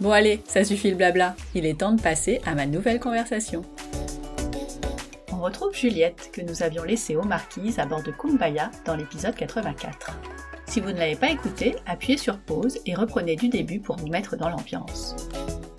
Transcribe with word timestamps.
Bon 0.00 0.10
allez, 0.10 0.42
ça 0.46 0.64
suffit 0.64 0.90
le 0.90 0.96
blabla, 0.96 1.36
il 1.54 1.64
est 1.66 1.78
temps 1.78 1.92
de 1.92 2.00
passer 2.00 2.40
à 2.44 2.54
ma 2.54 2.66
nouvelle 2.66 2.98
conversation. 2.98 3.62
On 5.32 5.38
retrouve 5.38 5.74
Juliette 5.74 6.30
que 6.32 6.40
nous 6.40 6.64
avions 6.64 6.82
laissée 6.82 7.14
aux 7.14 7.22
marquises 7.22 7.78
à 7.78 7.86
bord 7.86 8.02
de 8.02 8.10
Kumbaya 8.10 8.72
dans 8.84 8.96
l'épisode 8.96 9.36
84. 9.36 10.18
Si 10.66 10.80
vous 10.80 10.88
ne 10.88 10.98
l'avez 10.98 11.14
pas 11.14 11.30
écouté, 11.30 11.76
appuyez 11.86 12.18
sur 12.18 12.38
pause 12.38 12.80
et 12.86 12.94
reprenez 12.94 13.36
du 13.36 13.48
début 13.48 13.78
pour 13.78 13.96
vous 13.96 14.08
mettre 14.08 14.36
dans 14.36 14.48
l'ambiance. 14.48 15.14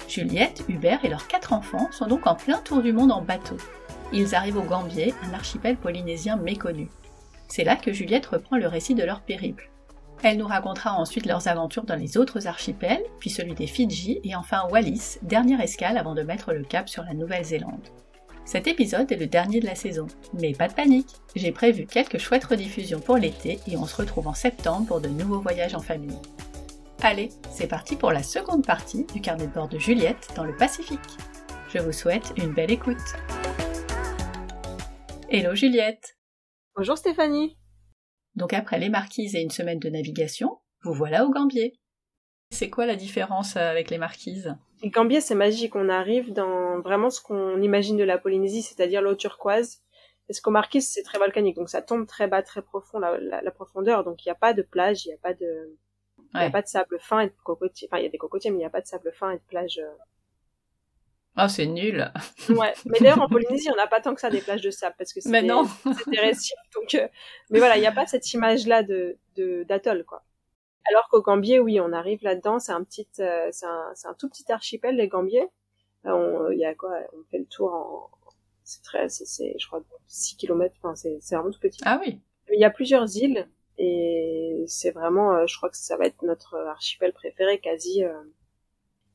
Juliette, 0.07 0.63
Hubert 0.69 1.03
et 1.03 1.09
leurs 1.09 1.27
quatre 1.27 1.51
enfants 1.51 1.89
sont 1.91 2.07
donc 2.07 2.25
en 2.25 2.35
plein 2.35 2.59
tour 2.59 2.81
du 2.81 2.93
monde 2.93 3.11
en 3.11 3.21
bateau. 3.21 3.57
Ils 4.13 4.33
arrivent 4.33 4.57
au 4.57 4.63
Gambier, 4.63 5.13
un 5.29 5.33
archipel 5.33 5.75
polynésien 5.75 6.37
méconnu. 6.37 6.87
C'est 7.49 7.65
là 7.65 7.75
que 7.75 7.91
Juliette 7.91 8.27
reprend 8.27 8.55
le 8.55 8.67
récit 8.67 8.95
de 8.95 9.03
leur 9.03 9.21
périple. 9.21 9.69
Elle 10.27 10.39
nous 10.39 10.47
racontera 10.47 10.91
ensuite 10.93 11.27
leurs 11.27 11.47
aventures 11.47 11.83
dans 11.83 11.95
les 11.95 12.17
autres 12.17 12.47
archipels, 12.47 13.03
puis 13.19 13.29
celui 13.29 13.53
des 13.53 13.67
Fidji 13.67 14.21
et 14.23 14.35
enfin 14.35 14.67
Wallis, 14.71 15.19
dernière 15.21 15.61
escale 15.61 15.99
avant 15.99 16.15
de 16.15 16.23
mettre 16.23 16.51
le 16.51 16.63
cap 16.63 16.89
sur 16.89 17.03
la 17.03 17.13
Nouvelle-Zélande. 17.13 17.89
Cet 18.43 18.65
épisode 18.65 19.11
est 19.11 19.17
le 19.17 19.27
dernier 19.27 19.59
de 19.59 19.67
la 19.67 19.75
saison, 19.75 20.07
mais 20.33 20.53
pas 20.53 20.67
de 20.67 20.73
panique, 20.73 21.13
j'ai 21.35 21.51
prévu 21.51 21.85
quelques 21.85 22.17
chouettes 22.17 22.45
rediffusions 22.45 23.01
pour 23.01 23.17
l'été 23.17 23.59
et 23.67 23.77
on 23.77 23.85
se 23.85 23.97
retrouve 23.97 24.27
en 24.27 24.33
septembre 24.33 24.87
pour 24.87 24.99
de 24.99 25.09
nouveaux 25.09 25.41
voyages 25.41 25.75
en 25.75 25.79
famille. 25.79 26.17
Allez, 27.03 27.29
c'est 27.51 27.67
parti 27.67 27.95
pour 27.95 28.11
la 28.11 28.23
seconde 28.23 28.65
partie 28.65 29.05
du 29.13 29.21
carnet 29.21 29.45
de 29.45 29.53
bord 29.53 29.67
de 29.67 29.77
Juliette 29.77 30.29
dans 30.35 30.43
le 30.43 30.57
Pacifique. 30.57 30.99
Je 31.69 31.77
vous 31.77 31.91
souhaite 31.91 32.33
une 32.37 32.51
belle 32.51 32.71
écoute. 32.71 32.97
Hello 35.29 35.53
Juliette 35.53 36.17
Bonjour 36.75 36.97
Stéphanie 36.97 37.59
donc 38.35 38.53
après 38.53 38.79
les 38.79 38.89
marquises 38.89 39.35
et 39.35 39.41
une 39.41 39.51
semaine 39.51 39.79
de 39.79 39.89
navigation, 39.89 40.59
vous 40.83 40.93
voilà 40.93 41.25
au 41.25 41.31
Gambier. 41.31 41.79
C'est 42.51 42.69
quoi 42.69 42.85
la 42.85 42.95
différence 42.95 43.55
euh, 43.55 43.71
avec 43.71 43.89
les 43.89 43.97
marquises? 43.97 44.55
Le 44.83 44.89
Gambier, 44.89 45.21
c'est 45.21 45.35
magique. 45.35 45.75
On 45.75 45.89
arrive 45.89 46.31
dans 46.31 46.79
vraiment 46.81 47.09
ce 47.09 47.21
qu'on 47.21 47.61
imagine 47.61 47.97
de 47.97 48.03
la 48.03 48.17
Polynésie, 48.17 48.61
c'est-à-dire 48.61 49.01
l'eau 49.01 49.15
turquoise. 49.15 49.81
Parce 50.27 50.41
qu'au 50.41 50.51
marquises, 50.51 50.89
c'est 50.89 51.03
très 51.03 51.19
volcanique, 51.19 51.55
donc 51.55 51.69
ça 51.69 51.83
tombe 51.83 52.07
très 52.07 52.27
bas, 52.27 52.41
très 52.41 52.63
profond, 52.63 52.97
la, 52.97 53.51
profondeur. 53.51 54.03
Donc 54.03 54.25
il 54.25 54.27
n'y 54.27 54.31
a 54.31 54.35
pas 54.35 54.53
de 54.53 54.63
plage, 54.63 55.05
il 55.05 55.09
n'y 55.09 55.13
a 55.13 55.19
pas 55.19 55.33
de, 55.33 55.77
il 56.33 56.39
a 56.39 56.49
pas 56.49 56.63
de 56.63 56.67
sable 56.67 56.97
fin 56.99 57.19
et 57.19 57.27
de 57.27 57.33
cocotiers. 57.43 57.87
Enfin, 57.91 57.99
il 57.99 58.05
y 58.05 58.07
a 58.07 58.09
des 58.09 58.17
cocotiers, 58.17 58.49
mais 58.49 58.57
il 58.57 58.59
n'y 58.59 58.65
a 58.65 58.71
pas 58.71 58.81
de 58.81 58.87
sable 58.87 59.11
fin 59.13 59.31
et 59.31 59.37
de 59.37 59.43
plage 59.47 59.79
euh, 61.37 61.43
Oh, 61.43 61.47
c'est 61.47 61.65
nul. 61.65 62.11
ouais, 62.49 62.73
mais 62.85 62.99
d'ailleurs 62.99 63.21
en 63.21 63.27
Polynésie, 63.27 63.69
on 63.71 63.75
n'a 63.75 63.87
pas 63.87 64.01
tant 64.01 64.13
que 64.15 64.21
ça 64.21 64.29
des 64.29 64.41
plages 64.41 64.61
de 64.61 64.71
sable 64.71 64.95
parce 64.97 65.13
que 65.13 65.21
c'est 65.21 65.29
des, 65.29 65.47
des 66.07 66.19
récifs. 66.19 66.55
Donc, 66.75 66.95
euh, 66.95 67.07
mais 67.49 67.59
voilà, 67.59 67.77
il 67.77 67.81
n'y 67.81 67.87
a 67.87 67.91
pas 67.91 68.05
cette 68.05 68.33
image-là 68.33 68.83
de 68.83 69.17
d'atoll 69.67 70.05
quoi. 70.05 70.23
Alors 70.89 71.07
qu'au 71.09 71.21
Gambier, 71.21 71.59
oui, 71.59 71.79
on 71.79 71.91
arrive 71.91 72.23
là-dedans. 72.23 72.59
C'est 72.59 72.71
un 72.71 72.83
petit, 72.83 73.07
euh, 73.19 73.49
c'est 73.51 73.65
un, 73.65 73.93
un, 74.05 74.13
tout 74.13 74.29
petit 74.29 74.49
archipel 74.51 74.95
les 74.95 75.07
Gambiers. 75.07 75.47
Euh, 76.05 76.49
il 76.53 76.59
y 76.59 76.65
a 76.65 76.75
quoi 76.75 76.91
On 77.13 77.23
fait 77.31 77.39
le 77.39 77.47
tour 77.47 77.73
en, 77.73 78.09
c'est 78.63 78.83
très, 78.83 79.09
c'est, 79.09 79.55
je 79.59 79.67
crois 79.67 79.81
6 80.07 80.37
km. 80.37 80.75
Enfin, 80.81 80.95
c'est 80.95 81.17
c'est 81.21 81.35
vraiment 81.35 81.51
tout 81.51 81.59
petit. 81.59 81.81
Ah 81.85 81.99
oui. 82.01 82.21
Il 82.53 82.59
y 82.59 82.65
a 82.65 82.69
plusieurs 82.69 83.17
îles 83.17 83.49
et 83.77 84.63
c'est 84.67 84.91
vraiment, 84.91 85.45
je 85.47 85.57
crois 85.57 85.69
que 85.69 85.77
ça 85.77 85.97
va 85.97 86.05
être 86.05 86.21
notre 86.21 86.55
archipel 86.55 87.11
préféré 87.11 87.59
quasi 87.59 88.03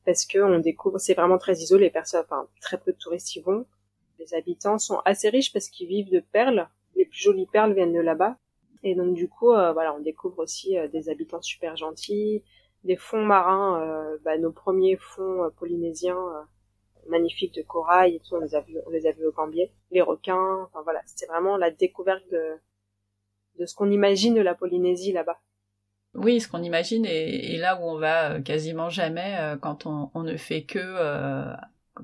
parce 0.05 0.25
que 0.25 0.39
on 0.39 0.59
découvre, 0.59 0.97
c'est 0.97 1.13
vraiment 1.13 1.37
très 1.37 1.53
isolé, 1.53 1.91
enfin 1.95 2.47
très 2.61 2.77
peu 2.79 2.91
de 2.91 2.97
touristes 2.97 3.35
y 3.35 3.41
vont. 3.41 3.65
Les 4.19 4.33
habitants 4.33 4.77
sont 4.77 4.99
assez 5.05 5.29
riches 5.29 5.51
parce 5.51 5.69
qu'ils 5.69 5.87
vivent 5.87 6.11
de 6.11 6.19
perles. 6.19 6.67
Les 6.95 7.05
plus 7.05 7.19
jolies 7.19 7.47
perles 7.47 7.73
viennent 7.73 7.93
de 7.93 7.99
là-bas. 7.99 8.37
Et 8.83 8.95
donc 8.95 9.13
du 9.13 9.29
coup, 9.29 9.51
euh, 9.51 9.73
voilà, 9.73 9.93
on 9.95 9.99
découvre 9.99 10.39
aussi 10.39 10.77
euh, 10.77 10.87
des 10.87 11.09
habitants 11.09 11.41
super 11.41 11.75
gentils, 11.75 12.43
des 12.83 12.95
fonds 12.95 13.23
marins, 13.23 13.81
euh, 13.81 14.17
bah, 14.23 14.37
nos 14.37 14.51
premiers 14.51 14.97
fonds 14.97 15.49
polynésiens 15.57 16.47
magnifiques 17.07 17.55
de 17.55 17.61
corail 17.61 18.15
et 18.15 18.19
tout, 18.19 18.35
on 18.35 18.39
les 18.39 18.55
a 18.55 18.61
vus, 18.61 18.77
les 18.91 19.07
a 19.07 19.11
vus 19.11 19.25
au 19.25 19.31
Gambier. 19.31 19.71
Les 19.91 20.01
requins, 20.01 20.63
enfin 20.63 20.81
voilà, 20.83 21.01
c'était 21.05 21.25
vraiment 21.25 21.57
la 21.57 21.71
découverte 21.71 22.23
de, 22.31 22.57
de 23.59 23.65
ce 23.65 23.75
qu'on 23.75 23.91
imagine 23.91 24.33
de 24.33 24.41
la 24.41 24.55
Polynésie 24.55 25.11
là-bas. 25.11 25.39
Oui, 26.13 26.41
ce 26.41 26.47
qu'on 26.47 26.61
imagine 26.61 27.05
et, 27.05 27.57
là 27.57 27.79
où 27.79 27.85
on 27.85 27.97
va 27.97 28.31
euh, 28.31 28.41
quasiment 28.41 28.89
jamais 28.89 29.37
euh, 29.39 29.55
quand 29.55 29.85
on, 29.85 30.09
ne 30.23 30.35
fait 30.35 30.63
que, 30.63 30.79
euh, 30.79 31.53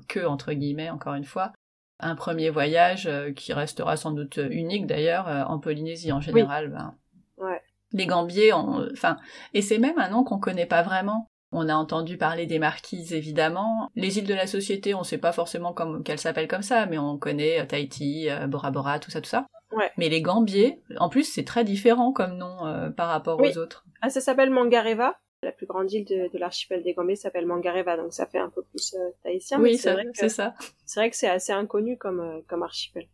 que, 0.08 0.24
entre 0.24 0.52
guillemets, 0.52 0.88
encore 0.88 1.14
une 1.14 1.24
fois, 1.24 1.52
un 2.00 2.14
premier 2.14 2.48
voyage 2.48 3.10
qui 3.34 3.52
restera 3.52 3.96
sans 3.96 4.12
doute 4.12 4.38
unique 4.50 4.86
d'ailleurs 4.86 5.26
en 5.50 5.58
Polynésie 5.58 6.12
en 6.12 6.20
général. 6.20 6.68
Ben, 6.68 6.94
ouais. 7.38 7.60
Les 7.92 8.06
Gambiers, 8.06 8.52
enfin, 8.52 9.16
et 9.52 9.62
c'est 9.62 9.78
même 9.78 9.98
un 9.98 10.08
nom 10.08 10.22
qu'on 10.22 10.38
connaît 10.38 10.66
pas 10.66 10.82
vraiment. 10.82 11.26
On 11.50 11.68
a 11.68 11.74
entendu 11.74 12.16
parler 12.16 12.46
des 12.46 12.60
marquises 12.60 13.12
évidemment. 13.12 13.90
Les 13.96 14.18
îles 14.18 14.28
de 14.28 14.34
la 14.34 14.46
Société, 14.46 14.94
on 14.94 15.02
sait 15.02 15.18
pas 15.18 15.32
forcément 15.32 15.74
qu'elles 16.04 16.20
s'appellent 16.20 16.46
comme 16.46 16.62
ça, 16.62 16.86
mais 16.86 16.98
on 16.98 17.18
connaît 17.18 17.66
Tahiti, 17.66 18.28
Bora 18.46 18.70
Bora, 18.70 19.00
tout 19.00 19.10
ça, 19.10 19.20
tout 19.20 19.30
ça. 19.30 19.48
Ouais. 19.72 19.90
Mais 19.98 20.08
les 20.08 20.22
Gambiers, 20.22 20.80
en 20.98 21.08
plus, 21.08 21.24
c'est 21.24 21.44
très 21.44 21.64
différent 21.64 22.12
comme 22.12 22.36
nom 22.36 22.90
par 22.96 23.08
rapport 23.08 23.40
aux 23.40 23.58
autres. 23.58 23.84
Ah, 24.00 24.10
ça 24.10 24.20
s'appelle 24.20 24.50
Mangareva. 24.50 25.18
La 25.42 25.52
plus 25.52 25.66
grande 25.66 25.92
île 25.92 26.04
de, 26.04 26.36
l'archipel 26.36 26.82
des 26.82 26.94
Gambiers 26.94 27.14
s'appelle 27.14 27.46
Mangareva, 27.46 27.96
donc 27.96 28.12
ça 28.12 28.26
fait 28.26 28.38
un 28.38 28.48
peu 28.48 28.62
plus 28.62 28.94
euh, 28.94 29.10
tahitien. 29.22 29.60
Oui, 29.60 29.78
c'est 29.78 29.92
vrai 29.92 30.04
c'est 30.12 30.28
ça. 30.28 30.54
C'est 30.84 30.98
vrai 30.98 31.10
que 31.10 31.16
c'est 31.16 31.28
assez 31.28 31.52
inconnu 31.52 31.96
comme, 31.96 32.18
euh, 32.18 32.40
comme 32.48 32.64
archipel. 32.64 33.06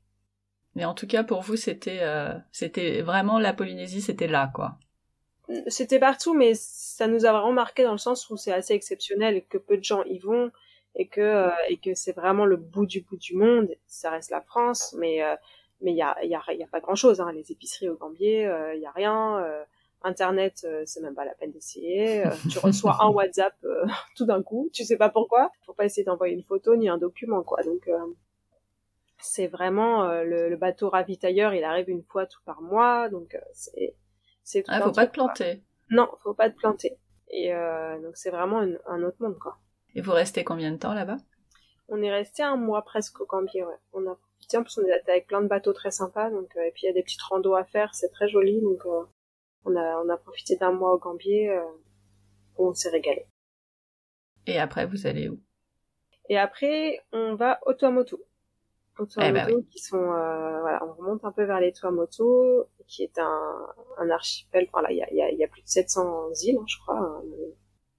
Mais 0.75 0.87
en 0.87 0.95
tout 0.95 1.07
cas, 1.07 1.23
pour 1.23 1.43
vous, 1.43 1.57
c'était 1.57 1.99
euh, 2.01 2.33
c'était 2.51 3.03
vraiment 3.03 3.39
la 3.39 3.53
Polynésie, 3.53 4.01
c'était 4.01 4.27
là, 4.27 4.51
quoi. 4.55 4.79
C'était 5.67 5.99
partout, 5.99 6.33
mais 6.33 6.53
ça 6.55 7.07
nous 7.07 7.27
a 7.27 7.33
vraiment 7.33 7.53
marqué 7.53 7.85
dans 7.85 7.93
le 7.93 7.99
sens 7.99 8.31
où 8.31 8.39
c'est 8.39 8.53
assez 8.53 8.73
exceptionnel 8.73 9.37
et 9.37 9.43
que 9.43 9.59
peu 9.59 9.77
de 9.77 9.85
gens 9.85 10.03
y 10.05 10.19
vont 10.19 10.51
et 10.95 11.07
que 11.07 11.51
et 11.69 11.77
que 11.77 11.95
c'est 11.95 12.13
vraiment 12.13 12.47
le 12.47 12.57
bout 12.57 12.87
du 12.87 13.03
bout 13.03 13.19
du 13.19 13.37
monde. 13.37 13.69
Ça 13.87 14.09
reste 14.09 14.31
la 14.31 14.41
France, 14.41 14.97
mais 14.99 15.21
mais 15.85 15.93
il 15.93 15.97
y 15.97 16.03
a 16.03 16.17
y 16.25 16.35
a, 16.35 16.53
y 16.53 16.63
a 16.63 16.67
pas 16.67 16.81
grand 16.81 16.97
chose. 16.97 17.21
Hein. 17.21 17.31
Les 17.33 17.53
épiceries 17.53 17.89
au 17.89 17.97
Gambier, 17.97 18.51
il 18.75 18.81
y 18.81 18.87
a 18.87 18.91
rien. 18.91 19.65
Internet, 20.05 20.65
euh, 20.65 20.83
c'est 20.85 21.01
même 21.01 21.15
pas 21.15 21.25
la 21.25 21.35
peine 21.35 21.51
d'essayer. 21.51 22.27
Euh, 22.27 22.31
tu 22.51 22.59
reçois 22.59 23.03
un 23.03 23.09
WhatsApp 23.09 23.55
euh, 23.65 23.87
tout 24.17 24.27
d'un 24.27 24.43
coup, 24.43 24.69
tu 24.73 24.85
sais 24.85 24.99
pas 24.99 25.09
pourquoi. 25.09 25.51
Faut 25.65 25.73
pas 25.73 25.87
essayer 25.87 26.05
d'envoyer 26.05 26.35
une 26.35 26.45
photo 26.45 26.77
ni 26.77 26.89
un 26.89 26.99
document, 26.99 27.43
quoi. 27.43 27.63
Donc 27.63 27.89
c'est 29.19 29.47
vraiment 29.47 30.07
le, 30.23 30.55
bateau 30.57 30.91
ravitailleur, 30.91 31.55
il 31.55 31.65
arrive 31.65 31.89
une 31.89 32.03
fois 32.03 32.27
tout 32.27 32.41
par 32.45 32.61
mois, 32.61 33.09
donc 33.09 33.39
c'est 33.55 33.97
c'est 34.43 34.63
tout. 34.63 34.71
Ah, 34.73 34.83
faut 34.83 34.93
pas 34.93 35.07
te 35.07 35.13
planter. 35.13 35.63
Non, 35.91 36.09
faut 36.23 36.35
pas 36.35 36.51
te 36.51 36.57
planter. 36.57 36.99
Et 37.31 37.51
donc 38.03 38.17
c'est 38.17 38.31
vraiment 38.31 38.63
un, 38.87 39.03
autre 39.03 39.17
monde, 39.21 39.39
quoi. 39.39 39.57
Et 39.95 40.03
vous 40.03 40.13
restez 40.13 40.45
combien 40.45 40.71
de 40.71 40.77
temps 40.77 40.93
là-bas? 40.93 41.17
On 41.89 42.03
est 42.03 42.11
resté 42.11 42.43
un 42.43 42.57
mois 42.57 42.83
presque 42.83 43.21
au 43.21 43.27
Gambier, 43.27 43.65
ouais. 43.65 43.79
On 43.93 44.07
a 44.07 44.19
tiens, 44.47 44.61
en 44.61 44.63
plus 44.65 44.79
on 44.79 44.87
est 44.87 45.11
avec 45.11 45.27
plein 45.27 45.43
de 45.43 45.49
bateaux 45.49 45.73
très 45.73 45.91
sympas, 45.91 46.31
donc 46.31 46.55
et 46.57 46.71
puis 46.73 46.83
il 46.85 46.87
y 46.87 46.91
a 46.91 46.93
des 46.93 47.03
petites 47.03 47.23
randos 47.23 47.55
à 47.55 47.65
faire, 47.65 47.95
c'est 47.95 48.11
très 48.11 48.29
joli, 48.29 48.61
donc 48.61 48.85
on 49.65 49.77
a, 49.77 50.03
on 50.05 50.09
a 50.09 50.17
profité 50.17 50.57
d'un 50.57 50.73
mois 50.73 50.93
au 50.95 50.99
Gambier 50.99 51.51
euh, 51.51 51.63
où 52.57 52.69
on 52.69 52.75
s'est 52.75 52.91
régalé. 52.91 53.27
Et 54.47 54.59
après, 54.59 54.87
vous 54.87 55.07
allez 55.07 55.29
où? 55.29 55.41
Et 56.29 56.39
après, 56.39 57.01
on 57.13 57.35
va 57.35 57.61
au 57.67 57.75
Tuamotu. 57.75 58.17
Au 58.97 59.07
eh 59.21 59.33
ben 59.33 59.65
qui 59.73 59.81
sont, 59.81 59.97
euh, 59.97 60.61
voilà, 60.61 60.81
on 60.87 60.93
remonte 60.93 61.25
un 61.25 61.33
peu 61.33 61.43
vers 61.45 61.59
les 61.59 61.73
Tuamotu, 61.73 62.23
qui 62.87 63.03
est 63.03 63.19
un, 63.19 63.67
un 63.99 64.11
archipel. 64.11 64.69
Enfin 64.73 64.83
là, 64.83 64.93
il 64.93 64.99
y 64.99 65.03
a, 65.03 65.13
y, 65.13 65.21
a, 65.21 65.33
y 65.33 65.43
a, 65.43 65.49
plus 65.49 65.63
de 65.63 65.69
700 65.69 66.31
îles, 66.43 66.59
hein, 66.61 66.65
je 66.67 66.77
crois. 66.79 66.99
Hein, 66.99 67.23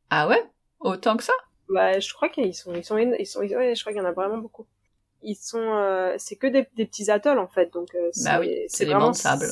ah 0.10 0.28
ouais? 0.30 0.42
Autant 0.80 1.18
que 1.18 1.24
ça? 1.24 1.34
Bah, 1.68 2.00
je 2.00 2.14
crois 2.14 2.30
qu'ils 2.30 2.54
sont, 2.54 2.74
ils 2.74 2.86
sont, 2.86 2.98
ils 2.98 3.26
sont, 3.26 3.42
ouais, 3.42 3.76
je 3.76 3.82
crois 3.82 3.92
qu'il 3.92 4.02
y 4.02 4.06
en 4.06 4.08
a 4.08 4.14
vraiment 4.14 4.38
beaucoup. 4.38 4.68
Ils 5.26 5.36
sont, 5.36 5.74
euh, 5.74 6.14
c'est 6.18 6.36
que 6.36 6.48
des, 6.48 6.64
petits 6.64 7.10
atolls 7.10 7.40
en 7.40 7.48
fait, 7.48 7.74
donc 7.74 7.94
euh, 7.96 8.12
bah 8.24 8.40
c'est 8.68 8.86
vraiment 8.86 9.12
de 9.12 9.16
sable. 9.16 9.48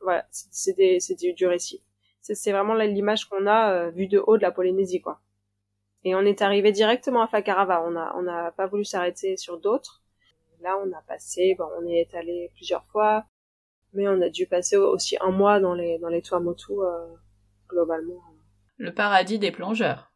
Voilà, 0.00 0.26
c'est 0.30 0.76
des, 0.76 1.00
c'est 1.00 1.14
du, 1.14 1.46
récif. 1.46 1.80
C'est 2.20 2.50
vraiment 2.50 2.74
l'image 2.74 3.26
qu'on 3.26 3.46
a 3.46 3.72
euh, 3.72 3.90
vue 3.90 4.08
de 4.08 4.18
haut 4.26 4.36
de 4.36 4.42
la 4.42 4.50
Polynésie, 4.50 5.00
quoi. 5.00 5.20
Et 6.02 6.14
on 6.14 6.20
est 6.20 6.42
arrivé 6.42 6.72
directement 6.72 7.22
à 7.22 7.28
Fakarava. 7.28 7.84
On 7.86 7.94
a, 7.96 8.14
on 8.16 8.22
n'a 8.22 8.52
pas 8.52 8.66
voulu 8.66 8.84
s'arrêter 8.84 9.36
sur 9.36 9.58
d'autres. 9.58 10.02
Là, 10.60 10.78
on 10.84 10.90
a 10.92 11.02
passé, 11.02 11.54
bon, 11.58 11.66
on 11.80 11.86
est 11.86 12.12
allé 12.14 12.50
plusieurs 12.54 12.84
fois, 12.86 13.26
mais 13.92 14.08
on 14.08 14.20
a 14.22 14.28
dû 14.28 14.46
passer 14.46 14.76
aussi 14.76 15.16
un 15.20 15.30
mois 15.30 15.60
dans 15.60 15.74
les, 15.74 15.98
dans 15.98 16.08
les 16.08 16.22
Tuamotu, 16.22 16.72
globalement. 17.68 18.22
Le 18.78 18.92
paradis 18.92 19.38
des 19.38 19.52
plongeurs. 19.52 20.12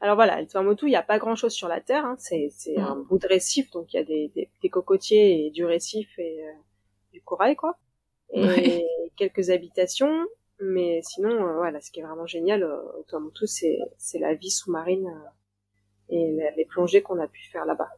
Alors 0.00 0.14
voilà, 0.14 0.40
le 0.40 0.46
Tuamotu, 0.46 0.86
il 0.86 0.90
n'y 0.90 0.96
a 0.96 1.02
pas 1.02 1.18
grand 1.18 1.34
chose 1.34 1.52
sur 1.52 1.66
la 1.66 1.80
terre, 1.80 2.04
hein. 2.04 2.14
c'est, 2.18 2.48
c'est 2.52 2.76
mm. 2.76 2.84
un 2.84 2.96
bout 2.96 3.18
de 3.18 3.26
récif, 3.26 3.70
donc 3.70 3.92
il 3.92 3.96
y 3.96 4.00
a 4.00 4.04
des, 4.04 4.30
des, 4.62 4.68
cocotiers 4.68 5.46
et 5.46 5.50
du 5.50 5.64
récif 5.64 6.08
et 6.18 6.44
euh, 6.44 6.52
du 7.12 7.20
corail, 7.22 7.56
quoi. 7.56 7.76
Et 8.32 8.86
quelques 9.16 9.50
habitations, 9.50 10.26
mais 10.60 11.00
sinon, 11.02 11.30
euh, 11.30 11.56
voilà, 11.56 11.80
ce 11.80 11.90
qui 11.90 11.98
est 11.98 12.04
vraiment 12.04 12.26
génial 12.26 12.62
euh, 12.62 12.80
au 12.98 13.02
Tuamotu, 13.08 13.48
c'est, 13.48 13.78
c'est 13.96 14.20
la 14.20 14.34
vie 14.34 14.50
sous-marine 14.50 15.12
et 16.10 16.38
les 16.56 16.64
plongées 16.64 17.02
qu'on 17.02 17.20
a 17.20 17.26
pu 17.28 17.42
faire 17.50 17.66
là-bas. 17.66 17.90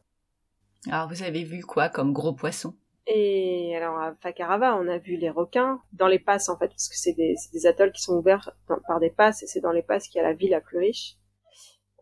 Alors 0.87 1.07
vous 1.07 1.23
avez 1.23 1.43
vu 1.43 1.61
quoi 1.61 1.87
comme 1.87 2.11
gros 2.11 2.33
poissons 2.33 2.75
et 3.07 3.75
alors 3.75 3.97
à 3.97 4.13
Fakarava, 4.21 4.77
on 4.77 4.87
a 4.87 4.99
vu 4.99 5.15
les 5.15 5.31
requins 5.31 5.81
dans 5.91 6.07
les 6.07 6.19
passes 6.19 6.49
en 6.49 6.57
fait, 6.57 6.67
parce 6.67 6.87
que 6.87 6.95
c'est 6.95 7.13
des, 7.13 7.35
des, 7.51 7.65
atolls 7.65 7.91
qui 7.91 8.01
sont 8.01 8.13
ouverts 8.13 8.51
par 8.87 8.99
des 8.99 9.09
passes, 9.09 9.41
et 9.41 9.47
c'est 9.47 9.59
dans 9.59 9.71
les 9.71 9.81
passes 9.81 10.07
qu'il 10.07 10.21
y 10.21 10.23
a 10.23 10.27
la 10.27 10.33
vie 10.33 10.49
la 10.49 10.61
plus 10.61 10.77
riche 10.77 11.17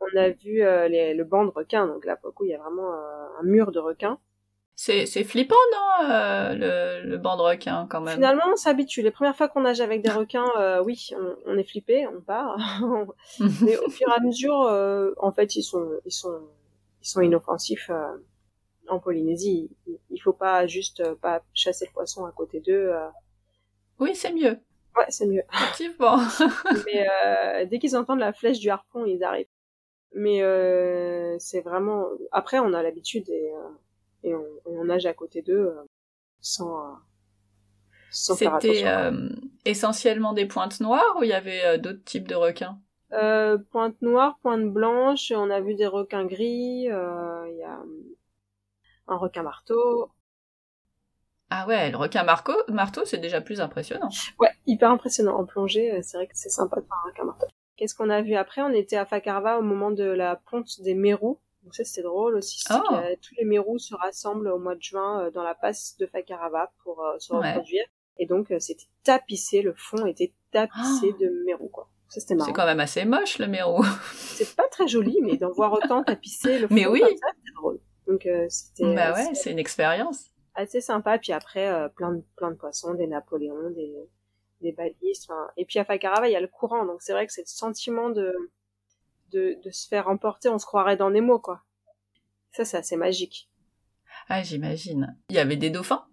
on 0.02 0.18
a 0.18 0.30
vu 0.30 0.62
euh, 0.62 0.88
les, 0.88 1.14
le 1.14 1.24
banc 1.24 1.46
de 1.46 1.52
requins, 1.52 1.88
donc 1.88 2.06
là, 2.06 2.16
pour 2.16 2.30
le 2.30 2.34
coup, 2.34 2.46
il 2.46 2.52
y 2.52 2.54
a 2.54 2.60
vraiment 2.60 2.94
euh, 2.94 3.40
un 3.40 3.44
mur 3.44 3.72
de 3.72 3.80
requins. 3.80 4.20
C'est, 4.76 5.06
c'est 5.06 5.26
flippant, 5.26 5.56
non, 5.74 6.10
euh, 6.10 6.54
le, 6.54 7.10
le 7.10 7.18
banc 7.18 7.36
de 7.36 7.42
requins, 7.42 7.86
quand 7.90 8.00
même? 8.00 8.16
Finalement, 8.16 8.44
on 8.54 8.56
s'habitue. 8.56 9.02
Les 9.02 9.12
premières 9.12 9.36
fois 9.36 9.50
qu'on 9.50 9.62
nage 9.62 9.82
avec 9.82 10.02
des 10.02 10.10
requins, 10.10 10.80
oui, 10.86 11.10
on, 11.46 11.58
est 11.58 11.66
flippé, 11.66 12.08
on 12.08 12.22
part. 12.22 12.58
Mais 13.62 13.78
au 13.78 13.90
fur 13.90 14.08
et 14.08 14.14
à 14.14 14.22
mesure, 14.22 14.56
en 15.18 15.32
fait, 15.34 15.58
ils 15.58 15.64
sont, 15.64 15.86
ils 16.06 16.14
sont, 16.14 16.40
ils 17.02 17.08
sont 17.10 17.20
inoffensifs 17.20 17.92
en 18.88 19.00
Polynésie. 19.00 19.70
Il, 19.86 19.98
il 20.12 20.18
faut 20.20 20.32
pas 20.32 20.66
juste 20.66 21.04
pas 21.16 21.42
chasser 21.54 21.86
le 21.86 21.92
poisson 21.92 22.24
à 22.24 22.32
côté 22.32 22.62
d'eux. 22.62 22.94
Oui, 24.00 24.16
c'est 24.16 24.32
mieux. 24.32 24.60
Ouais, 24.96 25.06
c'est 25.10 25.28
mieux. 25.28 25.44
Effectivement. 25.54 26.20
Mais 26.86 27.66
dès 27.66 27.80
qu'ils 27.80 27.98
entendent 27.98 28.20
la 28.20 28.32
flèche 28.32 28.60
du 28.60 28.70
harpon, 28.70 29.04
ils 29.04 29.26
arrivent. 29.26 29.48
Mais 30.16 30.42
euh, 30.42 31.36
c'est 31.40 31.62
vraiment. 31.62 32.08
Après, 32.32 32.60
on 32.60 32.74
a 32.74 32.82
l'habitude 32.82 33.30
et, 33.30 33.52
euh, 33.54 33.70
et 34.24 34.36
on, 34.36 34.46
on, 34.66 34.86
nage 34.86 35.06
à 35.06 35.14
côté 35.14 35.42
d'eux 35.42 35.68
euh, 35.68 35.84
sans. 36.42 36.98
sans 38.10 38.36
C'était 38.36 38.86
essentiellement 39.66 40.34
des 40.34 40.46
pointes 40.46 40.80
noires 40.80 41.16
ou 41.20 41.24
il 41.24 41.30
y 41.30 41.34
avait 41.34 41.78
d'autres 41.78 42.04
types 42.04 42.28
de 42.28 42.36
requins? 42.36 42.80
Euh, 43.14 43.58
Pointe 43.72 44.02
noire, 44.02 44.38
pointe 44.42 44.72
blanche, 44.72 45.32
on 45.36 45.50
a 45.50 45.62
vu 45.62 45.76
des 45.76 45.88
requins 45.88 46.26
gris, 46.26 46.84
il 46.84 47.56
y 47.58 47.64
a 47.64 47.80
un 49.08 49.18
requin 49.18 49.44
marteau. 49.44 50.10
Ah 51.52 51.68
ouais, 51.68 51.92
le 51.92 51.98
requin 51.98 52.24
marteau, 52.24 52.56
marteau 52.70 53.06
c'est 53.06 53.18
déjà 53.20 53.40
plus 53.42 53.62
impressionnant. 53.62 54.10
Ouais, 54.40 54.50
hyper 54.66 54.90
impressionnant. 54.92 55.38
En 55.38 55.46
plongée, 55.46 56.02
c'est 56.02 56.18
vrai 56.18 56.28
que 56.28 56.34
c'est 56.36 56.50
sympa 56.50 56.80
de 56.82 56.86
voir 56.88 57.04
un 57.06 57.10
requin 57.10 57.24
marteau. 57.26 57.48
Qu'est-ce 57.80 57.96
qu'on 57.96 58.10
a 58.10 58.22
vu 58.22 58.36
après? 58.36 58.62
On 58.62 58.74
était 58.74 58.98
à 58.98 59.06
Fakarva 59.06 59.58
au 59.58 59.62
moment 59.62 59.90
de 59.90 60.04
la 60.04 60.36
ponte 60.36 60.82
des 60.82 60.96
Mérous. 60.96 61.40
Donc 61.64 61.74
ça 61.76 61.86
c'était 61.86 62.02
drôle 62.02 62.36
aussi. 62.36 62.62
Oh. 62.70 62.76
tous 63.22 63.36
les 63.36 63.46
Mérous 63.46 63.80
se 63.80 63.96
rassemblent 63.96 64.50
au 64.50 64.60
mois 64.60 64.76
de 64.76 64.82
juin 64.82 65.22
euh, 65.22 65.32
dans 65.32 65.44
la 65.44 65.56
passe 65.56 65.96
de 65.98 66.06
Fakarava 66.06 66.74
pour 66.84 67.02
euh, 67.02 67.18
se 67.20 67.32
reproduire. 67.32 67.86
Et 68.18 68.26
donc 68.26 68.52
euh, 68.52 68.60
c'était 68.60 68.90
tapissé, 69.06 69.62
le 69.62 69.74
fond 69.78 70.06
était 70.06 70.34
tapissé 70.52 71.14
oh. 71.14 71.24
de 71.24 71.44
Mérous 71.46 71.70
quoi. 71.70 71.90
Ça 72.10 72.20
c'était 72.20 72.36
marrant. 72.36 72.48
C'est 72.48 72.54
quand 72.54 72.66
même 72.66 72.82
assez 72.82 73.06
moche 73.06 73.40
le 73.40 73.48
Mérou. 73.48 73.82
c'est 74.14 74.58
pas 74.58 74.68
très 74.68 74.90
joli, 74.90 75.18
mais 75.22 75.38
d'en 75.38 75.54
voir 75.54 75.72
autant 75.72 76.04
tapissé 76.04 76.60
le 76.60 76.68
fond 76.68 76.76
mais 76.76 76.86
oui. 76.86 77.00
comme 77.00 77.16
ça, 77.16 77.28
c'était 77.34 77.56
drôle. 77.56 77.80
Donc 78.08 78.28
c'était. 78.50 78.94
Bah 78.94 79.14
ouais, 79.14 79.34
c'est 79.36 79.54
une 79.54 79.60
expérience. 79.60 80.26
Assez 80.54 80.82
sympa. 80.82 81.18
Puis 81.18 81.32
après 81.32 81.90
plein 81.96 82.12
de 82.12 82.24
plein 82.36 82.52
de 82.52 82.58
poissons, 82.58 82.94
des 82.94 83.08
Napoléons, 83.08 83.70
des 83.70 83.96
des 84.62 84.72
balises. 84.72 85.28
Et 85.58 85.66
puis 85.66 85.80
à 85.80 85.86
Fakarava, 85.86 86.28
il 86.28 86.32
y 86.32 86.36
a 86.36 86.42
le 86.42 86.48
courant, 86.48 86.86
donc 86.86 87.02
c'est 87.02 87.14
vrai 87.14 87.26
que 87.28 87.34
c'est 87.34 87.42
le 87.42 87.48
sentiment 87.48 88.10
de, 88.10 88.36
de, 89.32 89.58
de 89.64 89.72
se 89.72 89.88
faire 89.88 90.08
emporter, 90.08 90.50
on 90.50 90.58
se 90.58 90.66
croirait 90.66 90.98
dans 90.98 91.10
Nemo, 91.10 91.40
quoi. 91.40 91.62
Ça, 92.52 92.66
c'est 92.66 92.78
assez 92.78 92.98
magique. 92.98 93.50
Ah, 94.28 94.42
j'imagine. 94.42 95.18
Il 95.30 95.36
y 95.36 95.40
avait 95.40 95.56
des 95.56 95.70
dauphins? 95.70 96.06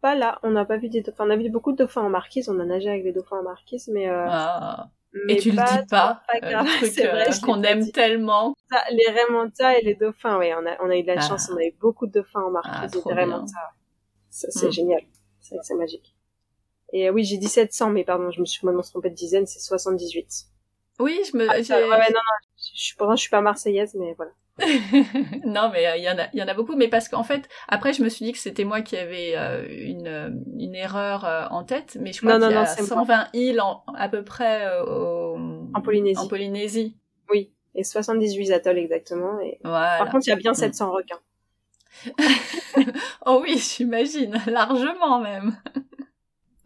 Pas 0.00 0.14
là, 0.14 0.38
on 0.42 0.50
n'a 0.50 0.64
pas 0.64 0.76
vu 0.76 0.88
des 0.88 1.02
dauphins. 1.02 1.26
On 1.26 1.30
a 1.30 1.36
vu 1.36 1.50
beaucoup 1.50 1.72
de 1.72 1.78
dauphins 1.78 2.02
en 2.02 2.10
marquise, 2.10 2.48
on 2.48 2.58
a 2.60 2.64
nagé 2.64 2.88
avec 2.88 3.02
des 3.04 3.12
dauphins 3.12 3.38
en 3.38 3.42
marquise, 3.42 3.88
mais... 3.88 4.08
Euh... 4.08 4.26
Ah. 4.28 4.90
Et 5.28 5.36
tu 5.36 5.52
le 5.52 5.56
dis 5.56 5.86
pas, 5.88 6.22
euh, 6.34 6.38
le 6.42 6.78
truc 6.78 6.98
euh, 7.04 7.46
qu'on 7.46 7.62
aime 7.62 7.88
tellement. 7.92 8.52
les 8.90 9.22
remontas 9.22 9.78
et 9.78 9.82
les 9.82 9.94
dauphins, 9.94 10.38
oui, 10.38 10.48
on 10.52 10.66
a, 10.66 10.76
on 10.82 10.90
a 10.90 10.96
eu 10.96 11.02
de 11.02 11.06
la 11.06 11.18
ah. 11.18 11.20
chance, 11.20 11.48
on 11.52 11.56
a 11.56 11.62
eu 11.62 11.72
beaucoup 11.80 12.08
de 12.08 12.12
dauphins 12.12 12.42
en 12.42 12.50
marquise 12.50 13.00
ah, 13.06 13.10
et 13.10 13.14
des. 13.14 13.32
Ça, 14.30 14.48
c'est 14.50 14.66
mm. 14.66 14.72
génial. 14.72 15.02
C'est 15.40 15.74
magique. 15.76 16.13
Et 16.92 17.08
euh, 17.08 17.12
oui, 17.12 17.24
j'ai 17.24 17.38
1700, 17.38 17.90
mais 17.90 18.04
pardon, 18.04 18.30
je 18.30 18.40
me 18.40 18.46
suis 18.46 18.60
complètement 18.60 18.82
trompée 18.82 19.10
de 19.10 19.14
dizaine, 19.14 19.46
c'est 19.46 19.60
78. 19.60 20.46
Oui, 21.00 21.20
je 21.30 21.36
me. 21.36 21.48
Ah, 21.48 21.54
ouais, 21.54 21.62
non, 21.68 21.86
non, 21.88 22.20
je 22.56 22.62
suis, 22.62 22.96
je 22.98 23.16
suis 23.16 23.30
pas 23.30 23.40
marseillaise, 23.40 23.94
mais 23.98 24.14
voilà. 24.14 24.30
non, 25.44 25.70
mais 25.72 25.88
euh, 25.88 25.96
il 25.96 26.04
y 26.04 26.08
en 26.08 26.16
a, 26.16 26.28
il 26.32 26.38
y 26.38 26.42
en 26.42 26.46
a 26.46 26.54
beaucoup, 26.54 26.76
mais 26.76 26.86
parce 26.86 27.08
qu'en 27.08 27.24
fait, 27.24 27.48
après, 27.66 27.92
je 27.92 28.04
me 28.04 28.08
suis 28.08 28.24
dit 28.24 28.32
que 28.32 28.38
c'était 28.38 28.62
moi 28.62 28.82
qui 28.82 28.96
avais 28.96 29.32
euh, 29.36 29.66
une, 29.68 30.44
une 30.56 30.76
erreur 30.76 31.48
en 31.50 31.64
tête, 31.64 31.98
mais 32.00 32.12
je 32.12 32.20
crois 32.20 32.38
qu'il 32.38 32.50
y 32.50 32.54
a 32.54 32.66
120 32.66 33.28
îles 33.32 33.60
à 33.96 34.08
peu 34.08 34.22
près 34.22 34.68
en 34.78 35.80
Polynésie. 35.82 36.20
En 36.20 36.28
Polynésie. 36.28 36.96
Oui, 37.28 37.50
et 37.74 37.82
78 37.82 38.52
atolls 38.52 38.78
exactement. 38.78 39.40
Et... 39.40 39.58
Par 39.62 40.08
contre, 40.10 40.28
il 40.28 40.30
y 40.30 40.32
a 40.32 40.36
bien 40.36 40.54
700 40.54 40.86
mm. 40.86 40.90
requins. 40.90 41.20
oh 43.26 43.40
oui, 43.42 43.58
j'imagine, 43.58 44.40
largement 44.46 45.20
même 45.20 45.56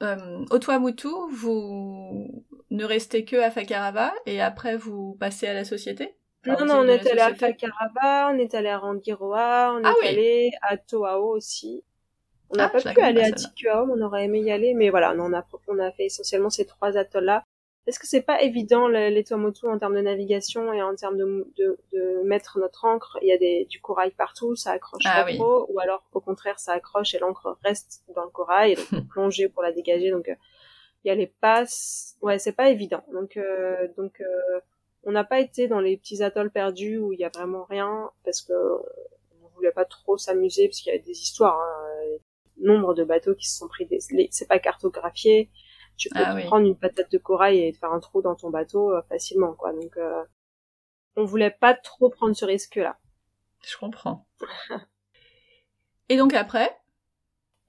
euh, 0.02 0.44
au 0.50 0.58
Tuamutu, 0.58 1.08
vous 1.32 2.44
ne 2.70 2.84
restez 2.84 3.24
que 3.24 3.36
à 3.36 3.50
Fakarava 3.50 4.12
et 4.26 4.40
après 4.40 4.76
vous 4.76 5.16
passez 5.18 5.46
à 5.46 5.54
la 5.54 5.64
société? 5.64 6.14
Non, 6.46 6.64
non, 6.64 6.74
on 6.78 6.88
est 6.88 7.06
allé 7.06 7.20
à 7.20 7.34
Fakarava, 7.34 8.30
on 8.32 8.38
est 8.38 8.54
allé 8.54 8.68
à 8.68 8.78
Rangiroa, 8.78 9.74
on 9.74 9.82
ah 9.84 9.92
est 10.02 10.08
allé 10.08 10.50
à 10.62 10.76
Toao 10.76 11.34
aussi. 11.34 11.82
On 12.50 12.56
n'a 12.56 12.66
ah, 12.66 12.68
pas 12.68 12.80
pu 12.80 13.00
aller 13.00 13.22
à 13.22 13.32
Tikuao, 13.32 13.86
on 13.90 14.00
aurait 14.00 14.24
aimé 14.24 14.40
y 14.40 14.50
aller, 14.50 14.72
mais 14.72 14.88
voilà, 14.88 15.14
on 15.18 15.32
a, 15.34 15.44
on 15.66 15.78
a 15.78 15.90
fait 15.92 16.06
essentiellement 16.06 16.48
ces 16.48 16.64
trois 16.64 16.96
atolls-là 16.96 17.44
est-ce 17.88 17.98
que 17.98 18.06
c'est 18.06 18.22
pas 18.22 18.42
évident 18.42 18.86
les 18.86 19.24
Tuamotu 19.24 19.66
en 19.66 19.78
termes 19.78 19.94
de 19.94 20.02
navigation 20.02 20.74
et 20.74 20.82
en 20.82 20.94
termes 20.94 21.16
de, 21.16 21.50
de, 21.56 21.78
de 21.94 22.22
mettre 22.22 22.58
notre 22.58 22.84
encre? 22.84 23.18
Il 23.22 23.28
y 23.28 23.32
a 23.32 23.38
des, 23.38 23.64
du 23.64 23.80
corail 23.80 24.10
partout, 24.10 24.54
ça 24.56 24.72
accroche 24.72 25.02
ah 25.06 25.24
pas 25.24 25.34
trop, 25.34 25.66
ou 25.70 25.80
alors 25.80 26.04
au 26.12 26.20
contraire 26.20 26.58
ça 26.58 26.74
accroche 26.74 27.14
et 27.14 27.18
l'encre 27.18 27.56
reste 27.64 28.04
dans 28.14 28.24
le 28.24 28.30
corail, 28.30 28.72
et 28.72 28.74
donc 28.76 29.08
plonger 29.08 29.48
pour 29.48 29.62
la 29.62 29.72
dégager. 29.72 30.10
Donc 30.10 30.28
euh, 30.28 30.34
il 31.02 31.08
y 31.08 31.10
a 31.10 31.14
les 31.14 31.28
passes, 31.28 32.18
ouais 32.20 32.38
c'est 32.38 32.52
pas 32.52 32.68
évident. 32.68 33.02
Donc 33.14 33.38
euh, 33.38 33.88
donc 33.96 34.20
euh, 34.20 34.60
on 35.04 35.12
n'a 35.12 35.24
pas 35.24 35.40
été 35.40 35.66
dans 35.66 35.80
les 35.80 35.96
petits 35.96 36.22
atolls 36.22 36.50
perdus 36.50 36.98
où 36.98 37.14
il 37.14 37.18
y 37.18 37.24
a 37.24 37.30
vraiment 37.30 37.64
rien 37.64 38.10
parce 38.22 38.42
que 38.42 38.52
on 38.52 39.48
voulait 39.54 39.72
pas 39.72 39.86
trop 39.86 40.18
s'amuser 40.18 40.68
parce 40.68 40.82
qu'il 40.82 40.92
y 40.92 40.96
a 40.96 40.98
des 40.98 41.22
histoires. 41.22 41.58
Hein, 41.58 42.18
nombre 42.60 42.92
de 42.92 43.04
bateaux 43.04 43.36
qui 43.36 43.48
se 43.48 43.56
sont 43.56 43.68
pris 43.68 43.86
des, 43.86 44.00
c'est 44.32 44.48
pas 44.48 44.58
cartographié 44.58 45.48
tu 45.98 46.08
peux 46.08 46.20
ah 46.24 46.36
prendre 46.46 46.66
une 46.66 46.76
patate 46.76 47.10
de 47.10 47.18
corail 47.18 47.60
et 47.60 47.72
te 47.72 47.78
faire 47.78 47.92
un 47.92 48.00
trou 48.00 48.22
dans 48.22 48.36
ton 48.36 48.50
bateau 48.50 48.92
euh, 48.92 49.02
facilement, 49.08 49.52
quoi. 49.52 49.72
Donc, 49.72 49.96
euh, 49.96 50.24
on 51.16 51.24
voulait 51.24 51.50
pas 51.50 51.74
trop 51.74 52.08
prendre 52.08 52.34
ce 52.34 52.44
risque-là. 52.44 52.96
Je 53.66 53.76
comprends. 53.76 54.26
et 56.08 56.16
donc 56.16 56.32
après? 56.32 56.74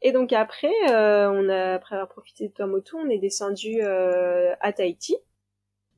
Et 0.01 0.11
donc 0.11 0.31
après, 0.31 0.71
euh, 0.89 1.29
on 1.29 1.49
a 1.49 1.73
après 1.73 1.95
avoir 1.95 2.07
profité 2.07 2.47
de 2.47 2.53
Tuamotu, 2.53 2.95
on 2.95 3.09
est 3.09 3.17
descendu 3.17 3.81
à 3.81 4.71
Tahiti. 4.71 5.17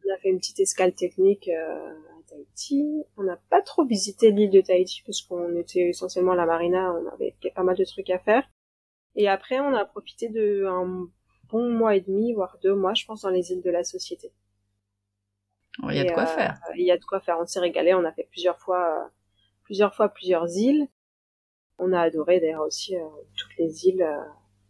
On 0.04 0.14
a 0.14 0.18
fait 0.18 0.30
une 0.30 0.40
petite 0.40 0.60
escale 0.60 0.96
technique 0.96 1.50
à 1.50 1.94
Tahiti. 2.28 3.04
On 3.18 3.24
n'a 3.24 3.38
pas 3.50 3.62
trop 3.62 3.86
visité 3.86 4.32
l'île 4.32 4.50
de 4.50 4.62
Tahiti 4.62 5.04
parce 5.06 5.22
qu'on 5.22 5.56
était 5.58 5.90
essentiellement 5.90 6.32
à 6.32 6.36
la 6.36 6.46
marina, 6.46 6.94
on 6.94 7.08
avait 7.14 7.36
pas 7.54 7.64
mal 7.64 7.76
de 7.76 7.84
trucs 7.84 8.10
à 8.10 8.18
faire. 8.18 8.50
Et 9.16 9.28
après, 9.28 9.60
on 9.60 9.76
a 9.76 9.86
profité 9.86 10.30
de 10.30 10.66
un 10.66 11.10
bon 11.52 11.70
mois 11.70 11.96
et 11.96 12.02
demi, 12.02 12.34
voire 12.34 12.58
deux 12.64 12.76
mois, 12.76 12.94
je 12.94 13.06
pense, 13.06 13.22
dans 13.22 13.30
les 13.30 13.52
îles 13.52 13.62
de 13.62 13.70
la 13.70 13.84
Société. 13.84 14.32
Il 15.84 15.96
y 15.96 16.00
a 16.00 16.04
de 16.04 16.12
quoi 16.12 16.26
faire. 16.26 16.60
Euh, 16.70 16.74
il 16.76 16.86
y 16.86 16.92
a 16.92 16.98
de 16.98 17.04
quoi 17.04 17.20
faire. 17.20 17.38
On 17.40 17.46
s'est 17.46 17.60
régalé. 17.60 17.94
On 17.94 18.04
a 18.04 18.12
fait 18.12 18.28
plusieurs 18.30 18.60
fois, 18.60 19.10
plusieurs 19.64 19.96
fois 19.96 20.10
plusieurs 20.10 20.50
îles. 20.58 20.88
On 21.78 21.94
a 21.94 22.02
adoré 22.02 22.40
d'ailleurs 22.40 22.66
aussi 22.66 22.96
euh, 22.96 23.08
toutes 23.38 23.58
les 23.58 23.88
îles 23.88 24.04
euh, 24.04 24.22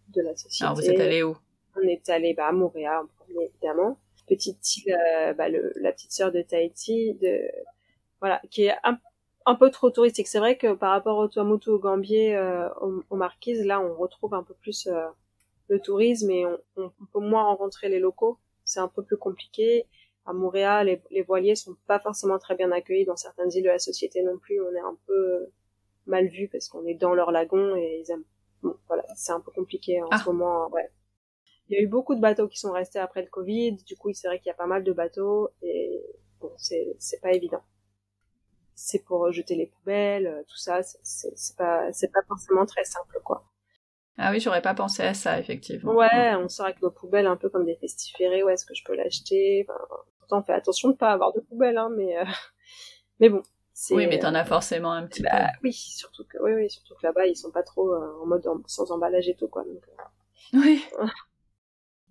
de 0.10 0.22
la 0.22 0.36
Société. 0.36 0.64
Alors 0.64 0.76
vous 0.76 0.90
êtes 0.90 1.00
allé 1.00 1.24
où? 1.24 1.36
On 1.76 1.82
est 1.82 2.10
allé 2.10 2.34
bah, 2.34 2.48
à 2.48 2.52
Montréal, 2.52 3.04
évidemment. 3.30 3.98
Petite 4.28 4.78
île, 4.78 4.96
bah, 5.38 5.50
le, 5.50 5.74
la 5.78 5.92
petite 5.92 6.12
sœur 6.12 6.32
de 6.32 6.42
Tahiti, 6.42 7.16
de 7.16 7.42
voilà, 8.22 8.42
qui 8.50 8.66
est 8.66 8.76
un, 8.84 8.98
un 9.46 9.56
peu 9.56 9.72
trop 9.72 9.90
touristique. 9.90 10.28
C'est 10.28 10.40
vrai 10.40 10.58
que 10.58 10.74
par 10.74 10.92
rapport 10.92 11.18
au 11.18 11.28
Tuamotu, 11.28 11.70
au 11.70 11.80
Gambier, 11.80 12.36
euh, 12.36 12.70
aux, 12.80 13.16
Marquises, 13.16 13.66
là, 13.66 13.82
on 13.82 13.96
retrouve 13.96 14.34
un 14.34 14.44
peu 14.44 14.54
plus 14.54 14.88
euh, 14.88 15.08
le 15.72 15.80
tourisme 15.80 16.30
et 16.30 16.46
on, 16.46 16.60
on, 16.76 16.92
peut 17.14 17.20
moins 17.20 17.44
rencontrer 17.44 17.88
les 17.88 18.00
locaux. 18.00 18.38
C'est 18.66 18.82
un 18.82 18.90
peu 18.90 19.04
plus 19.04 19.18
compliqué. 19.18 19.88
À 20.26 20.34
Montréal, 20.34 20.88
les, 20.88 21.02
les, 21.10 21.22
voiliers 21.22 21.56
sont 21.56 21.78
pas 21.88 22.00
forcément 22.00 22.38
très 22.38 22.56
bien 22.56 22.72
accueillis 22.72 23.06
dans 23.06 23.16
certaines 23.16 23.52
îles 23.54 23.64
de 23.64 23.70
la 23.70 23.80
société 23.80 24.22
non 24.22 24.38
plus. 24.38 24.62
On 24.62 24.76
est 24.76 24.80
un 24.80 24.98
peu 25.08 25.48
mal 26.06 26.28
vu 26.28 26.50
parce 26.50 26.68
qu'on 26.68 26.86
est 26.86 26.96
dans 26.96 27.14
leur 27.14 27.32
lagon 27.32 27.76
et 27.76 28.04
ils 28.04 28.12
aiment. 28.12 28.26
Bon, 28.62 28.76
voilà, 28.88 29.06
c'est 29.16 29.32
un 29.32 29.40
peu 29.40 29.52
compliqué 29.52 30.02
en 30.04 30.10
ah. 30.12 30.18
ce 30.20 30.26
moment. 30.30 30.70
Ouais. 30.70 30.92
Il 31.70 31.76
y 31.76 31.80
a 31.80 31.82
eu 31.82 31.88
beaucoup 31.88 32.16
de 32.16 32.22
bateaux 32.22 32.50
qui 32.50 32.60
sont 32.60 32.74
restés 32.74 33.00
après 33.00 33.22
le 33.22 33.30
Covid. 33.30 33.78
Du 33.86 33.96
coup, 33.96 34.14
c'est 34.14 34.28
vrai 34.28 34.40
qu'il 34.40 34.48
y 34.48 34.52
a 34.52 34.56
pas 34.56 34.68
mal 34.68 34.84
de 34.84 34.92
bateaux 34.92 35.50
et 35.62 36.04
bon, 36.42 36.52
c'est 36.58 36.96
c'est 37.00 37.22
pas 37.22 37.32
évident 37.32 37.64
c'est 38.74 39.04
pour 39.06 39.32
jeter 39.32 39.56
les 39.56 39.68
poubelles, 39.68 40.26
euh, 40.26 40.44
tout 40.48 40.58
ça, 40.58 40.82
c'est 40.82 41.56
pas, 41.56 41.94
c'est 41.94 42.12
pas 42.12 42.24
forcément 42.28 42.66
très 42.66 42.84
simple, 42.84 43.20
quoi. 43.24 43.51
Ah 44.18 44.32
oui, 44.32 44.40
j'aurais 44.40 44.62
pas 44.62 44.74
pensé 44.74 45.04
à 45.04 45.14
ça, 45.14 45.40
effectivement. 45.40 45.94
Ouais, 45.94 46.36
on 46.36 46.50
sort 46.50 46.66
avec 46.66 46.82
nos 46.82 46.92
poubelles 46.92 47.28
un 47.28 47.38
peu 47.38 47.50
comme 47.50 47.66
des 47.66 47.76
festiférés, 47.76 48.44
où 48.44 48.50
est-ce 48.50 48.66
que 48.66 48.76
je 48.76 48.84
peux 48.84 48.96
l'acheter? 48.96 49.66
Pourtant, 50.20 50.40
on 50.40 50.44
fait 50.44 50.54
attention 50.54 50.90
de 50.90 50.96
pas 50.96 51.12
avoir 51.12 51.34
de 51.34 51.40
poubelles, 51.40 51.78
hein, 51.78 51.90
mais, 51.96 52.18
euh, 52.18 52.26
mais 53.20 53.30
bon. 53.30 53.42
Oui, 53.90 54.06
mais 54.06 54.20
t'en 54.20 54.36
as 54.36 54.46
forcément 54.46 54.92
un 54.92 55.08
petit 55.08 55.24
bah, 55.24 55.30
peu. 55.32 55.60
Oui, 55.64 55.74
surtout 55.74 56.24
que, 56.30 56.38
oui, 56.40 56.54
oui, 56.54 56.70
surtout 56.70 56.94
que 56.94 57.08
là-bas, 57.08 57.26
ils 57.26 57.36
sont 57.36 57.50
pas 57.50 57.64
trop 57.64 57.92
euh, 57.94 58.22
en 58.22 58.28
mode 58.28 58.46
sans 58.68 58.92
emballage 58.92 59.28
et 59.28 59.34
tout, 59.34 59.48
quoi. 59.48 59.64
Donc, 59.64 59.84
oui. 60.54 60.84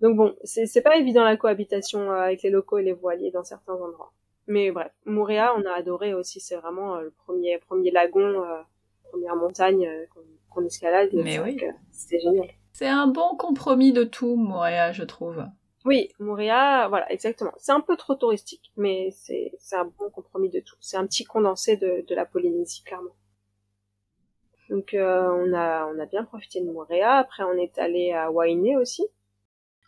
Donc 0.00 0.16
bon, 0.16 0.34
c'est 0.44 0.80
pas 0.80 0.96
évident 0.96 1.24
la 1.24 1.36
cohabitation 1.36 2.10
avec 2.10 2.42
les 2.42 2.50
locaux 2.50 2.78
et 2.78 2.82
les 2.82 2.92
voiliers 2.92 3.30
dans 3.30 3.44
certains 3.44 3.74
endroits. 3.74 4.12
Mais 4.46 4.70
bref, 4.70 4.90
Mouréa, 5.04 5.54
on 5.56 5.64
a 5.66 5.72
adoré 5.72 6.14
aussi. 6.14 6.40
C'est 6.40 6.56
vraiment 6.56 6.96
euh, 6.96 7.02
le 7.02 7.10
premier 7.10 7.58
premier 7.58 7.90
lagon, 7.90 8.42
euh, 8.42 8.62
première 9.10 9.36
montagne 9.36 9.86
euh, 9.86 10.06
qu'on 10.50 10.64
escalade. 10.64 11.10
Mais 11.12 11.38
oui, 11.38 11.60
c'était 11.90 12.20
génial. 12.20 12.48
C'est 12.72 12.88
un 12.88 13.06
bon 13.06 13.36
compromis 13.36 13.92
de 13.92 14.04
tout, 14.04 14.36
Mouréa, 14.36 14.92
je 14.92 15.02
trouve. 15.02 15.44
Oui, 15.84 16.10
Mouréa, 16.18 16.88
voilà, 16.88 17.10
exactement. 17.10 17.52
C'est 17.56 17.72
un 17.72 17.80
peu 17.80 17.96
trop 17.96 18.14
touristique, 18.14 18.72
mais 18.76 19.10
c'est 19.12 19.52
un 19.72 19.90
bon 19.98 20.10
compromis 20.10 20.50
de 20.50 20.60
tout. 20.60 20.76
C'est 20.80 20.96
un 20.96 21.06
petit 21.06 21.24
condensé 21.24 21.76
de, 21.76 22.04
de 22.06 22.14
la 22.14 22.26
Polynésie, 22.26 22.82
clairement. 22.84 23.14
Donc 24.68 24.90
on 24.94 25.52
a 25.52 25.86
on 25.92 25.98
a 25.98 26.06
bien 26.06 26.24
profité 26.24 26.60
de 26.60 26.70
Mouréa. 26.70 27.16
Après 27.16 27.42
on 27.42 27.54
est 27.54 27.76
allé 27.78 28.12
à 28.12 28.30
Wainé 28.30 28.76
aussi 28.76 29.04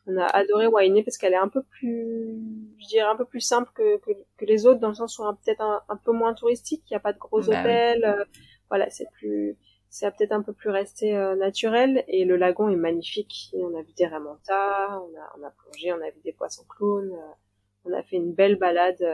on 0.06 0.16
a 0.16 0.26
adoré 0.26 0.66
Wainé 0.66 1.02
parce 1.02 1.16
qu'elle 1.16 1.32
est 1.32 1.36
un 1.36 1.48
peu 1.48 1.62
plus, 1.62 2.40
je 2.78 2.86
dirais 2.88 3.06
un 3.06 3.16
peu 3.16 3.24
plus 3.24 3.40
simple 3.40 3.70
que, 3.74 3.98
que, 3.98 4.44
les 4.44 4.66
autres 4.66 4.80
dans 4.80 4.88
le 4.88 4.94
sens 4.94 5.18
où 5.18 5.22
peut-être 5.44 5.60
un, 5.60 5.82
un, 5.88 5.96
peu 5.96 6.12
moins 6.12 6.34
touristique. 6.34 6.82
Il 6.90 6.94
n'y 6.94 6.96
a 6.96 7.00
pas 7.00 7.12
de 7.12 7.18
gros 7.18 7.40
bah 7.40 7.60
hôtels. 7.60 8.04
Euh, 8.04 8.24
voilà, 8.68 8.90
c'est 8.90 9.06
plus, 9.12 9.56
c'est 9.92 10.10
peut-être 10.16 10.32
un 10.32 10.42
peu 10.42 10.52
plus 10.52 10.70
resté 10.70 11.16
euh, 11.16 11.36
naturel. 11.36 12.04
Et 12.08 12.24
le 12.24 12.36
lagon 12.36 12.68
est 12.68 12.76
magnifique. 12.76 13.52
on 13.54 13.78
a 13.78 13.82
vu 13.82 13.92
des 13.92 14.06
ramontas, 14.06 14.98
on 14.98 15.16
a, 15.16 15.38
on 15.38 15.42
a 15.44 15.50
plongé, 15.50 15.92
on 15.92 16.02
a 16.02 16.10
vu 16.10 16.20
des 16.24 16.32
poissons 16.32 16.64
clowns. 16.68 17.12
Euh, 17.12 17.32
on 17.84 17.92
a 17.92 18.02
fait 18.02 18.16
une 18.16 18.32
belle 18.32 18.56
balade 18.56 19.04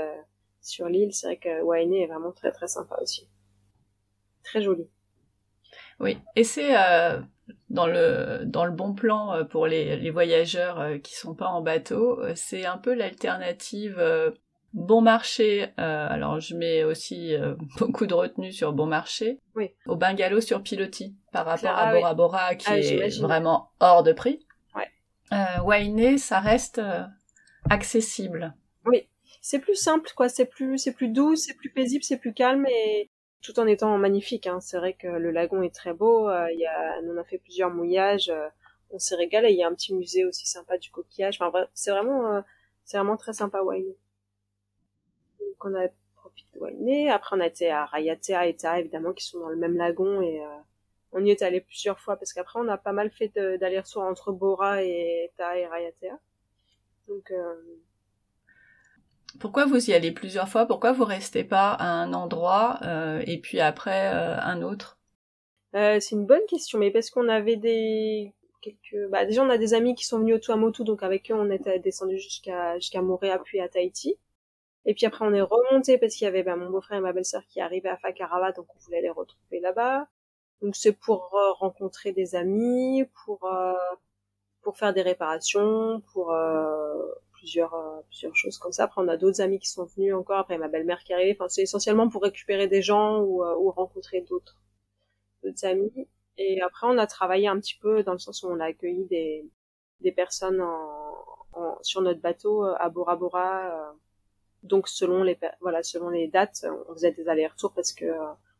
sur 0.60 0.88
l'île. 0.88 1.14
C'est 1.14 1.26
vrai 1.26 1.36
que 1.38 1.62
Wainé 1.62 2.02
est 2.02 2.06
vraiment 2.06 2.32
très 2.32 2.52
très 2.52 2.68
sympa 2.68 2.98
aussi. 3.00 3.28
Très 4.44 4.60
joli. 4.60 4.88
Oui, 6.00 6.18
et 6.36 6.44
c'est 6.44 6.74
dans 7.70 7.86
le 7.86 8.44
dans 8.44 8.64
le 8.64 8.72
bon 8.72 8.94
plan 8.94 9.34
euh, 9.34 9.44
pour 9.44 9.66
les, 9.66 9.96
les 9.96 10.10
voyageurs 10.10 10.80
euh, 10.80 10.98
qui 10.98 11.14
sont 11.14 11.34
pas 11.34 11.48
en 11.48 11.60
bateau, 11.60 12.20
euh, 12.20 12.32
c'est 12.34 12.66
un 12.66 12.78
peu 12.78 12.94
l'alternative 12.94 13.98
bon 14.72 15.00
marché. 15.00 15.68
alors 15.76 16.40
je 16.40 16.54
mets 16.54 16.84
aussi 16.84 17.34
beaucoup 17.78 18.06
de 18.06 18.14
retenue 18.14 18.52
sur 18.52 18.72
bon 18.72 18.86
marché. 18.86 19.40
Oui. 19.54 19.70
Au 19.86 19.96
bungalow 19.96 20.40
sur 20.40 20.62
pilotis 20.62 21.16
par 21.32 21.46
rapport 21.46 21.76
à 21.76 21.92
Bora 21.92 22.14
Bora 22.14 22.54
qui 22.54 22.68
ah, 22.68 22.78
est 22.78 23.20
vraiment 23.20 23.70
hors 23.80 24.02
de 24.02 24.12
prix. 24.12 24.46
Ouais. 24.74 24.88
Euh, 25.32 25.62
Wainé, 25.62 26.18
ça 26.18 26.40
reste 26.40 26.80
accessible. 27.68 28.54
Oui, 28.86 29.08
c'est 29.40 29.58
plus 29.58 29.74
simple 29.76 30.10
quoi. 30.16 30.28
C'est 30.28 30.46
plus 30.46 30.78
c'est 30.78 30.92
plus 30.92 31.08
doux, 31.08 31.36
c'est 31.36 31.54
plus 31.54 31.70
paisible, 31.70 32.04
c'est 32.04 32.18
plus 32.18 32.34
calme 32.34 32.66
et 32.66 33.10
tout 33.42 33.58
en 33.60 33.66
étant 33.66 33.96
magnifique. 33.98 34.46
Hein. 34.46 34.60
C'est 34.60 34.78
vrai 34.78 34.94
que 34.94 35.06
le 35.06 35.30
lagon 35.30 35.62
est 35.62 35.74
très 35.74 35.92
beau. 35.92 36.28
Euh, 36.28 36.50
il 36.52 36.58
y 36.58 36.66
a, 36.66 37.00
on 37.04 37.16
a 37.16 37.24
fait 37.24 37.38
plusieurs 37.38 37.70
mouillages. 37.70 38.30
Euh, 38.30 38.48
on 38.90 38.98
s'est 38.98 39.16
régalé. 39.16 39.50
Il 39.50 39.58
y 39.58 39.62
a 39.62 39.68
un 39.68 39.74
petit 39.74 39.94
musée 39.94 40.24
aussi 40.24 40.46
sympa 40.46 40.78
du 40.78 40.90
coquillage. 40.90 41.38
Enfin, 41.40 41.66
c'est 41.74 41.90
vraiment, 41.90 42.34
euh, 42.34 42.40
c'est 42.84 42.96
vraiment 42.96 43.16
très 43.16 43.32
sympa 43.32 43.62
Wainé. 43.62 43.96
Donc 45.60 45.72
on 45.72 45.74
a 45.74 45.88
profité 46.16 46.48
de 46.54 46.60
Wainé. 46.60 47.10
Après, 47.10 47.36
on 47.36 47.40
a 47.40 47.46
été 47.46 47.70
à 47.70 47.86
Rayatea 47.86 48.46
et 48.46 48.56
Ta, 48.56 48.80
évidemment, 48.80 49.12
qui 49.12 49.24
sont 49.24 49.40
dans 49.40 49.48
le 49.48 49.56
même 49.56 49.76
lagon 49.76 50.22
et 50.22 50.40
on 51.12 51.24
y 51.24 51.30
est 51.30 51.42
allé 51.42 51.60
plusieurs 51.60 51.98
fois 51.98 52.16
parce 52.16 52.32
qu'après, 52.32 52.60
on 52.60 52.68
a 52.68 52.76
pas 52.76 52.92
mal 52.92 53.10
fait 53.10 53.28
d'aller-retour 53.34 54.02
entre 54.02 54.32
Bora 54.32 54.82
et 54.82 55.32
Ta 55.36 55.58
et 55.58 55.66
Rayatea. 55.66 56.18
Donc 57.08 57.32
pourquoi 59.40 59.66
vous 59.66 59.90
y 59.90 59.94
allez 59.94 60.10
plusieurs 60.10 60.48
fois? 60.48 60.66
Pourquoi 60.66 60.92
vous 60.92 61.04
restez 61.04 61.44
pas 61.44 61.72
à 61.72 61.86
un 61.86 62.12
endroit 62.12 62.78
euh, 62.82 63.22
et 63.26 63.38
puis 63.38 63.60
après 63.60 64.12
euh, 64.12 64.36
un 64.40 64.62
autre? 64.62 64.98
Euh, 65.74 66.00
C'est 66.00 66.16
une 66.16 66.26
bonne 66.26 66.44
question, 66.48 66.78
mais 66.78 66.90
parce 66.90 67.10
qu'on 67.10 67.28
avait 67.28 67.56
des 67.56 68.32
quelques. 68.62 69.10
Bah, 69.10 69.24
déjà, 69.26 69.44
on 69.44 69.50
a 69.50 69.58
des 69.58 69.74
amis 69.74 69.94
qui 69.94 70.04
sont 70.04 70.18
venus 70.18 70.36
au 70.36 70.38
Tuamotu, 70.38 70.82
donc 70.82 71.02
avec 71.02 71.30
eux, 71.30 71.34
on 71.34 71.50
était 71.50 71.78
descendu 71.78 72.18
jusqu'à 72.18 72.78
jusqu'à 72.78 73.02
Montréal 73.02 73.40
puis 73.44 73.60
à 73.60 73.68
Tahiti. 73.68 74.16
Et 74.84 74.94
puis 74.94 75.06
après, 75.06 75.24
on 75.26 75.34
est 75.34 75.42
remonté 75.42 75.98
parce 75.98 76.14
qu'il 76.14 76.24
y 76.24 76.28
avait 76.28 76.42
bah, 76.42 76.56
mon 76.56 76.70
beau-frère 76.70 76.98
et 76.98 77.00
ma 77.00 77.12
belle-sœur 77.12 77.42
qui 77.46 77.60
arrivaient 77.60 77.88
à 77.88 77.96
Fakarawa, 77.98 78.52
donc 78.52 78.66
on 78.74 78.78
voulait 78.80 79.02
les 79.02 79.10
retrouver 79.10 79.60
là-bas. 79.60 80.06
Donc 80.62 80.76
c'est 80.76 80.92
pour 80.92 81.30
rencontrer 81.58 82.12
des 82.12 82.34
amis, 82.34 83.04
pour 83.24 83.48
pour 84.62 84.76
faire 84.76 84.92
des 84.94 85.02
réparations, 85.02 86.02
pour 86.12 86.32
plusieurs 87.38 87.74
euh, 87.74 88.00
plusieurs 88.08 88.34
choses 88.36 88.58
comme 88.58 88.72
ça. 88.72 88.84
Après, 88.84 89.00
on 89.02 89.08
a 89.08 89.16
d'autres 89.16 89.40
amis 89.40 89.58
qui 89.58 89.68
sont 89.68 89.84
venus 89.84 90.14
encore. 90.14 90.38
Après, 90.38 90.58
ma 90.58 90.68
belle-mère 90.68 91.02
qui 91.04 91.12
est 91.12 91.14
arrivée. 91.14 91.36
Enfin, 91.38 91.48
c'est 91.48 91.62
essentiellement 91.62 92.08
pour 92.08 92.22
récupérer 92.22 92.68
des 92.68 92.82
gens 92.82 93.20
ou, 93.20 93.42
euh, 93.44 93.56
ou 93.58 93.70
rencontrer 93.70 94.20
d'autres 94.22 94.56
d'autres 95.42 95.64
amis. 95.64 96.08
Et 96.36 96.60
après, 96.62 96.86
on 96.88 96.98
a 96.98 97.06
travaillé 97.06 97.48
un 97.48 97.58
petit 97.60 97.78
peu 97.80 98.02
dans 98.02 98.12
le 98.12 98.18
sens 98.18 98.42
où 98.42 98.48
on 98.48 98.60
a 98.60 98.66
accueilli 98.66 99.06
des 99.06 99.48
des 100.00 100.12
personnes 100.12 100.60
en, 100.60 101.14
en 101.52 101.78
sur 101.82 102.02
notre 102.02 102.20
bateau 102.20 102.64
euh, 102.64 102.74
à 102.78 102.88
Bora 102.90 103.16
Bora. 103.16 103.94
Donc, 104.62 104.88
selon 104.88 105.22
les 105.22 105.38
voilà, 105.60 105.82
selon 105.82 106.08
les 106.08 106.28
dates, 106.28 106.66
on 106.88 106.94
faisait 106.94 107.12
des 107.12 107.28
allers-retours 107.28 107.72
parce 107.72 107.92
que 107.92 108.06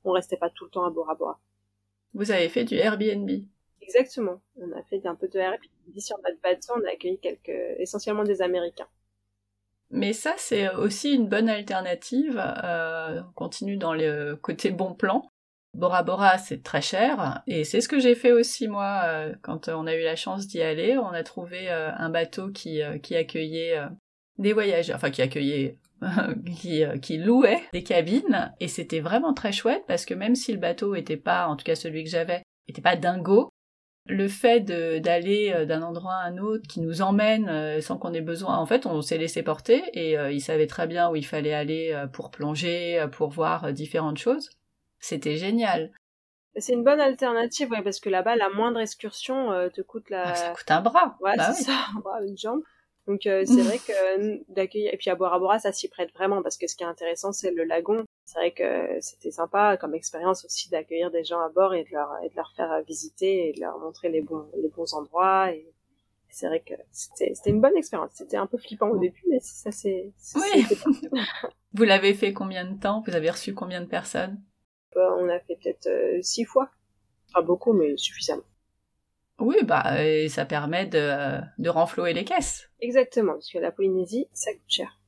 on 0.05 0.13
restait 0.13 0.37
pas 0.37 0.51
tout 0.51 0.65
le 0.65 0.71
temps 0.71 0.85
à 0.85 0.91
Bora 0.91 1.15
Bora. 1.15 1.41
Vous 2.15 2.31
avez 2.31 2.49
fait 2.49 2.65
du 2.65 2.77
Airbnb 2.77 3.31
Exactement. 3.81 4.41
On 4.57 4.71
a 4.73 4.83
fait 4.83 5.07
un 5.07 5.15
peu 5.15 5.29
de 5.29 5.39
RP. 5.39 5.63
Sur 5.99 6.19
notre 6.19 6.41
bateau, 6.43 6.75
on 6.77 6.87
a 6.87 6.93
accueilli 6.93 7.19
quelques, 7.19 7.79
essentiellement 7.79 8.25
des 8.25 8.43
Américains. 8.43 8.89
Mais 9.91 10.13
ça, 10.13 10.35
c'est 10.37 10.69
aussi 10.75 11.15
une 11.15 11.29
bonne 11.29 11.49
alternative. 11.49 12.39
Euh, 12.39 13.23
on 13.23 13.33
continue 13.33 13.79
dans 13.79 13.95
le 13.95 14.37
côté 14.37 14.71
bon 14.71 14.95
plan. 14.95 15.31
Bora 15.75 16.03
Bora, 16.03 16.37
c'est 16.37 16.63
très 16.63 16.83
cher. 16.83 17.43
Et 17.47 17.65
c'est 17.65 17.81
ce 17.81 17.89
que 17.89 17.99
j'ai 17.99 18.15
fait 18.15 18.33
aussi, 18.33 18.69
moi, 18.69 19.03
euh, 19.05 19.35
quand 19.43 19.69
on 19.69 19.87
a 19.87 19.95
eu 19.95 20.03
la 20.03 20.17
chance 20.17 20.47
d'y 20.47 20.61
aller. 20.61 20.99
On 20.99 21.09
a 21.09 21.23
trouvé 21.23 21.71
euh, 21.71 21.91
un 21.97 22.11
bateau 22.11 22.51
qui, 22.51 22.83
qui 23.03 23.17
accueillait 23.17 23.81
des 24.37 24.53
voyageurs, 24.53 24.97
enfin 24.97 25.11
qui 25.11 25.23
accueillait, 25.23 25.79
qui, 26.57 26.85
qui 27.03 27.19
louait 27.19 27.63
des 27.73 27.83
cabines. 27.83 28.53
Et 28.61 28.69
c'était 28.69 29.01
vraiment 29.01 29.35
très 29.35 29.53
chouette 29.53 29.85
parce 29.87 30.05
que 30.05 30.15
même 30.15 30.35
si 30.35 30.53
le 30.53 30.59
bateau 30.59 30.95
était 30.95 31.17
pas, 31.17 31.47
en 31.47 31.57
tout 31.57 31.65
cas 31.65 31.75
celui 31.75 32.05
que 32.05 32.11
j'avais, 32.11 32.43
était 32.67 32.83
pas 32.83 32.97
dingo, 32.97 33.51
le 34.09 34.29
fait 34.29 34.61
d'aller 34.61 35.53
euh, 35.55 35.67
d'un 35.67 35.83
endroit 35.83 36.15
à 36.15 36.27
un 36.27 36.39
autre 36.39 36.67
qui 36.67 36.81
nous 36.81 37.03
emmène 37.03 37.49
euh, 37.49 37.81
sans 37.81 37.99
qu'on 37.99 38.15
ait 38.15 38.23
besoin. 38.23 38.57
En 38.57 38.67
fait, 38.67 38.87
on 38.87 39.03
s'est 39.03 39.19
laissé 39.19 39.43
porter 39.43 39.83
et 39.93 40.19
euh, 40.19 40.33
il 40.33 40.41
savait 40.41 40.67
très 40.67 40.87
bien 40.87 41.11
où 41.11 41.17
il 41.17 41.27
fallait 41.27 41.55
aller 41.55 42.05
pour 42.13 42.31
plonger, 42.31 43.07
pour 43.13 43.29
voir 43.31 43.73
différentes 43.73 44.19
choses. 44.19 44.51
C'était 44.99 45.37
génial. 45.37 45.93
C'est 46.57 46.73
une 46.73 46.83
bonne 46.83 47.01
alternative, 47.01 47.71
ouais, 47.71 47.83
parce 47.83 48.01
que 48.01 48.09
là-bas, 48.09 48.35
la 48.35 48.49
moindre 48.49 48.81
excursion 48.81 49.51
te 49.73 49.81
coûte 49.81 50.11
la. 50.11 50.31
Ah, 50.31 50.35
ça 50.35 50.51
coûte 50.51 50.71
un 50.71 50.81
bras. 50.81 51.17
Ouais, 51.21 51.37
bah 51.37 51.53
c'est 51.53 51.65
ça, 51.65 51.73
un 51.97 52.01
bras, 52.01 52.21
une 52.27 52.37
jambe. 52.37 52.63
Donc 53.09 53.23
c'est 53.23 53.63
vrai 53.63 53.79
que 53.87 54.53
d'accueillir 54.53 54.93
et 54.93 54.99
puis 54.99 55.09
à 55.09 55.15
Bora 55.15 55.39
Bora, 55.39 55.59
ça 55.59 55.73
s'y 55.73 55.89
prête 55.89 56.13
vraiment 56.13 56.43
parce 56.43 56.59
que 56.59 56.67
ce 56.67 56.77
qui 56.77 56.85
est 56.85 56.87
intéressant, 56.87 57.33
c'est 57.33 57.51
le 57.51 57.65
lagon. 57.65 58.05
C'est 58.27 58.39
vrai 58.39 58.53
que 58.53 59.01
c'était 59.01 59.31
sympa 59.31 59.79
comme 59.79 59.95
expérience 59.95 60.45
aussi 60.45 60.69
d'accueillir 60.69 61.11
des 61.11 61.25
gens 61.25 61.41
à 61.41 61.49
bord 61.49 61.75
et 61.75 61.85
de 61.85 61.91
leur 61.91 62.11
et 62.23 62.29
de 62.29 62.37
leur 62.37 62.53
faire 62.55 62.83
visiter 62.87 63.49
et 63.49 63.53
de 63.55 63.61
leur 63.61 63.79
montrer 63.79 64.11
les 64.11 64.21
bons 64.21 64.47
les 64.63 64.69
bons 64.69 64.93
endroits. 64.93 65.51
Et 65.53 65.67
c'est 66.29 66.49
vrai 66.49 66.61
que 66.61 66.75
c'était 66.93 67.33
c'était 67.35 67.51
une 67.51 67.63
bonne 67.63 67.77
expérience. 67.79 68.11
C'était 68.13 68.37
un 68.37 68.47
peu 68.47 68.59
flippant 68.59 68.91
au 68.91 68.99
début 68.99 69.25
mais 69.31 69.41
ça 69.41 69.73
c'est 69.73 70.13
oui 70.37 70.67
vous 71.73 71.85
l'avez 71.85 72.13
fait 72.13 72.35
combien 72.35 72.71
de 72.71 72.79
temps? 72.79 73.03
Vous 73.07 73.15
avez 73.15 73.31
reçu 73.31 73.55
combien 73.55 73.81
de 73.81 73.87
personnes? 73.87 74.39
Euh, 74.97 75.17
on 75.19 75.31
a 75.31 75.41
fait 75.41 75.57
peut-être 75.57 75.87
euh, 75.87 76.21
six 76.21 76.45
fois. 76.45 76.69
Pas 77.33 77.41
beaucoup 77.41 77.73
mais 77.73 77.97
suffisamment 77.97 78.45
oui 79.39 79.57
bah 79.65 80.05
et 80.05 80.29
ça 80.29 80.45
permet 80.45 80.87
de 80.87 81.41
de 81.59 81.69
renflouer 81.69 82.13
les 82.13 82.25
caisses. 82.25 82.71
Exactement 82.81 83.35
parce 83.35 83.51
que 83.51 83.59
la 83.59 83.73
Polynésie 83.73 84.27
ça 84.33 84.53
coûte 84.53 84.63
cher. 84.69 84.99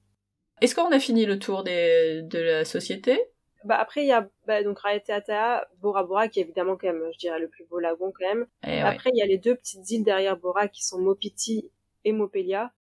Est-ce 0.60 0.74
qu'on 0.74 0.90
a 0.90 0.98
fini 0.98 1.24
le 1.24 1.38
tour 1.38 1.64
des, 1.64 2.22
de 2.22 2.38
la 2.38 2.64
société? 2.64 3.18
Bah 3.64 3.78
après 3.78 4.02
il 4.02 4.08
y 4.08 4.12
a 4.12 4.28
bah, 4.46 4.62
donc 4.62 4.78
Raeteatea, 4.78 5.66
Bora 5.80 6.04
Bora 6.04 6.28
qui 6.28 6.40
est 6.40 6.42
évidemment 6.42 6.76
quand 6.76 6.86
même, 6.86 7.02
je 7.12 7.18
dirais 7.18 7.38
le 7.38 7.48
plus 7.48 7.64
beau 7.66 7.78
lagon 7.78 8.12
quand 8.18 8.26
même. 8.26 8.46
Et 8.66 8.80
Après 8.80 9.10
il 9.12 9.18
y 9.18 9.22
a 9.22 9.26
les 9.26 9.38
deux 9.38 9.54
petites 9.54 9.90
îles 9.90 10.04
derrière 10.04 10.36
Bora 10.36 10.68
qui 10.68 10.84
sont 10.84 10.98
Mopiti 10.98 11.70
et 12.04 12.12
Mopelia 12.12 12.72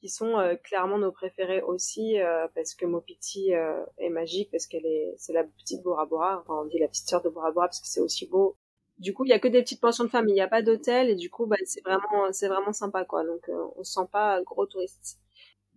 qui 0.00 0.10
sont 0.10 0.38
euh, 0.38 0.54
clairement 0.56 0.98
nos 0.98 1.12
préférés 1.12 1.62
aussi 1.62 2.20
euh, 2.20 2.46
parce 2.54 2.74
que 2.74 2.84
Mopiti 2.84 3.54
euh, 3.54 3.84
est 3.96 4.10
magique 4.10 4.50
parce 4.50 4.66
qu'elle 4.66 4.84
est 4.84 5.14
c'est 5.16 5.32
la 5.32 5.44
petite 5.44 5.82
Bora 5.82 6.04
Bora 6.04 6.40
enfin 6.40 6.60
on 6.62 6.66
dit 6.66 6.78
la 6.78 6.88
petite 6.88 7.08
sœur 7.08 7.22
de 7.22 7.30
Bora 7.30 7.52
Bora 7.52 7.68
parce 7.68 7.80
que 7.80 7.86
c'est 7.86 8.00
aussi 8.00 8.26
beau 8.26 8.56
du 8.98 9.12
coup 9.12 9.24
il 9.24 9.28
y 9.28 9.32
a 9.32 9.38
que 9.38 9.48
des 9.48 9.62
petites 9.62 9.80
pensions 9.80 10.04
de 10.04 10.08
famille 10.08 10.32
il 10.32 10.36
n'y 10.36 10.40
a 10.40 10.48
pas 10.48 10.62
d'hôtel 10.62 11.10
et 11.10 11.14
du 11.16 11.30
coup 11.30 11.46
bah 11.46 11.56
c'est 11.64 11.82
vraiment 11.82 12.32
c'est 12.32 12.48
vraiment 12.48 12.72
sympa 12.72 13.04
quoi 13.04 13.24
donc 13.24 13.50
on 13.76 13.82
se 13.82 13.92
sent 13.92 14.08
pas 14.12 14.40
gros 14.42 14.66
touriste 14.66 15.18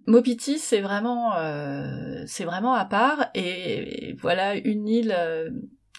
Mopiti, 0.08 0.58
c'est 0.58 0.80
vraiment, 0.80 1.36
euh, 1.36 2.24
c'est 2.28 2.46
vraiment 2.46 2.74
à 2.74 2.86
part, 2.86 3.30
et, 3.36 4.16
voilà 4.22 4.56
une 4.56 4.88
île 4.88 5.14
euh, 5.16 5.50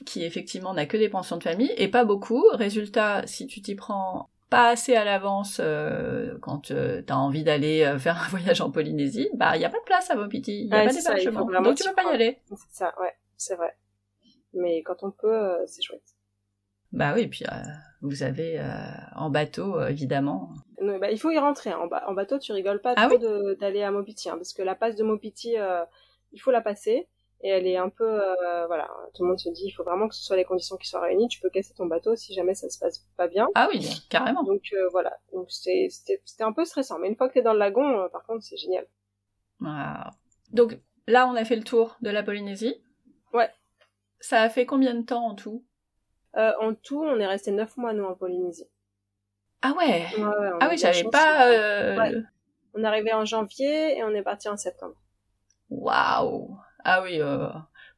qui 0.07 0.25
effectivement 0.25 0.73
n'a 0.73 0.87
que 0.87 0.97
des 0.97 1.11
pensions 1.11 1.37
de 1.37 1.43
famille 1.43 1.73
et 1.77 1.89
pas 1.89 2.07
beaucoup. 2.07 2.43
Résultat, 2.53 3.27
si 3.27 3.47
tu 3.47 3.61
t'y 3.61 3.75
prends 3.75 4.31
pas 4.49 4.71
assez 4.71 4.97
à 4.97 5.05
l'avance 5.05 5.61
euh, 5.63 6.39
quand 6.41 6.61
tu 6.61 6.75
as 6.75 7.19
envie 7.19 7.45
d'aller 7.45 7.97
faire 7.99 8.17
un 8.17 8.29
voyage 8.31 8.63
en 8.63 8.71
Polynésie, 8.71 9.29
bah 9.35 9.57
il 9.57 9.61
y 9.61 9.67
a 9.67 9.71
pas 9.71 9.79
de 9.79 9.85
place 9.85 10.11
à 10.11 10.15
Mopiti, 10.15 10.63
il 10.63 10.69
y 10.69 10.73
a 10.73 10.87
pas 10.87 10.93
d'hébergement, 10.93 11.45
donc 11.45 11.77
tu 11.77 11.85
peux 11.87 11.95
pas 11.95 12.11
y 12.11 12.15
aller. 12.15 12.39
C'est 12.49 12.57
ça, 12.79 12.95
ouais, 12.99 13.13
c'est 13.37 13.57
vrai. 13.57 13.77
Mais 14.55 14.83
quand 14.83 15.03
on 15.03 15.11
peut, 15.11 15.59
c'est 15.67 15.83
chouette. 15.83 16.17
Bah 16.92 17.12
oui, 17.14 17.26
puis 17.28 17.45
vous 18.00 18.23
avez 18.23 18.61
en 19.14 19.30
bateau 19.30 19.80
évidemment 19.87 20.50
bah, 20.80 21.11
il 21.11 21.18
faut 21.18 21.30
y 21.30 21.38
rentrer. 21.38 21.71
Hein. 21.71 21.88
En, 22.07 22.14
bateau, 22.14 22.38
tu 22.38 22.52
rigoles 22.52 22.80
pas 22.80 22.95
ah 22.97 23.09
trop 23.09 23.18
d'aller 23.54 23.83
à 23.83 23.90
Mopiti, 23.90 24.28
hein, 24.28 24.37
parce 24.37 24.52
que 24.52 24.62
la 24.62 24.75
passe 24.75 24.97
de 24.97 25.04
Mopiti, 25.04 25.59
euh, 25.59 25.85
il 26.33 26.40
faut 26.40 26.50
la 26.50 26.61
passer. 26.61 27.09
Et 27.40 27.50
elle 27.50 27.68
est 27.68 27.76
un 27.76 27.88
peu, 27.88 28.04
euh, 28.04 28.66
voilà, 28.66 28.90
tout 29.14 29.23
le 29.23 29.28
monde 29.28 29.38
se 29.38 29.49
dit, 29.50 29.66
il 29.66 29.71
faut 29.71 29.85
vraiment 29.85 30.09
que 30.09 30.14
ce 30.16 30.25
soit 30.25 30.35
les 30.35 30.45
conditions 30.45 30.76
qui 30.76 30.88
soient 30.88 31.00
réunies. 31.00 31.28
Tu 31.28 31.40
peux 31.40 31.50
casser 31.50 31.73
ton 31.73 31.87
bateau 31.87 32.16
si 32.16 32.35
jamais 32.35 32.54
ça 32.54 32.68
se 32.68 32.80
passe 32.80 33.07
pas 33.16 33.28
bien. 33.28 33.47
Ah 33.54 33.68
oui, 33.73 33.88
carrément. 34.11 34.42
Donc 34.42 34.62
euh, 34.73 34.88
voilà, 34.90 35.16
donc 35.33 35.47
c'était 35.49 36.18
un 36.40 36.52
peu 36.52 36.64
stressant. 36.64 36.99
Mais 36.99 37.07
une 37.07 37.14
fois 37.14 37.28
que 37.28 37.35
t'es 37.35 37.42
dans 37.42 37.52
le 37.52 37.61
lagon, 37.61 38.09
par 38.11 38.25
contre, 38.25 38.42
c'est 38.42 38.57
génial. 38.57 38.87
Donc 40.50 40.78
là, 41.07 41.28
on 41.28 41.37
a 41.37 41.45
fait 41.45 41.57
le 41.57 41.62
tour 41.62 41.97
de 42.02 42.11
la 42.11 42.25
Polynésie. 42.25 42.83
Ouais. 43.33 43.50
Ça 44.18 44.42
a 44.42 44.49
fait 44.49 44.66
combien 44.66 44.95
de 44.95 45.02
temps 45.02 45.25
en 45.25 45.37
tout? 45.37 45.64
En 46.38 46.75
tout, 46.75 47.02
on 47.02 47.18
est 47.18 47.26
resté 47.26 47.50
neuf 47.50 47.76
mois 47.76 47.92
nous 47.92 48.04
en 48.04 48.14
Polynésie. 48.14 48.68
Ah 49.62 49.75
ouais, 49.76 50.07
Ah 50.61 50.68
oui, 50.71 50.78
j'avais 50.78 51.04
pas... 51.04 51.49
Euh... 51.49 52.23
On 52.75 52.85
est 52.85 52.87
arrivé 52.87 53.12
en 53.12 53.25
janvier 53.25 53.99
et 53.99 54.04
on 54.04 54.11
est 54.11 54.23
parti 54.23 54.49
en 54.49 54.57
septembre. 54.57 54.95
Waouh 55.71 56.57
Ah 56.85 57.02
oui, 57.02 57.21
euh, 57.21 57.49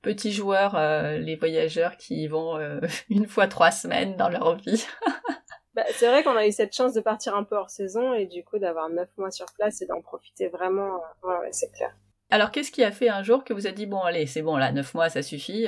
petits 0.02 0.32
joueurs, 0.32 0.74
euh, 0.74 1.18
les 1.18 1.36
voyageurs 1.36 1.96
qui 1.96 2.22
y 2.22 2.28
vont 2.28 2.56
euh, 2.56 2.80
une 3.10 3.26
fois 3.26 3.46
trois 3.46 3.70
semaines 3.70 4.16
dans 4.16 4.28
leur 4.28 4.56
vie. 4.56 4.86
bah, 5.74 5.84
c'est 5.92 6.08
vrai 6.08 6.22
qu'on 6.22 6.36
a 6.36 6.46
eu 6.46 6.52
cette 6.52 6.74
chance 6.74 6.94
de 6.94 7.00
partir 7.00 7.36
un 7.36 7.44
peu 7.44 7.56
hors 7.56 7.70
saison 7.70 8.14
et 8.14 8.26
du 8.26 8.44
coup 8.44 8.58
d'avoir 8.58 8.88
neuf 8.88 9.08
mois 9.18 9.30
sur 9.30 9.46
place 9.54 9.82
et 9.82 9.86
d'en 9.86 10.00
profiter 10.00 10.48
vraiment. 10.48 11.00
Ouais, 11.22 11.38
ouais 11.40 11.52
c'est 11.52 11.70
clair. 11.72 11.94
Alors 12.30 12.50
qu'est-ce 12.50 12.72
qui 12.72 12.84
a 12.84 12.92
fait 12.92 13.08
un 13.08 13.22
jour 13.22 13.44
que 13.44 13.52
vous 13.52 13.66
avez 13.66 13.74
dit 13.74 13.86
bon 13.86 14.00
allez 14.00 14.26
c'est 14.26 14.42
bon 14.42 14.56
là 14.56 14.70
neuf 14.70 14.94
mois 14.94 15.08
ça 15.08 15.20
suffit 15.20 15.66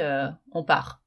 on 0.53 0.63
part? 0.63 1.02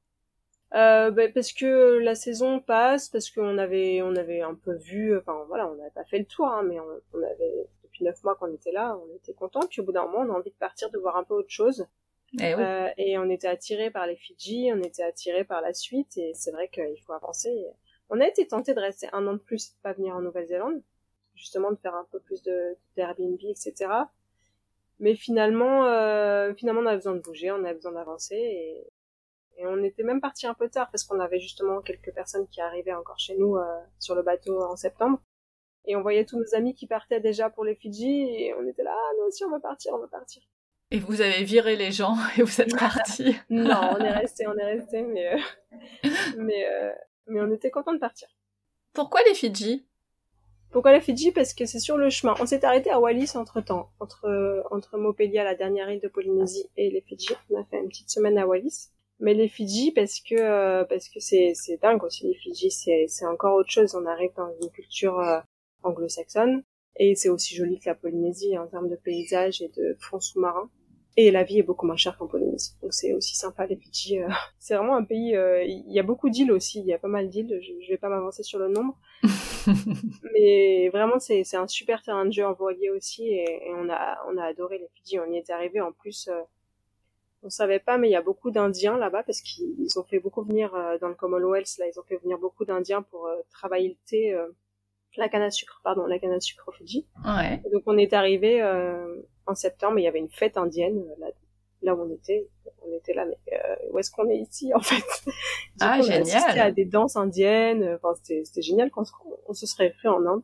Euh, 0.76 1.10
bah, 1.10 1.28
parce 1.32 1.52
que 1.52 1.98
la 1.98 2.14
saison 2.14 2.60
passe, 2.60 3.08
parce 3.08 3.30
qu'on 3.30 3.58
avait, 3.58 4.02
on 4.02 4.14
avait 4.14 4.42
un 4.42 4.54
peu 4.54 4.74
vu, 4.74 5.16
enfin 5.16 5.44
voilà, 5.48 5.68
on 5.68 5.74
n'avait 5.74 5.90
pas 5.90 6.04
fait 6.04 6.18
le 6.18 6.26
tour, 6.26 6.46
hein, 6.46 6.62
mais 6.62 6.78
on, 6.78 7.18
avait 7.22 7.66
depuis 7.82 8.04
neuf 8.04 8.22
mois 8.22 8.34
qu'on 8.34 8.52
était 8.52 8.72
là, 8.72 8.98
on 8.98 9.16
était 9.16 9.32
content. 9.32 9.60
Puis 9.68 9.80
au 9.80 9.84
bout 9.84 9.92
d'un 9.92 10.04
moment, 10.04 10.18
on 10.20 10.34
a 10.34 10.38
envie 10.38 10.50
de 10.50 10.56
partir, 10.56 10.90
de 10.90 10.98
voir 10.98 11.16
un 11.16 11.24
peu 11.24 11.34
autre 11.34 11.50
chose. 11.50 11.86
Et, 12.40 12.50
eh 12.50 12.54
oui. 12.54 12.62
euh, 12.62 12.88
et 12.98 13.18
on 13.18 13.30
était 13.30 13.48
attiré 13.48 13.90
par 13.90 14.06
les 14.06 14.16
Fidji, 14.16 14.70
on 14.74 14.82
était 14.82 15.04
attiré 15.04 15.44
par 15.44 15.62
la 15.62 15.72
suite, 15.72 16.18
et 16.18 16.32
c'est 16.34 16.50
vrai 16.50 16.68
qu'il 16.68 17.00
faut 17.06 17.12
avancer. 17.12 17.66
On 18.10 18.20
a 18.20 18.26
été 18.26 18.46
tenté 18.46 18.74
de 18.74 18.80
rester 18.80 19.08
un 19.12 19.26
an 19.26 19.32
de 19.32 19.38
plus, 19.38 19.70
de 19.70 19.76
pas 19.82 19.92
venir 19.94 20.14
en 20.14 20.20
Nouvelle-Zélande, 20.20 20.82
justement 21.34 21.70
de 21.70 21.76
faire 21.76 21.94
un 21.94 22.06
peu 22.10 22.20
plus 22.20 22.42
de 22.42 22.76
d'Airbnb, 22.96 23.38
etc. 23.44 23.90
Mais 24.98 25.14
finalement, 25.14 25.86
euh, 25.86 26.54
finalement, 26.54 26.80
on 26.80 26.86
avait 26.86 26.96
besoin 26.96 27.14
de 27.14 27.20
bouger, 27.20 27.50
on 27.50 27.64
avait 27.64 27.74
besoin 27.74 27.92
d'avancer, 27.92 28.36
et, 28.36 28.86
et 29.58 29.66
on 29.66 29.82
était 29.82 30.02
même 30.02 30.20
parti 30.20 30.46
un 30.46 30.54
peu 30.54 30.68
tard 30.68 30.90
parce 30.90 31.04
qu'on 31.04 31.20
avait 31.20 31.40
justement 31.40 31.80
quelques 31.80 32.12
personnes 32.12 32.46
qui 32.48 32.60
arrivaient 32.60 32.94
encore 32.94 33.18
chez 33.18 33.36
nous 33.36 33.56
euh, 33.56 33.64
sur 33.98 34.14
le 34.14 34.22
bateau 34.22 34.62
en 34.62 34.76
septembre. 34.76 35.18
Et 35.86 35.96
on 35.96 36.02
voyait 36.02 36.24
tous 36.24 36.38
nos 36.38 36.54
amis 36.54 36.74
qui 36.74 36.86
partaient 36.86 37.20
déjà 37.20 37.48
pour 37.48 37.64
les 37.64 37.74
Fidji 37.74 38.22
et 38.28 38.54
on 38.54 38.66
était 38.66 38.82
là, 38.82 38.92
ah, 38.94 39.12
nous 39.18 39.26
aussi 39.26 39.44
on 39.44 39.50
va 39.50 39.60
partir, 39.60 39.94
on 39.94 39.98
va 39.98 40.08
partir. 40.08 40.42
Et 40.90 40.98
vous 40.98 41.20
avez 41.20 41.42
viré 41.42 41.76
les 41.76 41.90
gens 41.90 42.16
et 42.38 42.42
vous 42.42 42.60
êtes 42.60 42.76
partis. 42.76 43.36
non, 43.50 43.94
on 43.98 43.98
est 43.98 44.12
resté, 44.12 44.46
on 44.46 44.56
est 44.56 44.64
resté, 44.64 45.02
mais 45.02 45.34
euh, 45.34 46.08
mais 46.36 46.66
euh, 46.68 46.92
mais 47.28 47.40
on 47.40 47.50
était 47.50 47.70
content 47.70 47.94
de 47.94 47.98
partir. 47.98 48.28
Pourquoi 48.92 49.20
les 49.26 49.34
Fidji? 49.34 49.86
Pourquoi 50.70 50.92
les 50.92 51.00
Fidji? 51.00 51.32
Parce 51.32 51.54
que 51.54 51.64
c'est 51.64 51.80
sur 51.80 51.96
le 51.96 52.10
chemin. 52.10 52.34
On 52.40 52.46
s'est 52.46 52.64
arrêté 52.64 52.90
à 52.90 53.00
Wallis 53.00 53.32
entre 53.36 53.60
temps, 53.60 53.90
entre 54.00 54.64
entre 54.70 54.98
Mopelia, 54.98 55.44
la 55.44 55.54
dernière 55.54 55.90
île 55.90 56.00
de 56.00 56.08
Polynésie, 56.08 56.68
et 56.76 56.90
les 56.90 57.00
Fidji. 57.00 57.34
On 57.50 57.60
a 57.60 57.64
fait 57.64 57.78
une 57.78 57.88
petite 57.88 58.10
semaine 58.10 58.36
à 58.36 58.46
Wallis 58.46 58.90
mais 59.18 59.34
les 59.34 59.48
Fidji 59.48 59.92
parce 59.92 60.20
que 60.20 60.34
euh, 60.34 60.84
parce 60.84 61.08
que 61.08 61.20
c'est 61.20 61.52
c'est 61.54 61.80
dingue 61.80 62.02
aussi 62.04 62.26
les 62.26 62.34
Fidji 62.34 62.70
c'est 62.70 63.06
c'est 63.08 63.26
encore 63.26 63.54
autre 63.54 63.70
chose. 63.70 63.94
On 63.94 64.04
arrive 64.06 64.32
dans 64.36 64.50
une 64.62 64.70
culture 64.70 65.18
euh, 65.20 65.38
anglo-saxonne. 65.82 66.62
Et 66.98 67.14
c'est 67.14 67.28
aussi 67.28 67.54
joli 67.54 67.78
que 67.78 67.90
la 67.90 67.94
Polynésie 67.94 68.56
en 68.56 68.66
termes 68.66 68.88
de 68.88 68.96
paysage 68.96 69.60
et 69.60 69.68
de 69.68 69.96
fonds 70.00 70.20
sous-marins. 70.20 70.70
Et 71.18 71.30
la 71.30 71.44
vie 71.44 71.58
est 71.58 71.62
beaucoup 71.62 71.86
moins 71.86 71.96
chère 71.96 72.16
qu'en 72.16 72.26
Polynésie. 72.26 72.72
Donc 72.82 72.92
c'est 72.92 73.12
aussi 73.14 73.36
sympa 73.36 73.66
les 73.66 73.76
Fidji 73.76 74.18
euh. 74.18 74.28
c'est 74.58 74.74
vraiment 74.74 74.96
un 74.96 75.04
pays 75.04 75.30
il 75.66 75.92
y 75.92 75.98
a 75.98 76.02
beaucoup 76.02 76.28
d'îles 76.28 76.52
aussi. 76.52 76.80
Il 76.80 76.86
y 76.86 76.92
a 76.92 76.98
pas 76.98 77.08
mal 77.08 77.30
d'îles. 77.30 77.58
Je, 77.62 77.72
je 77.84 77.88
vais 77.88 77.98
pas 77.98 78.10
m'avancer 78.10 78.42
sur 78.42 78.58
le 78.58 78.68
nombre. 78.68 78.98
Mais 80.34 80.90
vraiment 80.90 81.18
c'est 81.18 81.42
c'est 81.44 81.56
un 81.56 81.66
super 81.68 82.02
terrain 82.02 82.26
de 82.26 82.32
jeu 82.32 82.44
envoyé 82.44 82.90
aussi. 82.90 83.28
Et, 83.28 83.44
et, 83.44 83.74
on 83.74 83.88
a 83.88 84.18
on 84.28 84.36
a 84.36 84.44
adoré 84.44 84.78
les 84.78 84.88
Fidji. 84.94 85.18
On 85.20 85.32
y 85.32 85.38
est 85.38 85.48
arrivé. 85.48 85.80
En 85.80 85.92
plus 85.92 86.28
on 87.46 87.50
savait 87.50 87.78
pas, 87.78 87.96
mais 87.96 88.08
il 88.08 88.12
y 88.12 88.16
a 88.16 88.22
beaucoup 88.22 88.50
d'Indiens 88.50 88.98
là-bas 88.98 89.22
parce 89.22 89.40
qu'ils 89.40 89.98
ont 89.98 90.02
fait 90.02 90.18
beaucoup 90.18 90.42
venir 90.42 90.74
euh, 90.74 90.98
dans 90.98 91.08
le 91.08 91.14
Commonwealth. 91.14 91.78
Là, 91.78 91.86
ils 91.86 91.98
ont 91.98 92.02
fait 92.02 92.16
venir 92.16 92.38
beaucoup 92.38 92.64
d'Indiens 92.64 93.02
pour 93.02 93.26
euh, 93.26 93.36
travailler 93.50 93.90
le 93.90 93.96
thé, 94.06 94.34
euh, 94.34 94.48
la 95.16 95.28
canne 95.28 95.42
à 95.42 95.50
sucre, 95.50 95.80
pardon, 95.82 96.06
la 96.06 96.18
canne 96.18 96.32
à 96.32 96.40
sucre 96.40 96.68
au 96.68 96.72
Fidji. 96.72 97.06
Ouais. 97.24 97.62
donc 97.72 97.84
on 97.86 97.96
est 97.96 98.12
arrivé 98.12 98.62
en 99.46 99.54
septembre, 99.54 99.98
il 99.98 100.02
y 100.02 100.08
avait 100.08 100.18
une 100.18 100.28
fête 100.28 100.58
indienne 100.58 101.02
là, 101.18 101.28
là 101.80 101.94
où 101.94 102.02
on 102.02 102.12
était. 102.12 102.48
On 102.86 102.94
était 102.94 103.14
là, 103.14 103.24
mais 103.24 103.38
où 103.90 103.98
est-ce 103.98 104.10
qu'on 104.10 104.28
est 104.28 104.36
ici 104.36 104.74
en 104.74 104.80
fait? 104.80 105.04
Ah 105.80 105.98
coup, 105.98 106.06
génial. 106.06 106.42
On 106.54 106.60
à 106.60 106.70
des 106.70 106.84
danses 106.84 107.16
indiennes. 107.16 107.96
Enfin, 107.96 108.14
c'était 108.22 108.62
génial 108.62 108.90
quand 108.90 109.04
on, 109.46 109.52
se 109.54 109.66
serait 109.66 109.94
fait 110.02 110.08
en 110.08 110.24
Inde 110.26 110.42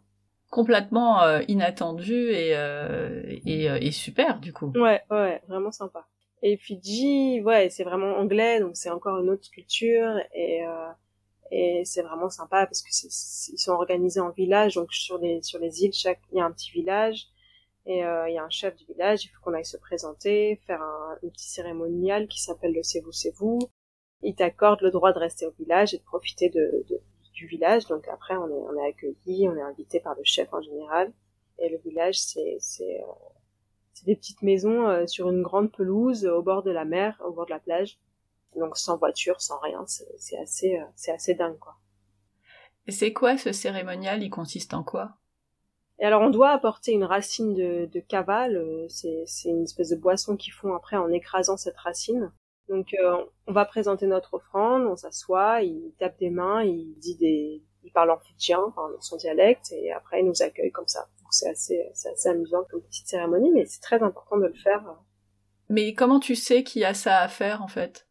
complètement 0.50 1.22
inattendu 1.48 2.30
et, 2.30 2.50
et, 3.44 3.64
et, 3.64 3.90
super 3.90 4.40
du 4.40 4.52
coup. 4.54 4.72
Ouais, 4.74 5.02
ouais, 5.10 5.42
vraiment 5.48 5.70
sympa. 5.70 6.06
Et 6.42 6.56
Fidji, 6.56 7.40
ouais, 7.42 7.70
c'est 7.70 7.84
vraiment 7.84 8.16
anglais, 8.16 8.58
donc 8.60 8.76
c'est 8.76 8.90
encore 8.90 9.18
une 9.18 9.30
autre 9.30 9.48
culture 9.50 10.18
et 10.34 10.66
euh, 10.66 10.90
et 11.52 11.84
c'est 11.84 12.02
vraiment 12.02 12.30
sympa 12.30 12.66
parce 12.66 12.82
que 12.82 12.88
ils 13.52 13.58
sont 13.58 13.72
organisés 13.72 14.20
en 14.20 14.30
village, 14.30 14.74
donc 14.74 14.92
sur 14.92 15.18
les 15.18 15.42
sur 15.42 15.60
les 15.60 15.84
îles, 15.84 15.92
chaque 15.92 16.20
il 16.32 16.38
y 16.38 16.40
a 16.40 16.44
un 16.44 16.50
petit 16.50 16.72
village 16.72 17.28
et 17.86 18.04
euh, 18.04 18.28
il 18.28 18.34
y 18.34 18.38
a 18.38 18.44
un 18.44 18.50
chef 18.50 18.74
du 18.76 18.86
village, 18.86 19.24
il 19.24 19.28
faut 19.28 19.40
qu'on 19.42 19.54
aille 19.54 19.64
se 19.64 19.76
présenter, 19.76 20.60
faire 20.66 20.82
un, 20.82 21.16
petit 21.22 21.48
cérémonial 21.48 22.26
qui 22.28 22.42
s'appelle 22.42 22.72
le 22.72 22.82
c'est 22.82 23.00
vous 23.00 23.12
c'est 23.12 23.34
vous. 23.36 23.58
Il 24.22 24.34
t'accorde 24.34 24.80
le 24.82 24.90
droit 24.90 25.12
de 25.12 25.18
rester 25.18 25.46
au 25.46 25.52
village 25.52 25.94
et 25.94 25.98
de 25.98 26.04
profiter 26.04 26.48
de, 26.48 26.84
de, 26.88 27.00
du 27.34 27.46
village. 27.46 27.86
Donc 27.86 28.08
après 28.08 28.36
on 28.36 28.48
est 28.48 28.52
on 28.52 28.76
est 28.78 28.88
accueilli, 28.88 29.48
on 29.48 29.56
est 29.56 29.62
invité 29.62 30.00
par 30.00 30.14
le 30.16 30.24
chef 30.24 30.52
en 30.52 30.62
général 30.62 31.12
et 31.58 31.68
le 31.68 31.78
village 31.78 32.18
c'est 32.20 32.56
c'est 32.60 33.00
euh, 33.00 33.31
c'est 33.92 34.06
des 34.06 34.16
petites 34.16 34.42
maisons 34.42 34.88
euh, 34.88 35.06
sur 35.06 35.28
une 35.28 35.42
grande 35.42 35.70
pelouse 35.70 36.26
au 36.26 36.42
bord 36.42 36.62
de 36.62 36.70
la 36.70 36.84
mer, 36.84 37.20
au 37.26 37.32
bord 37.32 37.46
de 37.46 37.50
la 37.50 37.60
plage. 37.60 37.98
Donc 38.56 38.76
sans 38.76 38.98
voiture, 38.98 39.40
sans 39.40 39.58
rien, 39.60 39.84
c'est 39.86 40.38
assez, 40.38 40.78
euh, 40.78 40.84
c'est 40.94 41.12
assez 41.12 41.34
dingue 41.34 41.58
quoi. 41.58 41.76
Et 42.86 42.92
c'est 42.92 43.12
quoi 43.12 43.38
ce 43.38 43.52
cérémonial? 43.52 44.22
Il 44.22 44.30
consiste 44.30 44.74
en 44.74 44.82
quoi? 44.82 45.12
Et 45.98 46.04
alors 46.04 46.22
on 46.22 46.30
doit 46.30 46.50
apporter 46.50 46.92
une 46.92 47.04
racine 47.04 47.54
de, 47.54 47.86
de 47.86 48.00
cavale, 48.00 48.56
euh, 48.56 48.86
c'est 48.88 49.48
une 49.48 49.62
espèce 49.62 49.90
de 49.90 49.96
boisson 49.96 50.36
qu'ils 50.36 50.52
font 50.52 50.74
après 50.74 50.96
en 50.96 51.10
écrasant 51.10 51.56
cette 51.56 51.78
racine. 51.78 52.32
Donc 52.68 52.94
on 53.46 53.52
va 53.52 53.64
présenter 53.66 54.06
notre 54.06 54.34
offrande, 54.34 54.84
on 54.86 54.96
s'assoit, 54.96 55.62
il 55.62 55.92
tape 55.98 56.18
des 56.18 56.30
mains, 56.30 56.62
il 56.62 56.94
dit 56.98 57.16
des, 57.16 57.62
il 57.84 57.92
parle 57.92 58.10
en 58.10 58.18
fidjien, 58.18 58.60
enfin 58.60 58.88
son 59.00 59.16
dialecte, 59.16 59.72
et 59.72 59.92
après 59.92 60.20
il 60.20 60.26
nous 60.26 60.42
accueille 60.42 60.70
comme 60.70 60.88
ça 60.88 61.08
c'est 61.32 61.48
assez, 61.48 61.90
c'est 61.94 62.10
assez 62.10 62.28
amusant 62.28 62.64
comme 62.70 62.82
petite 62.82 63.08
cérémonie, 63.08 63.50
mais 63.50 63.64
c'est 63.66 63.80
très 63.80 64.02
important 64.02 64.36
de 64.36 64.46
le 64.46 64.54
faire. 64.54 64.84
Mais 65.68 65.94
comment 65.94 66.20
tu 66.20 66.34
sais 66.34 66.62
qu'il 66.62 66.82
y 66.82 66.84
a 66.84 66.94
ça 66.94 67.20
à 67.20 67.28
faire 67.28 67.62
en 67.62 67.68
fait? 67.68 68.06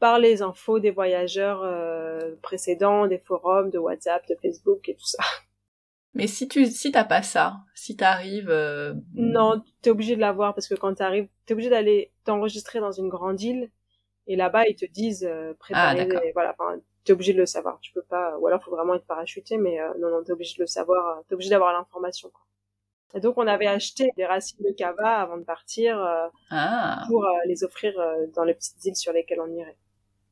Par 0.00 0.18
les 0.18 0.42
infos 0.42 0.80
des 0.80 0.90
voyageurs 0.90 1.62
euh, 1.62 2.34
précédents, 2.42 3.06
des 3.06 3.18
forums, 3.18 3.70
de 3.70 3.78
WhatsApp, 3.78 4.26
de 4.28 4.36
Facebook 4.42 4.88
et 4.88 4.94
tout 4.94 5.06
ça. 5.06 5.22
Mais 6.14 6.26
si 6.26 6.46
tu 6.46 6.66
si 6.66 6.92
t'as 6.92 7.04
pas 7.04 7.22
ça, 7.22 7.60
si 7.74 7.96
t'arrives 7.96 8.50
euh... 8.50 8.92
Non, 9.14 9.62
t'es 9.80 9.88
obligé 9.88 10.14
de 10.14 10.20
l'avoir 10.20 10.54
parce 10.54 10.68
que 10.68 10.74
quand 10.74 10.92
t'arrives, 10.94 11.28
t'es 11.46 11.54
obligé 11.54 11.70
d'aller 11.70 12.12
t'enregistrer 12.24 12.80
dans 12.80 12.92
une 12.92 13.08
grande 13.08 13.40
île 13.40 13.70
Et 14.26 14.36
là-bas, 14.36 14.66
ils 14.66 14.74
te 14.74 14.84
disent 14.84 15.24
euh, 15.24 15.54
préparer, 15.54 16.06
Ah, 16.14 16.20
voilà, 16.34 16.54
enfin, 16.58 16.78
t'es 17.04 17.12
obligé 17.12 17.32
de 17.32 17.38
le 17.38 17.46
savoir. 17.46 17.78
Tu 17.80 17.92
peux 17.92 18.02
pas, 18.02 18.36
ou 18.38 18.46
alors 18.46 18.62
faut 18.62 18.70
vraiment 18.70 18.94
être 18.94 19.06
parachuté, 19.06 19.56
mais 19.58 19.80
euh, 19.80 19.92
non, 19.98 20.10
non, 20.10 20.22
t'es 20.24 20.32
obligé 20.32 20.54
de 20.56 20.62
le 20.62 20.66
savoir. 20.66 21.18
euh, 21.18 21.22
T'es 21.28 21.34
obligé 21.34 21.50
d'avoir 21.50 21.72
l'information. 21.72 22.30
quoi. 22.30 22.42
Et 23.14 23.20
donc, 23.20 23.36
on 23.38 23.46
avait 23.46 23.66
acheté 23.66 24.10
des 24.16 24.24
racines 24.26 24.64
de 24.64 24.72
cava 24.72 25.20
avant 25.20 25.36
de 25.36 25.44
partir 25.44 25.98
euh, 26.02 26.28
Ah, 26.50 27.04
pour 27.08 27.26
les 27.46 27.62
offrir 27.64 27.92
dans 28.34 28.44
les 28.44 28.54
petites 28.54 28.84
îles 28.84 28.96
sur 28.96 29.12
lesquelles 29.12 29.40
on 29.40 29.52
irait. 29.54 29.76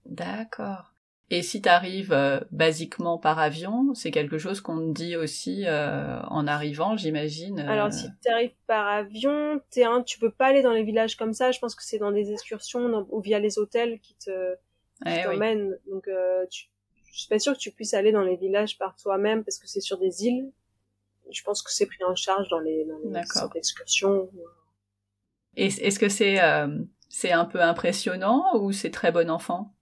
d'accord. 0.07 0.93
Et 1.33 1.43
si 1.43 1.63
t'arrives 1.63 2.17
basiquement 2.51 3.17
par 3.17 3.39
avion, 3.39 3.95
c'est 3.95 4.11
quelque 4.11 4.37
chose 4.39 4.61
qu'on 4.61 4.79
te 4.79 4.93
dit 4.93 5.15
aussi 5.15 5.65
en 5.69 6.47
arrivant, 6.49 6.97
j'imagine. 6.97 7.61
Alors, 7.61 7.93
si 7.93 8.09
tu 8.25 8.33
arrives 8.33 8.55
par 8.67 8.89
avion, 8.89 9.61
t'es 9.71 9.85
un, 9.85 10.03
tu 10.03 10.19
peux 10.19 10.33
pas 10.33 10.47
aller 10.47 10.63
dans 10.63 10.73
les 10.73 10.83
villages 10.83 11.17
comme 11.17 11.33
ça. 11.33 11.53
Je 11.53 11.61
pense 11.61 11.77
que 11.77 11.85
c'est 11.85 11.99
dans 11.99 12.11
des 12.11 12.33
excursions 12.33 13.07
ou 13.11 13.21
via 13.21 13.39
les 13.39 13.59
hôtels 13.61 14.01
qui 14.01 14.17
te 14.17 14.57
qui 15.05 15.13
eh 15.13 15.19
oui. 15.19 15.35
t'emmènent. 15.35 15.79
Donc, 15.91 16.09
euh, 16.09 16.47
tu, 16.51 16.67
je 17.13 17.21
suis 17.21 17.29
pas 17.29 17.39
sûre 17.39 17.55
que 17.55 17.59
tu 17.59 17.71
puisses 17.71 17.95
aller 17.95 18.13
dans 18.13 18.23
les 18.23 18.37
villages 18.37 18.79
par 18.79 18.97
toi-même 18.97 19.45
parce 19.45 19.59
que 19.59 19.67
c'est 19.67 19.81
sur 19.81 19.99
des 19.99 20.25
îles. 20.25 20.53
Je 21.31 21.43
pense 21.43 21.63
que 21.63 21.73
c'est 21.73 21.87
pris 21.87 22.03
en 22.05 22.15
charge 22.15 22.49
dans 22.49 22.61
les, 22.61 22.85
dans 22.85 22.99
les 22.99 23.11
Est-ce 25.57 25.99
que 25.99 26.09
c'est 26.09 26.43
euh, 26.43 26.79
c'est 27.09 27.33
un 27.33 27.45
peu 27.45 27.61
impressionnant 27.61 28.57
ou 28.57 28.73
c'est 28.73 28.91
très 28.91 29.13
bon 29.13 29.31
enfant? 29.31 29.75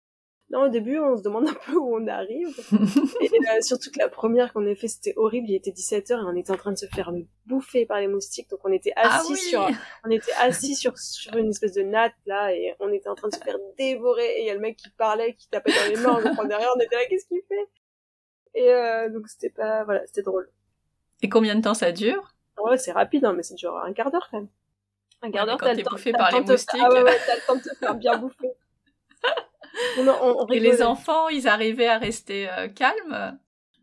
Non, 0.48 0.62
au 0.66 0.68
début, 0.68 0.98
on 0.98 1.16
se 1.16 1.22
demande 1.22 1.48
un 1.48 1.54
peu 1.54 1.72
où 1.74 1.96
on 1.96 2.06
arrive. 2.06 2.48
et 3.20 3.26
euh, 3.26 3.60
surtout 3.62 3.90
que 3.90 3.98
la 3.98 4.08
première 4.08 4.52
qu'on 4.52 4.64
a 4.70 4.74
fait, 4.76 4.86
c'était 4.88 5.12
horrible. 5.16 5.48
Il 5.50 5.54
était 5.56 5.72
17h 5.72 6.12
et 6.12 6.14
on 6.24 6.36
était 6.36 6.52
en 6.52 6.56
train 6.56 6.70
de 6.72 6.78
se 6.78 6.86
faire 6.86 7.12
bouffer 7.46 7.84
par 7.84 7.98
les 7.98 8.06
moustiques. 8.06 8.48
Donc, 8.50 8.60
on 8.64 8.70
était 8.72 8.92
Ah 8.94 9.18
assis 9.18 9.32
oui 9.32 9.38
sur, 9.38 9.68
on 10.04 10.10
était 10.10 10.32
assis 10.40 10.76
sur, 10.76 10.96
sur 10.98 11.36
une 11.36 11.50
espèce 11.50 11.72
de 11.72 11.82
natte, 11.82 12.14
là, 12.26 12.52
et 12.54 12.74
on 12.78 12.92
était 12.92 13.08
en 13.08 13.16
train 13.16 13.28
de 13.28 13.34
se 13.34 13.40
faire 13.40 13.56
dévorer. 13.76 14.38
Et 14.38 14.42
il 14.42 14.46
y 14.46 14.50
a 14.50 14.54
le 14.54 14.60
mec 14.60 14.76
qui 14.76 14.88
parlait, 14.90 15.34
qui 15.34 15.48
tapait 15.48 15.72
dans 15.72 15.88
les 15.90 15.96
mains. 16.00 16.22
Donc, 16.22 16.38
on 16.40 16.44
derrière, 16.46 16.70
on 16.76 16.80
était 16.80 16.94
là, 16.94 17.06
qu'est-ce 17.08 17.26
qu'il 17.26 17.42
fait? 17.48 17.68
Et 18.54 18.70
euh, 18.72 19.10
donc, 19.10 19.28
c'était 19.28 19.50
pas, 19.50 19.82
voilà, 19.84 20.06
c'était 20.06 20.22
drôle. 20.22 20.48
Et 21.22 21.28
combien 21.28 21.56
de 21.56 21.60
temps 21.62 21.74
ça 21.74 21.90
dure? 21.92 22.32
Ouais, 22.62 22.78
c'est 22.78 22.92
rapide, 22.92 23.24
hein, 23.24 23.32
mais 23.36 23.42
ça 23.42 23.54
dure 23.54 23.76
un 23.76 23.92
quart 23.92 24.10
d'heure 24.12 24.28
quand 24.30 24.38
même. 24.38 24.48
Un 25.22 25.30
quart 25.30 25.42
Ouais, 25.44 25.48
d'heure, 25.50 25.58
t'as 25.58 25.70
le 25.72 25.76
t'es 25.78 25.82
temps. 25.82 25.90
bouffé 25.90 26.12
par 26.12 26.30
le 26.30 26.38
les 26.38 26.44
moustiques. 26.44 26.80
Ah 26.82 26.88
ouais, 26.90 27.02
ouais, 27.02 27.18
t'as 27.26 27.34
le 27.34 27.40
temps 27.46 27.56
de 27.56 27.60
te 27.62 27.74
faire 27.74 27.94
bien 27.96 28.16
bouffer. 28.16 28.52
On, 29.98 30.08
on, 30.08 30.36
on 30.42 30.46
Et 30.48 30.60
les 30.60 30.82
enfants, 30.82 31.28
ils 31.28 31.46
arrivaient 31.48 31.88
à 31.88 31.98
rester 31.98 32.48
euh, 32.50 32.68
calmes? 32.68 33.38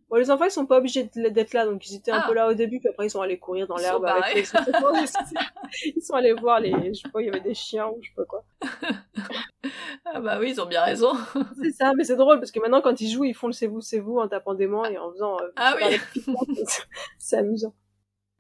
Bon, 0.10 0.18
les 0.18 0.30
enfants, 0.30 0.46
ils 0.46 0.52
sont 0.52 0.66
pas 0.68 0.78
obligés 0.78 1.10
d'être 1.16 1.54
là, 1.54 1.66
donc 1.66 1.90
ils 1.90 1.96
étaient 1.96 2.12
un 2.12 2.20
Ah. 2.20 2.26
peu 2.28 2.36
là 2.36 2.48
au 2.48 2.54
début, 2.54 2.80
puis 2.80 2.90
après 2.90 3.08
ils 3.08 3.10
sont 3.10 3.22
allés 3.22 3.40
courir 3.40 3.66
dans 3.68 3.78
l'herbe 3.78 4.06
sont 4.06 4.14
avec 4.14 4.36
les 4.36 4.44
Ils 5.96 6.02
sont 6.04 6.14
allés 6.14 6.34
voir 6.34 6.60
les, 6.60 6.94
je 6.94 7.02
sais 7.02 7.10
pas, 7.10 7.20
il 7.22 7.26
y 7.26 7.30
avait 7.30 7.40
des 7.40 7.56
chiens 7.56 7.88
ou 7.88 7.98
je 8.02 8.10
sais 8.10 8.16
pas 8.16 8.26
quoi. 8.26 8.44
Ah 10.06 10.20
bah 10.20 10.38
oui, 10.40 10.52
ils 10.52 10.62
ont 10.62 10.66
bien 10.66 10.84
raison. 10.84 11.14
C'est 11.62 11.72
ça, 11.72 11.94
mais 11.96 12.04
c'est 12.04 12.18
drôle 12.18 12.38
parce 12.40 12.52
que 12.52 12.60
maintenant 12.60 12.82
quand 12.82 13.00
ils 13.02 13.10
jouent, 13.10 13.24
ils 13.24 13.34
font 13.34 13.48
le 13.48 13.54
c'est 13.54 13.68
vous, 13.68 13.82
c'est 13.82 14.00
vous 14.00 14.18
en 14.20 14.28
tapant 14.28 14.54
des 14.54 14.68
mains 14.68 14.84
et 14.86 14.98
en 14.98 15.12
faisant. 15.12 15.40
euh, 15.40 15.48
Ah 15.56 15.76
oui. 15.78 15.98
c'est 17.18 17.38
amusant. 17.38 17.74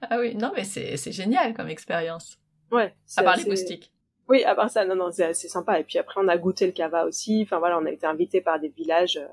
Ah 0.01 0.19
oui, 0.19 0.35
non 0.35 0.51
mais 0.55 0.65
c'est 0.65 0.97
génial 1.11 1.53
comme 1.53 1.69
expérience. 1.69 2.37
Ouais. 2.71 2.93
c'est 3.05 3.21
À 3.21 3.23
part 3.23 3.37
les 3.37 3.45
moustiques. 3.45 3.91
Oui, 4.29 4.43
à 4.43 4.55
part 4.55 4.69
ça, 4.69 4.85
non, 4.85 4.95
non, 4.95 5.11
c'est 5.11 5.25
assez 5.25 5.47
sympa. 5.47 5.79
Et 5.79 5.83
puis 5.83 5.99
après, 5.99 6.21
on 6.23 6.27
a 6.27 6.37
goûté 6.37 6.65
le 6.65 6.71
cava 6.71 7.05
aussi. 7.05 7.41
Enfin 7.43 7.59
voilà, 7.59 7.77
on 7.79 7.85
a 7.85 7.91
été 7.91 8.05
invités 8.05 8.41
par 8.41 8.59
des 8.59 8.69
villages 8.69 9.17
euh, 9.17 9.27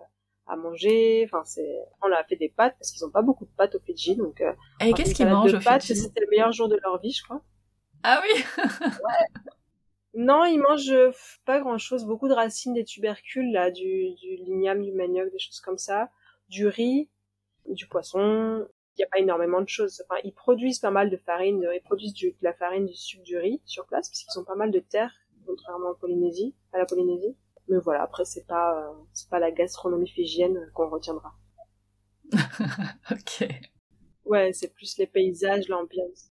à 0.46 0.56
manger. 0.56 1.22
Enfin, 1.26 1.42
c'est, 1.44 1.78
on 2.02 2.12
a 2.12 2.24
fait 2.24 2.36
des 2.36 2.48
pâtes 2.48 2.74
parce 2.78 2.90
qu'ils 2.90 3.04
ont 3.04 3.10
pas 3.10 3.22
beaucoup 3.22 3.44
de 3.44 3.50
pâtes 3.56 3.74
au 3.76 3.80
Fidji, 3.80 4.16
donc. 4.16 4.40
Euh, 4.40 4.52
Et 4.80 4.92
qu'est-ce 4.92 5.14
qu'ils 5.14 5.26
mangent 5.28 5.52
de 5.52 5.58
au 5.58 5.60
pâtes, 5.60 5.82
Fidji 5.82 6.00
C'était 6.00 6.20
le 6.20 6.28
meilleur 6.30 6.52
jour 6.52 6.68
de 6.68 6.78
leur 6.82 7.00
vie, 7.00 7.12
je 7.12 7.22
crois. 7.22 7.42
Ah 8.02 8.22
oui 8.24 8.44
Non, 10.14 10.44
ils 10.44 10.58
mangent 10.58 10.90
euh, 10.90 11.12
pas 11.44 11.60
grand 11.60 11.78
chose, 11.78 12.04
beaucoup 12.04 12.28
de 12.28 12.34
racines 12.34 12.74
des 12.74 12.84
tubercules, 12.84 13.52
là, 13.52 13.70
du, 13.70 14.14
du 14.14 14.36
ligname, 14.36 14.82
du 14.82 14.92
manioc, 14.92 15.30
des 15.30 15.38
choses 15.38 15.60
comme 15.60 15.78
ça, 15.78 16.10
du 16.48 16.66
riz, 16.66 17.08
du 17.68 17.86
poisson. 17.86 18.66
Il 18.96 19.00
n'y 19.00 19.04
a 19.04 19.08
pas 19.08 19.18
énormément 19.18 19.60
de 19.60 19.68
choses. 19.68 20.02
Enfin, 20.08 20.20
ils 20.24 20.32
produisent 20.34 20.78
pas 20.80 20.90
mal 20.90 21.10
de 21.10 21.16
farine, 21.16 21.60
de- 21.60 21.68
ils 21.74 21.82
produisent 21.82 22.12
du- 22.14 22.30
de 22.32 22.36
la 22.42 22.52
farine, 22.54 22.86
du 22.86 22.94
sucre, 22.94 23.22
du 23.24 23.36
riz 23.38 23.60
sur 23.64 23.86
place, 23.86 24.08
parce 24.08 24.22
qu'ils 24.24 24.40
ont 24.40 24.44
pas 24.44 24.56
mal 24.56 24.70
de 24.70 24.80
terre, 24.80 25.12
contrairement 25.46 25.90
en 25.90 25.94
Polynésie, 25.94 26.54
à 26.72 26.78
la 26.78 26.86
Polynésie. 26.86 27.36
Mais 27.68 27.78
voilà, 27.78 28.02
après, 28.02 28.24
c'est 28.24 28.46
pas, 28.46 28.76
euh, 28.90 28.92
c'est 29.12 29.28
pas 29.30 29.38
la 29.38 29.50
gastronomie 29.52 30.08
fidjienne 30.08 30.70
qu'on 30.74 30.88
retiendra. 30.90 31.32
Ok. 33.10 33.48
Ouais, 34.24 34.52
c'est 34.52 34.72
plus 34.74 34.96
les 34.98 35.06
paysages, 35.06 35.68
l'ambiance. 35.68 36.30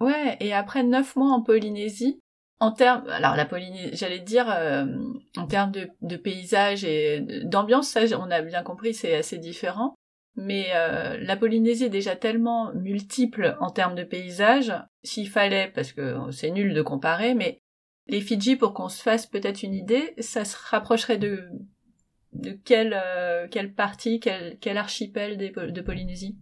Ouais, 0.00 0.36
et 0.40 0.52
après 0.52 0.82
neuf 0.84 1.16
mois 1.16 1.32
en 1.32 1.42
Polynésie, 1.42 2.20
en 2.60 2.72
termes, 2.72 3.08
alors 3.08 3.34
la 3.36 3.46
Polynésie, 3.46 3.96
j'allais 3.96 4.20
dire, 4.20 4.48
euh, 4.50 4.84
en 5.36 5.46
termes 5.46 5.72
de, 5.72 5.88
de 6.02 6.16
paysage 6.16 6.84
et 6.84 7.20
d'ambiance, 7.44 7.88
ça, 7.88 8.00
on 8.18 8.30
a 8.30 8.42
bien 8.42 8.62
compris, 8.62 8.94
c'est 8.94 9.14
assez 9.16 9.38
différent. 9.38 9.94
Mais 10.40 10.66
euh, 10.72 11.16
la 11.20 11.36
Polynésie 11.36 11.86
est 11.86 11.90
déjà 11.90 12.14
tellement 12.14 12.72
multiple 12.72 13.56
en 13.58 13.70
termes 13.70 13.96
de 13.96 14.04
paysage, 14.04 14.72
s'il 15.02 15.28
fallait, 15.28 15.72
parce 15.74 15.92
que 15.92 16.16
c'est 16.30 16.52
nul 16.52 16.74
de 16.74 16.82
comparer, 16.82 17.34
mais 17.34 17.58
les 18.06 18.20
Fidji, 18.20 18.54
pour 18.54 18.72
qu'on 18.72 18.88
se 18.88 19.02
fasse 19.02 19.26
peut-être 19.26 19.64
une 19.64 19.74
idée, 19.74 20.14
ça 20.18 20.44
se 20.44 20.56
rapprocherait 20.70 21.18
de 21.18 21.48
de 22.34 22.52
quelle 22.52 22.94
euh, 22.94 23.48
quelle 23.50 23.74
partie, 23.74 24.20
quel 24.20 24.58
quel 24.60 24.78
archipel 24.78 25.38
des, 25.38 25.50
de 25.50 25.80
Polynésie? 25.80 26.36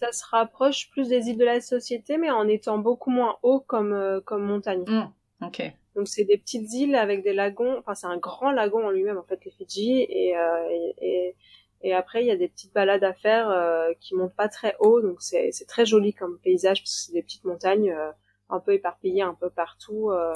Ça 0.00 0.10
se 0.10 0.24
rapproche 0.30 0.88
plus 0.90 1.08
des 1.08 1.28
îles 1.28 1.36
de 1.36 1.44
la 1.44 1.60
société, 1.60 2.16
mais 2.16 2.30
en 2.30 2.48
étant 2.48 2.78
beaucoup 2.78 3.10
moins 3.10 3.36
haut 3.42 3.60
comme, 3.60 3.92
euh, 3.92 4.20
comme 4.22 4.44
montagne. 4.44 4.84
Hmm, 4.86 5.12
Ok. 5.42 5.70
Donc 5.96 6.08
c'est 6.08 6.24
des 6.24 6.38
petites 6.38 6.72
îles 6.72 6.94
avec 6.94 7.22
des 7.22 7.34
lagons. 7.34 7.76
Enfin 7.78 7.94
c'est 7.94 8.06
un 8.06 8.16
grand 8.16 8.52
lagon 8.52 8.86
en 8.86 8.90
lui-même 8.90 9.18
en 9.18 9.22
fait 9.24 9.44
les 9.44 9.50
Fidji 9.50 10.00
et 10.00 10.30
et, 10.30 10.94
et 11.02 11.36
et 11.84 11.94
après 11.94 12.22
il 12.24 12.26
y 12.26 12.32
a 12.32 12.36
des 12.36 12.48
petites 12.48 12.74
balades 12.74 13.04
à 13.04 13.14
faire 13.14 13.48
euh, 13.50 13.92
qui 14.00 14.16
montent 14.16 14.34
pas 14.34 14.48
très 14.48 14.74
haut 14.80 15.00
donc 15.00 15.22
c'est 15.22 15.52
très 15.68 15.86
joli 15.86 16.12
comme 16.12 16.38
paysage 16.40 16.80
parce 16.82 16.94
que 16.96 17.00
c'est 17.06 17.12
des 17.12 17.22
petites 17.22 17.44
montagnes 17.44 17.92
euh, 17.92 18.10
un 18.48 18.58
peu 18.58 18.72
éparpillées 18.72 19.22
un 19.22 19.34
peu 19.34 19.50
partout 19.50 20.10
euh, 20.10 20.32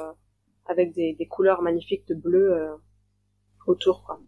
avec 0.66 0.92
des, 0.92 1.14
des 1.14 1.26
couleurs 1.26 1.62
magnifiques 1.62 2.06
de 2.06 2.14
bleu 2.14 2.52
euh, 2.52 2.74
autour 3.66 4.04
quoi. 4.04 4.20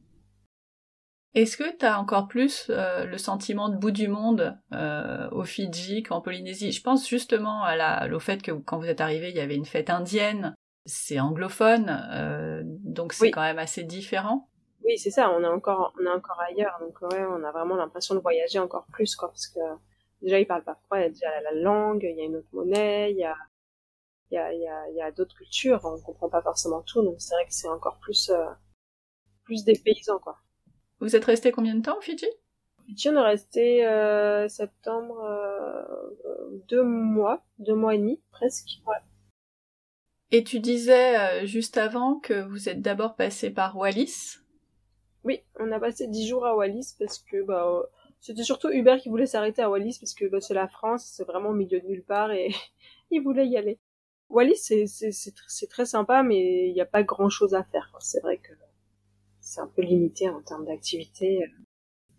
Est-ce 1.34 1.56
que 1.56 1.76
tu 1.76 1.86
as 1.86 2.00
encore 2.00 2.26
plus 2.26 2.66
euh, 2.70 3.04
le 3.04 3.16
sentiment 3.16 3.68
de 3.68 3.76
bout 3.76 3.92
du 3.92 4.08
monde 4.08 4.58
euh, 4.72 5.30
au 5.30 5.44
Fidji 5.44 6.02
qu'en 6.02 6.20
Polynésie? 6.20 6.72
Je 6.72 6.82
pense 6.82 7.08
justement 7.08 7.62
à 7.62 7.76
la, 7.76 8.08
au 8.12 8.18
fait 8.18 8.42
que 8.42 8.50
quand 8.50 8.78
vous 8.78 8.86
êtes 8.88 9.00
arrivé, 9.00 9.30
il 9.30 9.36
y 9.36 9.40
avait 9.40 9.54
une 9.54 9.64
fête 9.64 9.90
indienne. 9.90 10.56
C'est 10.86 11.20
anglophone, 11.20 12.04
euh, 12.12 12.62
donc 12.64 13.12
c'est 13.12 13.26
Oui. 13.26 13.30
quand 13.30 13.42
même 13.42 13.60
assez 13.60 13.84
différent. 13.84 14.49
Oui 14.90 14.98
c'est 14.98 15.12
ça 15.12 15.30
on 15.30 15.44
est 15.44 15.46
encore 15.46 15.94
on 16.00 16.04
est 16.04 16.10
encore 16.10 16.40
ailleurs 16.40 16.76
donc 16.80 17.00
ouais 17.02 17.24
on 17.24 17.44
a 17.44 17.52
vraiment 17.52 17.76
l'impression 17.76 18.16
de 18.16 18.20
voyager 18.20 18.58
encore 18.58 18.86
plus 18.86 19.14
quoi 19.14 19.28
parce 19.28 19.46
que 19.46 19.60
déjà 20.20 20.40
ils 20.40 20.48
parlent 20.48 20.64
pas 20.64 20.80
froid 20.86 20.98
il 20.98 21.02
y 21.02 21.04
a 21.04 21.08
déjà 21.10 21.40
la 21.42 21.52
langue 21.52 22.02
il 22.02 22.16
y 22.16 22.20
a 22.20 22.24
une 22.24 22.34
autre 22.34 22.48
monnaie 22.52 23.12
il 23.12 23.18
y 23.18 23.24
a 23.24 23.36
il 24.32 24.34
y 24.34 24.38
a 24.38 24.52
il 24.52 24.60
y 24.60 24.66
a, 24.66 24.88
il 24.88 24.96
y 24.96 25.00
a 25.00 25.12
d'autres 25.12 25.36
cultures 25.36 25.80
on 25.84 26.00
comprend 26.00 26.28
pas 26.28 26.42
forcément 26.42 26.82
tout 26.82 27.02
donc 27.02 27.20
c'est 27.20 27.36
vrai 27.36 27.46
que 27.46 27.54
c'est 27.54 27.68
encore 27.68 27.98
plus 28.00 28.30
euh, 28.30 28.46
plus 29.44 29.62
des 29.62 29.78
paysans 29.78 30.18
quoi 30.18 30.38
Vous 30.98 31.14
êtes 31.14 31.24
resté 31.24 31.52
combien 31.52 31.76
de 31.76 31.82
temps 31.82 31.98
au 31.98 32.00
Fidji? 32.00 32.26
Fidji, 32.86 33.10
on 33.10 33.16
est 33.16 33.20
resté 33.20 33.86
euh, 33.86 34.48
septembre 34.48 35.20
euh, 35.22 36.60
deux 36.68 36.82
mois, 36.82 37.44
deux 37.60 37.76
mois 37.76 37.94
et 37.94 37.98
demi 37.98 38.20
presque. 38.32 38.80
Ouais. 38.88 38.96
Et 40.32 40.42
tu 40.42 40.58
disais 40.58 41.46
juste 41.46 41.76
avant 41.76 42.18
que 42.18 42.42
vous 42.42 42.68
êtes 42.68 42.82
d'abord 42.82 43.14
passé 43.14 43.50
par 43.50 43.76
Wallis? 43.76 44.40
Oui, 45.24 45.42
on 45.58 45.70
a 45.72 45.80
passé 45.80 46.06
dix 46.06 46.26
jours 46.26 46.46
à 46.46 46.56
Wallis 46.56 46.94
parce 46.98 47.18
que 47.18 47.42
bah 47.42 47.66
euh, 47.68 47.82
c'était 48.20 48.42
surtout 48.42 48.68
Hubert 48.70 48.98
qui 49.00 49.08
voulait 49.08 49.26
s'arrêter 49.26 49.62
à 49.62 49.70
Wallis 49.70 49.98
parce 50.00 50.14
que 50.14 50.24
bah, 50.26 50.40
c'est 50.40 50.54
la 50.54 50.68
France, 50.68 51.04
c'est 51.14 51.24
vraiment 51.24 51.50
au 51.50 51.54
milieu 51.54 51.80
de 51.80 51.86
nulle 51.86 52.02
part 52.04 52.32
et 52.32 52.50
il 53.10 53.20
voulait 53.22 53.46
y 53.48 53.56
aller. 53.56 53.78
Wallis 54.28 54.56
c'est 54.56 54.86
c'est 54.86 55.12
c'est 55.12 55.30
tr- 55.34 55.44
c'est 55.48 55.68
très 55.68 55.84
sympa 55.86 56.22
mais 56.22 56.68
il 56.68 56.72
n'y 56.74 56.80
a 56.80 56.86
pas 56.86 57.02
grand 57.02 57.28
chose 57.28 57.54
à 57.54 57.64
faire. 57.64 57.92
C'est 58.00 58.20
vrai 58.20 58.38
que 58.38 58.52
c'est 59.40 59.60
un 59.60 59.66
peu 59.68 59.82
limité 59.82 60.28
en 60.28 60.40
termes 60.42 60.66
d'activité. 60.66 61.44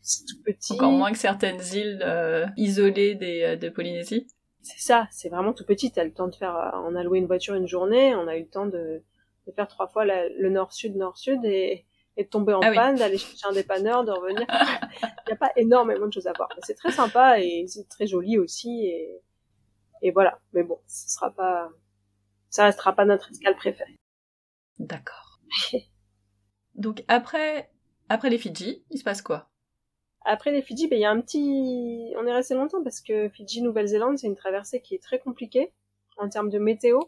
C'est 0.01 0.25
tout 0.25 0.41
petit. 0.43 0.73
Encore 0.73 0.91
moins 0.91 1.11
que 1.11 1.17
certaines 1.17 1.61
îles 1.73 2.01
euh, 2.03 2.47
isolées 2.57 3.15
des, 3.15 3.43
euh, 3.43 3.55
de 3.55 3.69
Polynésie. 3.69 4.27
C'est 4.63 4.79
ça, 4.79 5.07
c'est 5.11 5.29
vraiment 5.29 5.53
tout 5.53 5.65
petit. 5.65 5.91
T'as 5.91 6.03
le 6.03 6.13
temps 6.13 6.27
de 6.27 6.35
faire, 6.35 6.55
euh, 6.55 6.71
on 6.85 6.95
a 6.95 7.03
loué 7.03 7.19
une 7.19 7.27
voiture 7.27 7.55
une 7.55 7.67
journée, 7.67 8.15
on 8.15 8.27
a 8.27 8.37
eu 8.37 8.41
le 8.41 8.47
temps 8.49 8.65
de, 8.65 9.01
de 9.47 9.51
faire 9.51 9.67
trois 9.67 9.87
fois 9.87 10.05
la- 10.05 10.29
le 10.29 10.49
nord-sud, 10.49 10.95
nord-sud 10.95 11.43
et, 11.45 11.85
et 12.17 12.23
de 12.25 12.29
tomber 12.29 12.53
en 12.53 12.61
Ah 12.61 12.69
oui. 12.69 12.75
panne, 12.75 12.95
d'aller 12.97 13.17
chercher 13.17 13.47
un 13.47 13.53
dépanneur, 13.53 14.03
de 14.03 14.11
revenir. 14.11 14.45
Il 15.01 15.27
n'y 15.27 15.33
a 15.33 15.37
pas 15.37 15.51
énormément 15.55 16.07
de 16.07 16.13
choses 16.13 16.27
à 16.27 16.33
voir. 16.33 16.49
C'est 16.63 16.75
très 16.75 16.91
sympa 16.91 17.39
et 17.39 17.65
c'est 17.67 17.87
très 17.89 18.07
joli 18.07 18.37
aussi 18.37 18.85
et, 18.85 19.21
et 20.01 20.11
voilà. 20.11 20.39
Mais 20.53 20.63
bon, 20.63 20.79
ce 20.87 21.09
sera 21.09 21.31
pas, 21.31 21.69
ça 22.49 22.65
restera 22.65 22.93
pas 22.93 23.05
notre 23.05 23.31
escale 23.31 23.55
préférée. 23.55 23.95
D'accord. 24.79 25.39
Donc 26.75 27.03
après, 27.07 27.69
après 28.09 28.29
les 28.29 28.37
Fidji, 28.37 28.83
il 28.89 28.97
se 28.97 29.03
passe 29.03 29.21
quoi? 29.21 29.49
Après 30.23 30.51
les 30.51 30.61
Fidji, 30.61 30.87
ben, 30.87 30.97
il 30.97 31.01
y 31.01 31.05
a 31.05 31.11
un 31.11 31.19
petit, 31.21 32.13
on 32.17 32.27
est 32.27 32.33
resté 32.33 32.53
longtemps 32.53 32.83
parce 32.83 33.01
que 33.01 33.29
Fidji, 33.29 33.61
Nouvelle-Zélande, 33.61 34.17
c'est 34.17 34.27
une 34.27 34.35
traversée 34.35 34.81
qui 34.81 34.95
est 34.95 35.01
très 35.01 35.19
compliquée 35.19 35.73
en 36.17 36.29
termes 36.29 36.49
de 36.49 36.59
météo. 36.59 36.99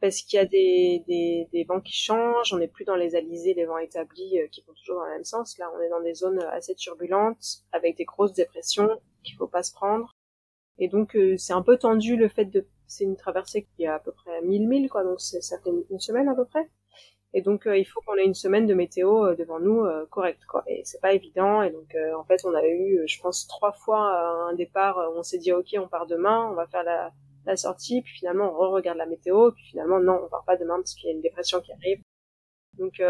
Parce 0.00 0.22
qu'il 0.22 0.36
y 0.36 0.40
a 0.40 0.46
des, 0.46 1.02
des, 1.06 1.48
des, 1.52 1.64
vents 1.64 1.80
qui 1.80 1.92
changent, 1.92 2.52
on 2.52 2.58
n'est 2.58 2.68
plus 2.68 2.84
dans 2.84 2.96
les 2.96 3.16
alizés, 3.16 3.54
les 3.54 3.64
vents 3.64 3.78
établis 3.78 4.38
qui 4.52 4.62
vont 4.66 4.72
toujours 4.74 4.96
dans 4.96 5.06
le 5.06 5.12
même 5.12 5.24
sens. 5.24 5.58
Là, 5.58 5.70
on 5.76 5.80
est 5.80 5.88
dans 5.88 6.02
des 6.02 6.14
zones 6.14 6.40
assez 6.52 6.74
turbulentes, 6.74 7.64
avec 7.72 7.96
des 7.96 8.04
grosses 8.04 8.32
dépressions 8.32 8.88
qu'il 9.24 9.36
faut 9.36 9.48
pas 9.48 9.62
se 9.62 9.72
prendre. 9.72 10.14
Et 10.78 10.88
donc, 10.88 11.16
c'est 11.36 11.52
un 11.52 11.62
peu 11.62 11.76
tendu 11.76 12.16
le 12.16 12.28
fait 12.28 12.44
de... 12.44 12.66
C'est 12.86 13.04
une 13.04 13.16
traversée 13.16 13.66
qui 13.76 13.86
a 13.86 13.96
à 13.96 13.98
peu 13.98 14.12
près 14.12 14.40
1000 14.42 14.68
milles, 14.68 14.88
quoi, 14.88 15.04
donc 15.04 15.20
ça 15.20 15.58
fait 15.58 15.70
une 15.90 16.00
semaine 16.00 16.28
à 16.28 16.34
peu 16.34 16.44
près. 16.44 16.68
Et 17.34 17.42
donc 17.42 17.66
euh, 17.66 17.76
il 17.76 17.84
faut 17.84 18.00
qu'on 18.00 18.16
ait 18.16 18.24
une 18.24 18.34
semaine 18.34 18.66
de 18.66 18.74
météo 18.74 19.26
euh, 19.26 19.36
devant 19.36 19.60
nous 19.60 19.84
euh, 19.84 20.06
correcte 20.06 20.44
quoi. 20.46 20.64
Et 20.66 20.82
c'est 20.84 21.00
pas 21.00 21.12
évident. 21.12 21.62
Et 21.62 21.70
donc 21.70 21.94
en 22.16 22.24
fait 22.24 22.44
on 22.44 22.54
a 22.54 22.66
eu, 22.66 23.02
je 23.06 23.20
pense, 23.20 23.46
trois 23.46 23.72
fois 23.72 24.48
un 24.48 24.54
départ 24.54 24.96
où 25.12 25.18
on 25.18 25.22
s'est 25.22 25.38
dit 25.38 25.52
ok 25.52 25.76
on 25.78 25.88
part 25.88 26.06
demain, 26.06 26.48
on 26.50 26.54
va 26.54 26.66
faire 26.66 26.84
la, 26.84 27.12
la 27.48 27.56
sortie, 27.56 28.02
puis 28.02 28.14
finalement 28.18 28.52
on 28.52 28.56
re-regarde 28.56 28.98
la 28.98 29.06
météo, 29.06 29.52
puis 29.52 29.64
finalement 29.70 30.00
non 30.00 30.20
on 30.24 30.28
part 30.28 30.44
pas 30.44 30.56
demain 30.56 30.76
parce 30.76 30.94
qu'il 30.94 31.08
y 31.08 31.12
a 31.12 31.14
une 31.14 31.22
dépression 31.22 31.60
qui 31.60 31.72
arrive. 31.72 32.00
Donc 32.78 33.02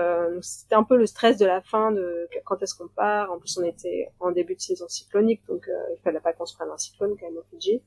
c'était 0.42 0.74
un 0.74 0.84
peu 0.84 0.96
le 0.96 1.06
stress 1.06 1.36
de 1.36 1.44
la 1.44 1.60
fin 1.60 1.92
de 1.92 2.28
quand 2.46 2.62
est-ce 2.62 2.74
qu'on 2.74 2.88
part. 2.88 3.30
En 3.30 3.38
plus 3.38 3.58
on 3.58 3.64
était 3.64 4.08
en 4.20 4.30
début 4.30 4.54
de 4.54 4.60
saison 4.60 4.88
cyclonique, 4.88 5.44
donc 5.46 5.68
il 5.68 6.00
fallait 6.02 6.20
pas 6.20 6.32
qu'on 6.32 6.46
se 6.46 6.54
prenne 6.54 6.70
un 6.70 6.78
cyclone 6.78 7.16
quand 7.18 7.26
même 7.26 7.36
au 7.36 7.44
Fidji. 7.50 7.82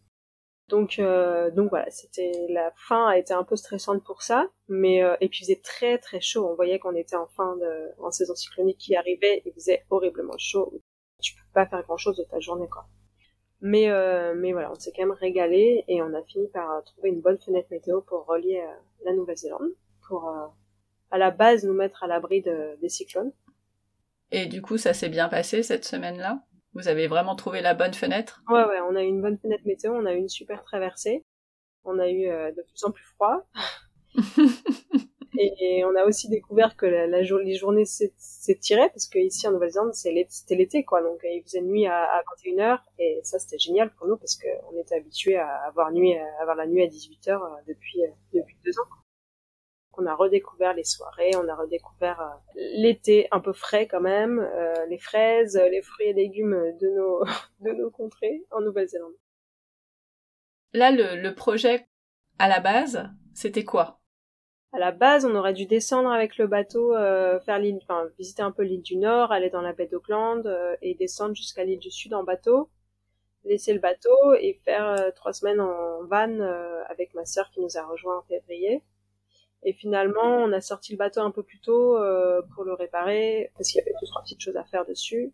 Donc, 0.71 0.99
euh, 0.99 1.51
donc 1.51 1.69
voilà, 1.69 1.89
c'était 1.91 2.31
la 2.47 2.71
fin 2.87 3.07
a 3.07 3.17
été 3.17 3.33
un 3.33 3.43
peu 3.43 3.57
stressante 3.57 4.05
pour 4.05 4.21
ça, 4.21 4.49
mais 4.69 5.03
euh, 5.03 5.17
et 5.19 5.27
puis 5.27 5.39
il 5.41 5.43
faisait 5.43 5.61
très 5.61 5.97
très 5.97 6.21
chaud. 6.21 6.47
On 6.49 6.55
voyait 6.55 6.79
qu'on 6.79 6.95
était 6.95 7.17
en 7.17 7.27
fin 7.27 7.57
de 7.57 7.89
en 7.99 8.09
saison 8.09 8.35
cyclonique 8.35 8.77
qui 8.77 8.95
arrivait, 8.95 9.41
il 9.45 9.51
faisait 9.51 9.85
horriblement 9.89 10.37
chaud. 10.37 10.73
Tu 11.21 11.35
peux 11.35 11.41
pas 11.53 11.65
faire 11.65 11.83
grand 11.83 11.97
chose 11.97 12.15
de 12.15 12.23
ta 12.23 12.39
journée 12.39 12.69
quoi. 12.69 12.85
Mais 13.61 13.89
euh, 13.89 14.33
mais 14.35 14.53
voilà, 14.53 14.71
on 14.71 14.75
s'est 14.75 14.91
quand 14.95 15.03
même 15.03 15.11
régalé 15.11 15.83
et 15.87 16.01
on 16.01 16.13
a 16.15 16.23
fini 16.23 16.47
par 16.47 16.83
trouver 16.83 17.09
une 17.09 17.21
bonne 17.21 17.37
fenêtre 17.37 17.67
météo 17.69 18.01
pour 18.01 18.25
relier 18.25 18.59
euh, 18.59 19.05
la 19.05 19.13
Nouvelle-Zélande, 19.13 19.69
pour 20.07 20.29
euh, 20.29 20.47
à 21.11 21.19
la 21.19 21.29
base 21.29 21.63
nous 21.63 21.73
mettre 21.73 22.03
à 22.03 22.07
l'abri 22.07 22.41
de, 22.41 22.75
des 22.81 22.89
cyclones. 22.89 23.31
Et 24.31 24.47
du 24.47 24.61
coup, 24.61 24.77
ça 24.77 24.93
s'est 24.93 25.09
bien 25.09 25.29
passé 25.29 25.61
cette 25.61 25.85
semaine-là? 25.85 26.41
Vous 26.73 26.87
avez 26.87 27.07
vraiment 27.07 27.35
trouvé 27.35 27.61
la 27.61 27.73
bonne 27.73 27.93
fenêtre? 27.93 28.41
Ouais, 28.49 28.63
ouais, 28.63 28.79
on 28.89 28.95
a 28.95 29.03
eu 29.03 29.07
une 29.07 29.21
bonne 29.21 29.37
fenêtre 29.37 29.63
météo, 29.65 29.93
on 29.93 30.05
a 30.05 30.13
eu 30.13 30.17
une 30.17 30.29
super 30.29 30.63
traversée. 30.63 31.23
On 31.83 31.99
a 31.99 32.09
eu 32.09 32.27
euh, 32.27 32.51
de 32.51 32.61
plus 32.61 32.83
en 32.83 32.91
plus 32.91 33.03
froid. 33.03 33.45
et, 35.37 35.83
on 35.85 35.95
a 35.95 36.05
aussi 36.05 36.29
découvert 36.29 36.75
que 36.75 36.85
la, 36.85 37.07
les 37.07 37.55
journées 37.55 37.85
s'étiraient, 37.85 38.89
parce 38.89 39.07
qu'ici 39.07 39.47
en 39.47 39.51
Nouvelle-Zélande, 39.51 39.93
c'était 39.93 40.55
l'été, 40.55 40.83
quoi. 40.83 41.01
Donc 41.01 41.19
il 41.23 41.41
faisait 41.43 41.61
nuit 41.61 41.87
à, 41.87 42.03
à 42.03 42.21
21h, 42.21 42.79
et 42.99 43.19
ça 43.23 43.39
c'était 43.39 43.59
génial 43.59 43.91
pour 43.95 44.07
nous, 44.07 44.17
parce 44.17 44.37
qu'on 44.37 44.79
était 44.79 44.95
habitués 44.95 45.37
à 45.37 45.47
avoir, 45.67 45.91
nuit, 45.91 46.15
à 46.15 46.41
avoir 46.41 46.55
la 46.55 46.67
nuit 46.67 46.83
à 46.83 46.87
18h 46.87 47.29
euh, 47.29 47.37
depuis, 47.67 48.03
euh, 48.03 48.09
depuis 48.33 48.57
deux 48.63 48.77
ans 48.79 49.01
on 49.97 50.05
a 50.05 50.15
redécouvert 50.15 50.73
les 50.73 50.83
soirées, 50.83 51.31
on 51.35 51.47
a 51.47 51.55
redécouvert 51.55 52.21
euh, 52.21 52.59
l'été 52.77 53.27
un 53.31 53.39
peu 53.39 53.53
frais 53.53 53.87
quand 53.87 54.01
même, 54.01 54.39
euh, 54.39 54.85
les 54.87 54.97
fraises, 54.97 55.55
les 55.69 55.81
fruits 55.81 56.07
et 56.07 56.13
légumes 56.13 56.55
de 56.79 56.87
nos 56.89 57.23
de 57.59 57.71
nos 57.71 57.91
contrées 57.91 58.43
en 58.51 58.61
Nouvelle-Zélande. 58.61 59.13
Là, 60.73 60.91
le, 60.91 61.21
le 61.21 61.35
projet 61.35 61.85
à 62.39 62.47
la 62.47 62.59
base, 62.59 63.09
c'était 63.33 63.65
quoi? 63.65 64.00
À 64.73 64.79
la 64.79 64.91
base, 64.91 65.25
on 65.25 65.35
aurait 65.35 65.53
dû 65.53 65.65
descendre 65.65 66.09
avec 66.09 66.37
le 66.37 66.47
bateau, 66.47 66.95
euh, 66.95 67.39
faire 67.41 67.59
l'île, 67.59 67.79
enfin 67.83 68.07
visiter 68.17 68.41
un 68.41 68.51
peu 68.51 68.63
l'île 68.63 68.81
du 68.81 68.95
Nord, 68.97 69.31
aller 69.31 69.49
dans 69.49 69.61
la 69.61 69.73
baie 69.73 69.87
d'Auckland 69.87 70.43
et 70.81 70.95
descendre 70.95 71.35
jusqu'à 71.35 71.63
l'île 71.63 71.79
du 71.79 71.91
Sud 71.91 72.13
en 72.13 72.23
bateau, 72.23 72.69
laisser 73.43 73.73
le 73.73 73.79
bateau 73.79 74.33
et 74.39 74.61
faire 74.63 75.11
trois 75.15 75.33
semaines 75.33 75.59
en 75.59 76.05
van 76.05 76.39
avec 76.87 77.13
ma 77.15 77.25
sœur 77.25 77.49
qui 77.51 77.59
nous 77.59 77.77
a 77.77 77.83
rejoint 77.85 78.19
en 78.19 78.23
février 78.23 78.81
et 79.63 79.73
finalement, 79.73 80.37
on 80.37 80.51
a 80.53 80.61
sorti 80.61 80.91
le 80.91 80.97
bateau 80.97 81.21
un 81.21 81.31
peu 81.31 81.43
plus 81.43 81.59
tôt 81.59 81.97
euh, 81.97 82.41
pour 82.55 82.63
le 82.63 82.73
réparer 82.73 83.51
parce 83.55 83.69
qu'il 83.69 83.79
y 83.79 83.81
avait 83.81 83.93
deux 84.01 84.07
trois 84.07 84.21
petites 84.23 84.41
choses 84.41 84.57
à 84.57 84.63
faire 84.63 84.85
dessus. 84.85 85.33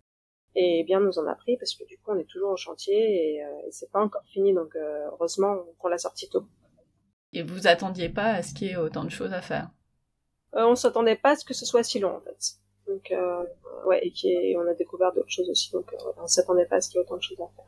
Et 0.55 0.83
bien 0.83 0.99
nous 0.99 1.19
en 1.19 1.27
a 1.27 1.35
pris 1.35 1.55
parce 1.57 1.75
que 1.75 1.83
du 1.85 1.97
coup 1.99 2.11
on 2.11 2.17
est 2.17 2.27
toujours 2.27 2.51
au 2.51 2.57
chantier 2.57 3.35
et, 3.35 3.43
euh, 3.43 3.67
et 3.67 3.71
c'est 3.71 3.91
pas 3.91 4.01
encore 4.01 4.23
fini 4.25 4.53
donc 4.53 4.75
euh, 4.75 5.05
heureusement 5.11 5.63
qu'on 5.77 5.87
l'a 5.87 5.99
sorti 5.99 6.29
tôt. 6.29 6.45
Et 7.33 7.43
vous 7.43 7.67
attendiez 7.67 8.09
pas 8.09 8.31
à 8.31 8.43
ce 8.43 8.53
qu'il 8.53 8.67
y 8.67 8.71
ait 8.71 8.77
autant 8.77 9.03
de 9.03 9.09
choses 9.09 9.33
à 9.33 9.41
faire? 9.41 9.69
Euh, 10.55 10.65
On 10.65 10.75
s'attendait 10.75 11.15
pas 11.15 11.31
à 11.31 11.35
ce 11.35 11.45
que 11.45 11.53
ce 11.53 11.65
soit 11.65 11.83
si 11.83 11.99
long 11.99 12.15
en 12.15 12.21
fait. 12.21 12.55
Donc 12.87 13.11
euh, 13.11 13.43
ouais 13.85 14.01
et 14.23 14.55
on 14.57 14.67
a 14.67 14.73
découvert 14.73 15.11
d'autres 15.13 15.29
choses 15.29 15.49
aussi 15.49 15.71
donc 15.73 15.93
on 16.17 16.27
s'attendait 16.27 16.65
pas 16.65 16.77
à 16.77 16.81
ce 16.81 16.89
qu'il 16.89 16.99
y 16.99 17.01
ait 17.01 17.05
autant 17.05 17.17
de 17.17 17.21
choses 17.21 17.41
à 17.41 17.47
faire. 17.55 17.65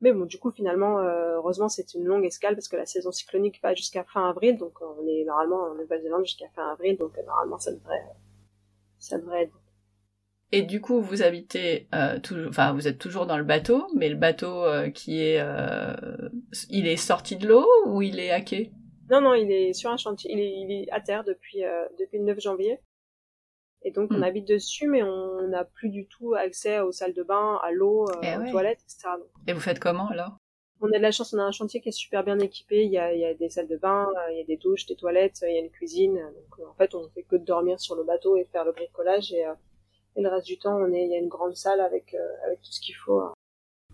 Mais 0.00 0.12
bon, 0.12 0.26
du 0.26 0.38
coup, 0.38 0.52
finalement, 0.52 1.00
euh, 1.00 1.36
heureusement, 1.36 1.68
c'est 1.68 1.94
une 1.94 2.04
longue 2.04 2.24
escale 2.24 2.54
parce 2.54 2.68
que 2.68 2.76
la 2.76 2.86
saison 2.86 3.10
cyclonique 3.10 3.60
va 3.62 3.74
jusqu'à 3.74 4.04
fin 4.04 4.28
avril, 4.28 4.56
donc 4.56 4.80
on 4.80 5.06
est 5.08 5.24
normalement 5.24 5.64
en 5.64 5.74
Nouvelle-Zélande 5.74 6.24
jusqu'à 6.24 6.48
fin 6.54 6.70
avril, 6.70 6.96
donc 6.96 7.18
euh, 7.18 7.22
normalement, 7.24 7.58
ça 7.58 7.72
devrait, 7.72 8.04
ça 8.98 9.18
devrait 9.18 9.44
être. 9.44 9.60
Et 10.50 10.62
du 10.62 10.80
coup, 10.80 11.00
vous 11.00 11.22
habitez 11.22 11.88
euh, 11.94 12.18
toujours, 12.20 12.48
enfin, 12.48 12.72
vous 12.72 12.88
êtes 12.88 12.98
toujours 12.98 13.26
dans 13.26 13.36
le 13.36 13.44
bateau, 13.44 13.86
mais 13.94 14.08
le 14.08 14.16
bateau 14.16 14.64
qui 14.94 15.20
est, 15.20 15.42
il 16.70 16.86
est 16.86 16.96
sorti 16.96 17.36
de 17.36 17.46
l'eau 17.48 17.66
ou 17.86 18.02
il 18.02 18.18
est 18.18 18.44
quai 18.44 18.72
Non, 19.10 19.20
non, 19.20 19.34
il 19.34 19.52
est 19.52 19.72
sur 19.74 19.90
un 19.90 19.96
chantier, 19.96 20.32
il 20.32 20.40
est, 20.40 20.52
il 20.60 20.72
est 20.72 20.90
à 20.90 21.00
terre 21.00 21.24
depuis 21.24 21.62
depuis 21.98 22.18
le 22.18 22.24
9 22.24 22.40
janvier. 22.40 22.80
Et 23.82 23.90
donc, 23.90 24.10
on 24.10 24.18
hmm. 24.18 24.24
habite 24.24 24.48
dessus, 24.48 24.88
mais 24.88 25.02
on 25.02 25.48
n'a 25.48 25.64
plus 25.64 25.88
du 25.90 26.06
tout 26.06 26.34
accès 26.34 26.80
aux 26.80 26.92
salles 26.92 27.14
de 27.14 27.22
bain, 27.22 27.60
à 27.62 27.70
l'eau, 27.70 28.08
euh, 28.10 28.20
eh 28.22 28.36
aux 28.36 28.50
toilettes, 28.50 28.80
etc. 28.82 29.08
Et 29.46 29.52
vous 29.52 29.60
faites 29.60 29.78
comment, 29.78 30.08
alors? 30.08 30.36
On 30.80 30.92
a 30.92 30.98
de 30.98 31.02
la 31.02 31.10
chance, 31.10 31.32
on 31.32 31.38
a 31.38 31.42
un 31.42 31.52
chantier 31.52 31.80
qui 31.80 31.88
est 31.88 31.92
super 31.92 32.24
bien 32.24 32.38
équipé. 32.38 32.84
Il 32.84 32.90
y 32.90 32.98
a, 32.98 33.12
il 33.12 33.20
y 33.20 33.24
a 33.24 33.34
des 33.34 33.50
salles 33.50 33.66
de 33.66 33.76
bain, 33.76 34.08
euh, 34.08 34.32
il 34.32 34.38
y 34.38 34.40
a 34.40 34.44
des 34.44 34.56
douches, 34.56 34.86
des 34.86 34.96
toilettes, 34.96 35.40
il 35.42 35.52
y 35.52 35.56
a 35.56 35.60
une 35.60 35.70
cuisine. 35.70 36.14
Donc, 36.14 36.58
euh, 36.58 36.68
en 36.68 36.74
fait, 36.74 36.94
on 36.94 37.08
fait 37.10 37.22
que 37.22 37.36
de 37.36 37.44
dormir 37.44 37.80
sur 37.80 37.94
le 37.94 38.04
bateau 38.04 38.36
et 38.36 38.44
faire 38.44 38.64
le 38.64 38.72
bricolage. 38.72 39.32
Et, 39.32 39.44
et 40.18 40.22
le 40.22 40.28
reste 40.28 40.46
du 40.46 40.58
temps, 40.58 40.76
on 40.76 40.92
est, 40.92 41.04
il 41.04 41.10
y 41.10 41.14
a 41.14 41.18
une 41.18 41.28
grande 41.28 41.54
salle 41.54 41.80
avec, 41.80 42.14
avec 42.44 42.60
tout 42.60 42.72
ce 42.72 42.80
qu'il 42.80 42.96
faut. 42.96 43.20
Hein. 43.20 43.32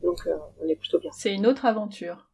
Donc, 0.02 0.26
on 0.60 0.66
est 0.66 0.74
plutôt 0.74 0.98
bien. 0.98 1.12
C'est 1.12 1.32
une 1.32 1.46
autre 1.46 1.66
aventure. 1.66 2.30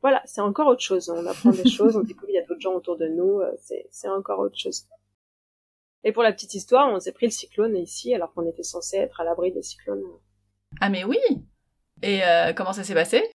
Voilà, 0.00 0.22
c'est 0.24 0.40
encore 0.40 0.66
autre 0.66 0.80
chose. 0.80 1.10
On 1.10 1.26
apprend 1.26 1.50
des 1.50 1.68
choses, 1.70 1.96
on 1.96 2.02
découvre 2.02 2.30
il 2.30 2.34
y 2.34 2.38
a 2.38 2.44
d'autres 2.46 2.60
gens 2.60 2.74
autour 2.74 2.96
de 2.96 3.06
nous. 3.06 3.42
C'est 3.90 4.08
encore 4.08 4.40
autre 4.40 4.58
chose. 4.58 4.88
Et 6.06 6.12
pour 6.12 6.22
la 6.22 6.32
petite 6.32 6.54
histoire, 6.54 6.88
on 6.88 7.00
s'est 7.00 7.12
pris 7.12 7.26
le 7.26 7.32
cyclone 7.32 7.76
ici 7.76 8.14
alors 8.14 8.32
qu'on 8.32 8.46
était 8.46 8.62
censé 8.62 8.96
être 8.96 9.20
à 9.20 9.24
l'abri 9.24 9.52
des 9.52 9.62
cyclones. 9.62 10.04
Ah 10.80 10.88
mais 10.88 11.04
oui 11.04 11.18
Et 12.02 12.24
euh, 12.24 12.52
comment 12.52 12.72
ça 12.72 12.84
s'est 12.84 12.94
passé? 12.94 13.28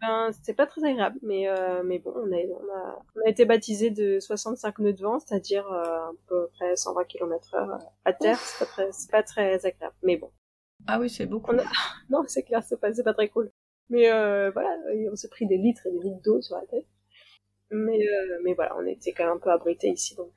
Ben, 0.00 0.32
c'était 0.32 0.54
pas 0.54 0.66
très 0.66 0.82
agréable, 0.84 1.18
mais 1.22 1.48
euh, 1.48 1.82
mais 1.84 1.98
bon, 1.98 2.12
on 2.16 2.32
a, 2.32 2.36
on 2.36 2.74
a, 2.74 3.02
on 3.16 3.26
a 3.26 3.28
été 3.28 3.44
baptisé 3.44 3.90
de 3.90 4.18
65 4.18 4.78
nœuds 4.78 4.92
de 4.94 5.02
vent, 5.02 5.18
c'est-à-dire 5.18 5.70
euh, 5.70 5.82
à 5.84 6.12
peu 6.26 6.48
près 6.54 6.74
120 6.76 7.04
km 7.04 7.54
heure 7.54 7.78
à 8.04 8.12
terre. 8.12 8.38
C'est 8.38 8.58
pas 8.58 8.66
très, 8.66 8.92
c'est 8.92 9.10
pas 9.10 9.22
très 9.22 9.66
agréable, 9.66 9.94
mais 10.02 10.16
bon. 10.16 10.30
Ah 10.86 10.98
oui, 10.98 11.10
c'est 11.10 11.26
beaucoup. 11.26 11.52
Non, 12.10 12.22
c'est 12.26 12.42
clair, 12.42 12.62
c'est 12.64 12.80
pas, 12.80 12.92
c'est 12.92 13.04
pas 13.04 13.14
très 13.14 13.28
cool. 13.28 13.52
Mais 13.90 14.10
euh, 14.10 14.50
voilà, 14.52 14.74
on 15.12 15.16
s'est 15.16 15.28
pris 15.28 15.46
des 15.46 15.58
litres 15.58 15.86
et 15.86 15.90
des 15.90 15.98
litres 15.98 16.22
d'eau 16.22 16.40
sur 16.40 16.56
la 16.56 16.66
tête. 16.66 16.86
Mais 17.70 18.00
euh, 18.00 18.40
mais 18.42 18.54
voilà, 18.54 18.76
on 18.76 18.86
était 18.86 19.12
quand 19.12 19.24
même 19.24 19.34
un 19.36 19.38
peu 19.38 19.50
abrités 19.50 19.88
ici, 19.88 20.16
donc, 20.16 20.32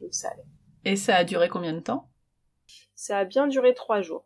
donc 0.00 0.14
ça 0.14 0.30
allait. 0.30 0.44
Et 0.84 0.96
ça 0.96 1.16
a 1.16 1.24
duré 1.24 1.48
combien 1.48 1.72
de 1.72 1.80
temps? 1.80 2.08
Ça 2.94 3.18
a 3.18 3.24
bien 3.24 3.46
duré 3.46 3.74
trois 3.74 4.00
jours. 4.00 4.24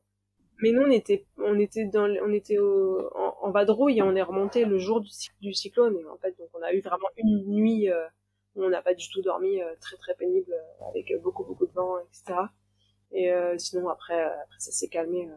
Mais 0.63 0.73
nous, 0.73 0.83
on 0.83 0.91
était, 0.91 1.27
on 1.39 1.59
était 1.59 1.85
dans, 1.85 2.09
on 2.25 2.33
était 2.33 2.59
en, 2.59 3.51
vadrouille 3.51 3.99
et 3.99 4.03
on 4.03 4.15
est 4.17 4.23
remonté 4.23 4.65
le 4.65 4.79
jour 4.79 5.01
du, 5.41 5.55
cyclone. 5.55 5.97
Et 5.99 6.07
en 6.07 6.17
fait, 6.17 6.37
donc 6.39 6.49
on 6.55 6.63
a 6.63 6.73
eu 6.73 6.81
vraiment 6.81 7.09
une 7.17 7.45
nuit 7.47 7.91
euh, 7.91 8.07
où 8.55 8.65
on 8.65 8.71
n'a 8.71 8.83
pas 8.83 8.95
du 8.95 9.09
tout 9.11 9.23
dormi, 9.23 9.61
euh, 9.61 9.75
très 9.81 9.97
très 9.97 10.15
pénible, 10.15 10.53
euh, 10.53 10.89
avec 10.89 11.13
beaucoup 11.23 11.45
beaucoup 11.45 11.67
de 11.67 11.73
vent, 11.73 11.99
etc. 11.99 12.41
Et 13.13 13.31
sinon 13.57 13.89
après, 13.89 14.21
après 14.21 14.59
ça 14.59 14.73
s'est 14.73 14.89
calmé. 14.89 15.29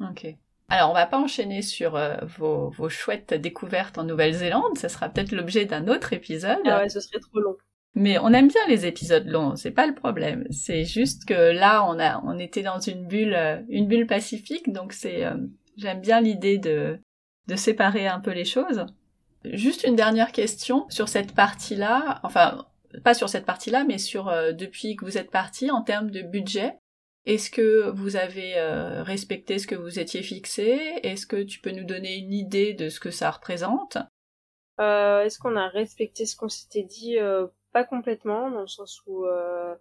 Ok. 0.00 0.26
Alors, 0.68 0.90
on 0.90 0.94
va 0.94 1.06
pas 1.06 1.18
enchaîner 1.18 1.62
sur 1.62 1.96
vos, 2.38 2.70
vos 2.70 2.88
chouettes 2.88 3.34
découvertes 3.34 3.98
en 3.98 4.04
Nouvelle-Zélande. 4.04 4.76
Ce 4.78 4.88
sera 4.88 5.08
peut-être 5.08 5.30
l'objet 5.30 5.66
d'un 5.66 5.86
autre 5.86 6.12
épisode. 6.12 6.58
Ah 6.64 6.80
ouais, 6.80 6.88
ce 6.88 6.98
serait 6.98 7.20
trop 7.20 7.38
long. 7.38 7.56
Mais 7.98 8.18
on 8.18 8.28
aime 8.34 8.48
bien 8.48 8.60
les 8.68 8.84
épisodes 8.84 9.26
longs, 9.26 9.56
c'est 9.56 9.70
pas 9.70 9.86
le 9.86 9.94
problème. 9.94 10.46
C'est 10.50 10.84
juste 10.84 11.24
que 11.24 11.32
là, 11.32 11.82
on 11.88 11.98
a, 11.98 12.20
on 12.24 12.38
était 12.38 12.62
dans 12.62 12.78
une 12.78 13.06
bulle, 13.06 13.34
euh, 13.34 13.56
une 13.70 13.88
bulle 13.88 14.06
pacifique, 14.06 14.70
donc 14.70 14.92
c'est, 14.92 15.24
euh, 15.24 15.38
j'aime 15.78 16.02
bien 16.02 16.20
l'idée 16.20 16.58
de, 16.58 16.98
de 17.46 17.56
séparer 17.56 18.06
un 18.06 18.20
peu 18.20 18.32
les 18.32 18.44
choses. 18.44 18.84
Juste 19.44 19.84
une 19.84 19.96
dernière 19.96 20.30
question 20.30 20.84
sur 20.90 21.08
cette 21.08 21.34
partie-là, 21.34 22.20
enfin, 22.22 22.66
pas 23.02 23.14
sur 23.14 23.30
cette 23.30 23.46
partie-là, 23.46 23.84
mais 23.84 23.96
sur 23.96 24.28
euh, 24.28 24.52
depuis 24.52 24.94
que 24.96 25.06
vous 25.06 25.16
êtes 25.16 25.30
parti 25.30 25.70
en 25.70 25.80
termes 25.80 26.10
de 26.10 26.20
budget. 26.20 26.74
Est-ce 27.24 27.50
que 27.50 27.88
vous 27.90 28.14
avez 28.14 28.54
respecté 29.02 29.58
ce 29.58 29.66
que 29.66 29.74
vous 29.74 29.98
étiez 29.98 30.22
fixé? 30.22 30.78
Est-ce 31.02 31.26
que 31.26 31.42
tu 31.42 31.58
peux 31.58 31.72
nous 31.72 31.82
donner 31.82 32.18
une 32.18 32.32
idée 32.32 32.72
de 32.72 32.88
ce 32.88 33.00
que 33.00 33.10
ça 33.10 33.32
représente? 33.32 33.98
Est-ce 34.78 35.36
qu'on 35.40 35.56
a 35.56 35.66
respecté 35.66 36.24
ce 36.24 36.36
qu'on 36.36 36.48
s'était 36.48 36.84
dit 36.84 37.16
pas 37.76 37.84
complètement, 37.84 38.50
dans 38.50 38.62
le 38.62 38.66
sens 38.68 39.02
où 39.06 39.26
euh, 39.26 39.74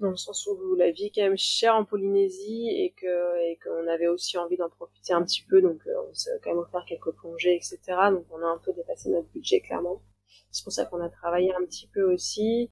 dans 0.00 0.10
le 0.10 0.16
sens 0.16 0.46
où 0.46 0.74
la 0.74 0.90
vie 0.90 1.06
est 1.06 1.12
quand 1.14 1.22
même 1.22 1.38
chère 1.38 1.74
en 1.74 1.86
Polynésie 1.86 2.68
et 2.68 2.92
que 2.92 3.38
et 3.50 3.58
qu'on 3.64 3.86
avait 3.88 4.06
aussi 4.06 4.36
envie 4.36 4.58
d'en 4.58 4.68
profiter 4.68 5.14
un 5.14 5.22
petit 5.22 5.42
peu, 5.48 5.62
donc 5.62 5.80
euh, 5.86 6.10
on 6.10 6.12
s'est 6.12 6.38
quand 6.44 6.50
même 6.50 6.58
offert 6.58 6.84
quelques 6.86 7.12
plongées, 7.12 7.56
etc. 7.56 7.78
Donc 8.10 8.26
on 8.30 8.42
a 8.42 8.48
un 8.48 8.58
peu 8.58 8.74
dépassé 8.74 9.08
notre 9.08 9.28
budget 9.28 9.62
clairement. 9.62 10.02
C'est 10.50 10.62
pour 10.62 10.74
ça 10.74 10.84
qu'on 10.84 11.00
a 11.00 11.08
travaillé 11.08 11.54
un 11.54 11.64
petit 11.64 11.86
peu 11.86 12.02
aussi. 12.02 12.70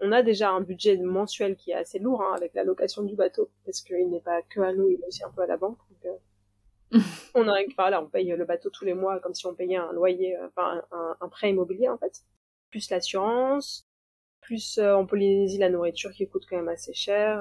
On 0.00 0.10
a 0.10 0.24
déjà 0.24 0.50
un 0.50 0.60
budget 0.60 0.96
mensuel 0.96 1.54
qui 1.54 1.70
est 1.70 1.74
assez 1.74 2.00
lourd 2.00 2.22
hein, 2.22 2.34
avec 2.36 2.52
la 2.54 2.64
location 2.64 3.04
du 3.04 3.14
bateau, 3.14 3.52
parce 3.64 3.80
qu'il 3.80 4.10
n'est 4.10 4.20
pas 4.20 4.42
que 4.42 4.60
à 4.60 4.72
nous, 4.72 4.88
il 4.88 5.00
est 5.00 5.06
aussi 5.06 5.22
un 5.22 5.30
peu 5.30 5.42
à 5.42 5.46
la 5.46 5.56
banque. 5.56 5.78
Donc, 5.88 6.04
euh, 6.94 6.98
on 7.36 7.46
a, 7.46 7.58
voilà, 7.78 8.02
on 8.02 8.08
paye 8.08 8.26
le 8.26 8.44
bateau 8.44 8.70
tous 8.70 8.84
les 8.84 8.94
mois 8.94 9.20
comme 9.20 9.34
si 9.34 9.46
on 9.46 9.54
payait 9.54 9.76
un 9.76 9.92
loyer, 9.92 10.36
enfin 10.48 10.82
un, 10.90 11.16
un 11.20 11.28
prêt 11.28 11.50
immobilier 11.50 11.88
en 11.88 11.98
fait. 11.98 12.24
Plus 12.76 12.90
l'assurance, 12.90 13.86
plus 14.42 14.76
euh, 14.76 14.94
en 14.94 15.06
Polynésie 15.06 15.56
la 15.56 15.70
nourriture 15.70 16.12
qui 16.12 16.28
coûte 16.28 16.44
quand 16.46 16.56
même 16.56 16.68
assez 16.68 16.92
cher. 16.92 17.40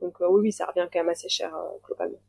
donc, 0.00 0.12
donc 0.20 0.20
oui, 0.20 0.42
oui, 0.42 0.52
ça 0.52 0.66
revient 0.66 0.88
quand 0.92 1.00
même 1.00 1.08
assez 1.08 1.28
cher 1.28 1.52
globalement. 1.82 2.20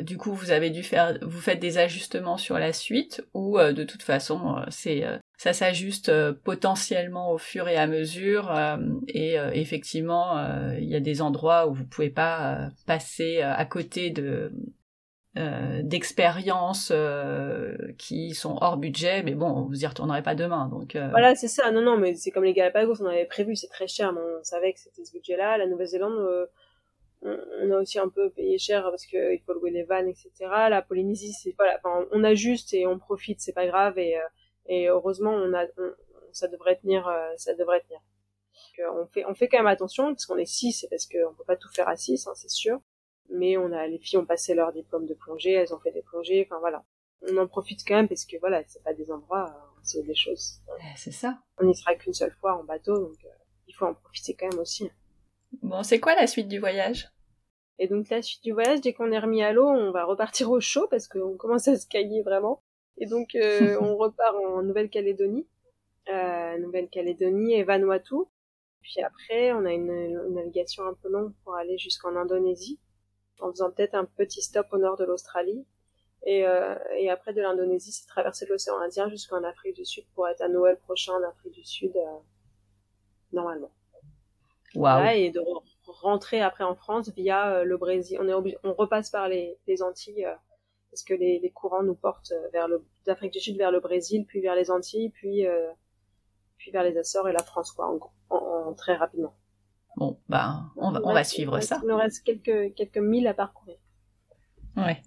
Du 0.00 0.16
coup, 0.16 0.32
vous 0.32 0.52
avez 0.52 0.70
dû 0.70 0.82
faire, 0.82 1.18
vous 1.20 1.40
faites 1.40 1.58
des 1.58 1.76
ajustements 1.76 2.38
sur 2.38 2.58
la 2.58 2.72
suite 2.72 3.22
ou 3.34 3.58
euh, 3.58 3.72
de 3.72 3.84
toute 3.84 4.02
façon, 4.02 4.56
euh, 4.56 4.64
c'est 4.70 5.04
euh, 5.04 5.18
ça 5.36 5.52
s'ajuste 5.52 6.10
potentiellement 6.44 7.32
au 7.32 7.38
fur 7.38 7.68
et 7.68 7.76
à 7.76 7.88
mesure 7.88 8.54
et 9.08 9.34
effectivement, 9.54 10.38
il 10.78 10.88
y 10.88 10.94
a 10.94 11.00
des 11.00 11.20
endroits 11.20 11.66
où 11.66 11.74
vous 11.74 11.84
pouvez 11.84 12.10
pas 12.10 12.68
passer 12.86 13.42
à 13.42 13.64
côté 13.64 14.10
de 14.10 14.52
d'expériences 15.34 16.92
qui 17.98 18.34
sont 18.34 18.58
hors 18.60 18.76
budget, 18.76 19.22
mais 19.22 19.34
bon, 19.34 19.62
vous 19.62 19.82
y 19.82 19.86
retournerez 19.86 20.22
pas 20.22 20.34
demain, 20.34 20.68
donc. 20.68 20.96
Voilà, 21.10 21.34
c'est 21.34 21.48
ça. 21.48 21.70
Non, 21.70 21.80
non, 21.80 21.96
mais 21.96 22.14
c'est 22.14 22.30
comme 22.30 22.44
les 22.44 22.52
Galapagos, 22.52 23.00
on 23.00 23.06
avait 23.06 23.24
prévu, 23.24 23.56
c'est 23.56 23.68
très 23.68 23.86
cher, 23.86 24.12
mais 24.12 24.20
on 24.20 24.44
savait 24.44 24.72
que 24.72 24.80
c'était 24.80 25.04
ce 25.04 25.12
budget-là. 25.12 25.56
La 25.56 25.66
Nouvelle-Zélande 25.66 26.48
on 27.24 27.70
a 27.70 27.78
aussi 27.78 27.98
un 27.98 28.08
peu 28.08 28.30
payé 28.30 28.58
cher 28.58 28.82
parce 28.82 29.06
qu'il 29.06 29.40
faut 29.46 29.54
louer 29.54 29.70
les 29.70 29.84
vannes, 29.84 30.08
etc. 30.08 30.30
La 30.68 30.82
Polynésie, 30.82 31.32
c'est 31.32 31.54
voilà, 31.56 31.78
enfin, 31.78 32.06
on 32.10 32.24
ajuste 32.24 32.74
et 32.74 32.86
on 32.86 32.98
profite, 32.98 33.40
c'est 33.40 33.52
pas 33.52 33.66
grave 33.66 33.98
et, 33.98 34.16
euh, 34.16 34.28
et 34.66 34.88
heureusement 34.88 35.32
on 35.32 35.54
a, 35.54 35.66
ça 36.32 36.48
devrait 36.48 36.76
tenir, 36.76 37.06
euh, 37.06 37.30
ça 37.36 37.54
devrait 37.54 37.82
tenir. 37.82 38.00
on 38.92 39.06
fait, 39.06 39.24
on 39.26 39.34
fait 39.34 39.48
quand 39.48 39.58
même 39.58 39.66
attention 39.66 40.12
parce 40.12 40.26
qu'on 40.26 40.38
est 40.38 40.46
six, 40.46 40.84
et 40.84 40.88
parce 40.88 41.06
qu'on 41.06 41.34
peut 41.34 41.44
pas 41.46 41.56
tout 41.56 41.70
faire 41.72 41.88
à 41.88 41.96
six, 41.96 42.26
hein, 42.26 42.32
c'est 42.34 42.50
sûr. 42.50 42.80
Mais 43.30 43.56
on 43.56 43.72
a, 43.72 43.86
les 43.86 43.98
filles 43.98 44.18
ont 44.18 44.26
passé 44.26 44.54
leur 44.54 44.72
diplôme 44.72 45.06
de 45.06 45.14
plongée, 45.14 45.52
elles 45.52 45.74
ont 45.74 45.80
fait 45.80 45.92
des 45.92 46.02
plongées, 46.02 46.46
enfin 46.46 46.58
voilà. 46.60 46.84
On 47.28 47.36
en 47.36 47.46
profite 47.46 47.80
quand 47.86 47.94
même 47.94 48.08
parce 48.08 48.24
que 48.24 48.36
voilà, 48.40 48.62
c'est 48.66 48.82
pas 48.82 48.94
des 48.94 49.10
endroits, 49.10 49.48
euh, 49.48 49.80
c'est 49.82 50.02
des 50.02 50.14
choses. 50.14 50.60
C'est 50.96 51.12
ça. 51.12 51.38
On 51.58 51.64
n'y 51.64 51.74
sera 51.74 51.94
qu'une 51.94 52.14
seule 52.14 52.34
fois 52.40 52.58
en 52.58 52.64
bateau, 52.64 52.98
donc 52.98 53.16
il 53.68 53.74
faut 53.74 53.86
en 53.86 53.94
profiter 53.94 54.34
quand 54.34 54.48
même 54.48 54.58
aussi. 54.58 54.90
Bon, 55.62 55.82
c'est 55.82 56.00
quoi 56.00 56.14
la 56.14 56.26
suite 56.26 56.48
du 56.48 56.58
voyage? 56.58 57.08
Et 57.78 57.88
donc 57.88 58.08
la 58.10 58.22
suite 58.22 58.42
du 58.42 58.52
voyage, 58.52 58.80
dès 58.80 58.92
qu'on 58.92 59.10
est 59.12 59.18
remis 59.18 59.42
à 59.42 59.52
l'eau, 59.52 59.66
on 59.66 59.90
va 59.90 60.04
repartir 60.04 60.50
au 60.50 60.60
chaud 60.60 60.86
parce 60.90 61.08
qu'on 61.08 61.36
commence 61.36 61.68
à 61.68 61.76
se 61.76 61.86
cailler 61.86 62.22
vraiment. 62.22 62.62
Et 62.98 63.06
donc 63.06 63.34
euh, 63.34 63.76
on 63.80 63.96
repart 63.96 64.34
en 64.36 64.62
Nouvelle-Calédonie, 64.62 65.46
euh, 66.08 66.58
Nouvelle-Calédonie 66.58 67.54
et 67.54 67.64
Vanuatu. 67.64 68.16
Puis 68.82 69.00
après, 69.02 69.52
on 69.52 69.64
a 69.64 69.72
une, 69.72 70.32
navigation 70.34 70.84
un 70.86 70.94
peu 70.94 71.08
longue 71.08 71.32
pour 71.44 71.54
aller 71.54 71.78
jusqu'en 71.78 72.16
Indonésie, 72.16 72.80
en 73.42 73.50
faisant 73.50 73.70
peut-être 73.70 73.94
un 73.94 74.04
petit 74.04 74.42
stop 74.42 74.66
au 74.72 74.78
nord 74.78 74.96
de 74.96 75.04
l'Australie. 75.04 75.64
Et, 76.24 76.46
euh, 76.46 76.76
et 76.96 77.10
après 77.10 77.32
de 77.32 77.40
l'Indonésie, 77.40 77.92
c'est 77.92 78.06
traverser 78.06 78.46
l'océan 78.46 78.78
Indien 78.78 79.08
jusqu'en 79.08 79.42
Afrique 79.42 79.76
du 79.76 79.84
Sud 79.84 80.04
pour 80.14 80.28
être 80.28 80.40
à 80.40 80.48
Noël 80.48 80.78
prochain 80.78 81.14
en 81.14 81.28
Afrique 81.28 81.52
du 81.52 81.64
Sud, 81.64 81.96
euh, 81.96 82.18
normalement. 83.32 83.70
Wow. 84.74 85.04
et 85.12 85.30
de 85.30 85.42
rentrer 85.86 86.40
après 86.40 86.64
en 86.64 86.74
France 86.74 87.10
via 87.10 87.52
euh, 87.52 87.64
le 87.64 87.76
Brésil. 87.76 88.18
On 88.22 88.28
est 88.28 88.56
on 88.64 88.72
repasse 88.72 89.10
par 89.10 89.28
les, 89.28 89.58
les 89.66 89.82
Antilles 89.82 90.26
parce 90.90 91.02
que 91.02 91.12
les, 91.12 91.40
les, 91.40 91.50
courants 91.50 91.82
nous 91.82 91.94
portent 91.94 92.32
vers 92.52 92.68
le 92.68 92.82
d'Afrique 93.04 93.32
du 93.32 93.40
Sud 93.40 93.58
vers 93.58 93.70
le 93.70 93.80
Brésil, 93.80 94.24
puis 94.26 94.40
vers 94.40 94.54
les 94.54 94.70
Antilles, 94.70 95.10
puis 95.10 95.44
puis 96.56 96.70
vers 96.70 96.84
les 96.84 96.96
Açores 96.96 97.28
et 97.28 97.32
la 97.32 97.42
France 97.42 97.72
quoi, 97.72 97.98
en, 98.30 98.36
en, 98.36 98.72
très 98.72 98.94
rapidement. 98.94 99.34
Bon, 99.96 100.18
bah 100.28 100.64
on 100.76 100.90
va 100.90 101.00
on 101.04 101.12
va 101.12 101.24
suivre 101.24 101.60
ça. 101.60 101.80
Il 101.82 101.88
nous 101.88 101.96
reste 101.96 102.24
quelques 102.24 102.74
quelques 102.74 102.98
milles 102.98 103.26
à 103.26 103.34
parcourir. 103.34 103.76
Ouais. 104.76 105.02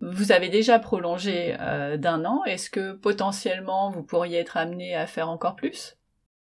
Vous 0.00 0.30
avez 0.30 0.48
déjà 0.48 0.78
prolongé 0.78 1.56
euh, 1.58 1.96
d'un 1.96 2.24
an. 2.24 2.44
Est-ce 2.44 2.70
que 2.70 2.92
potentiellement 2.92 3.90
vous 3.90 4.04
pourriez 4.04 4.38
être 4.38 4.56
amené 4.56 4.94
à 4.94 5.06
faire 5.06 5.28
encore 5.28 5.56
plus? 5.56 5.98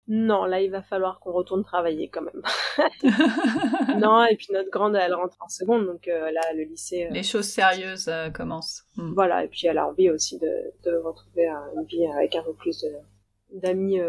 Non, 0.08 0.44
là, 0.46 0.60
il 0.60 0.70
va 0.70 0.82
falloir 0.82 1.20
qu'on 1.20 1.32
retourne 1.32 1.62
travailler 1.62 2.08
quand 2.08 2.22
même. 2.22 2.42
non, 4.00 4.24
et 4.24 4.36
puis 4.36 4.48
notre 4.52 4.68
grande, 4.70 4.96
elle 4.96 5.14
rentre 5.14 5.36
en 5.40 5.48
seconde, 5.48 5.86
donc 5.86 6.08
euh, 6.08 6.30
là, 6.32 6.40
le 6.54 6.64
lycée... 6.64 7.06
Euh, 7.06 7.10
Les 7.12 7.22
choses 7.22 7.46
sérieuses 7.46 8.08
euh, 8.08 8.28
commencent. 8.28 8.82
Hmm. 8.96 9.12
Voilà, 9.14 9.44
et 9.44 9.48
puis 9.48 9.66
elle 9.68 9.78
a 9.78 9.86
envie 9.86 10.10
aussi 10.10 10.38
de, 10.38 10.50
de 10.84 10.96
retrouver 10.96 11.46
une 11.46 11.84
vie 11.84 12.04
avec 12.06 12.34
un 12.34 12.42
peu 12.42 12.52
plus 12.52 12.84
d'amis 13.52 14.00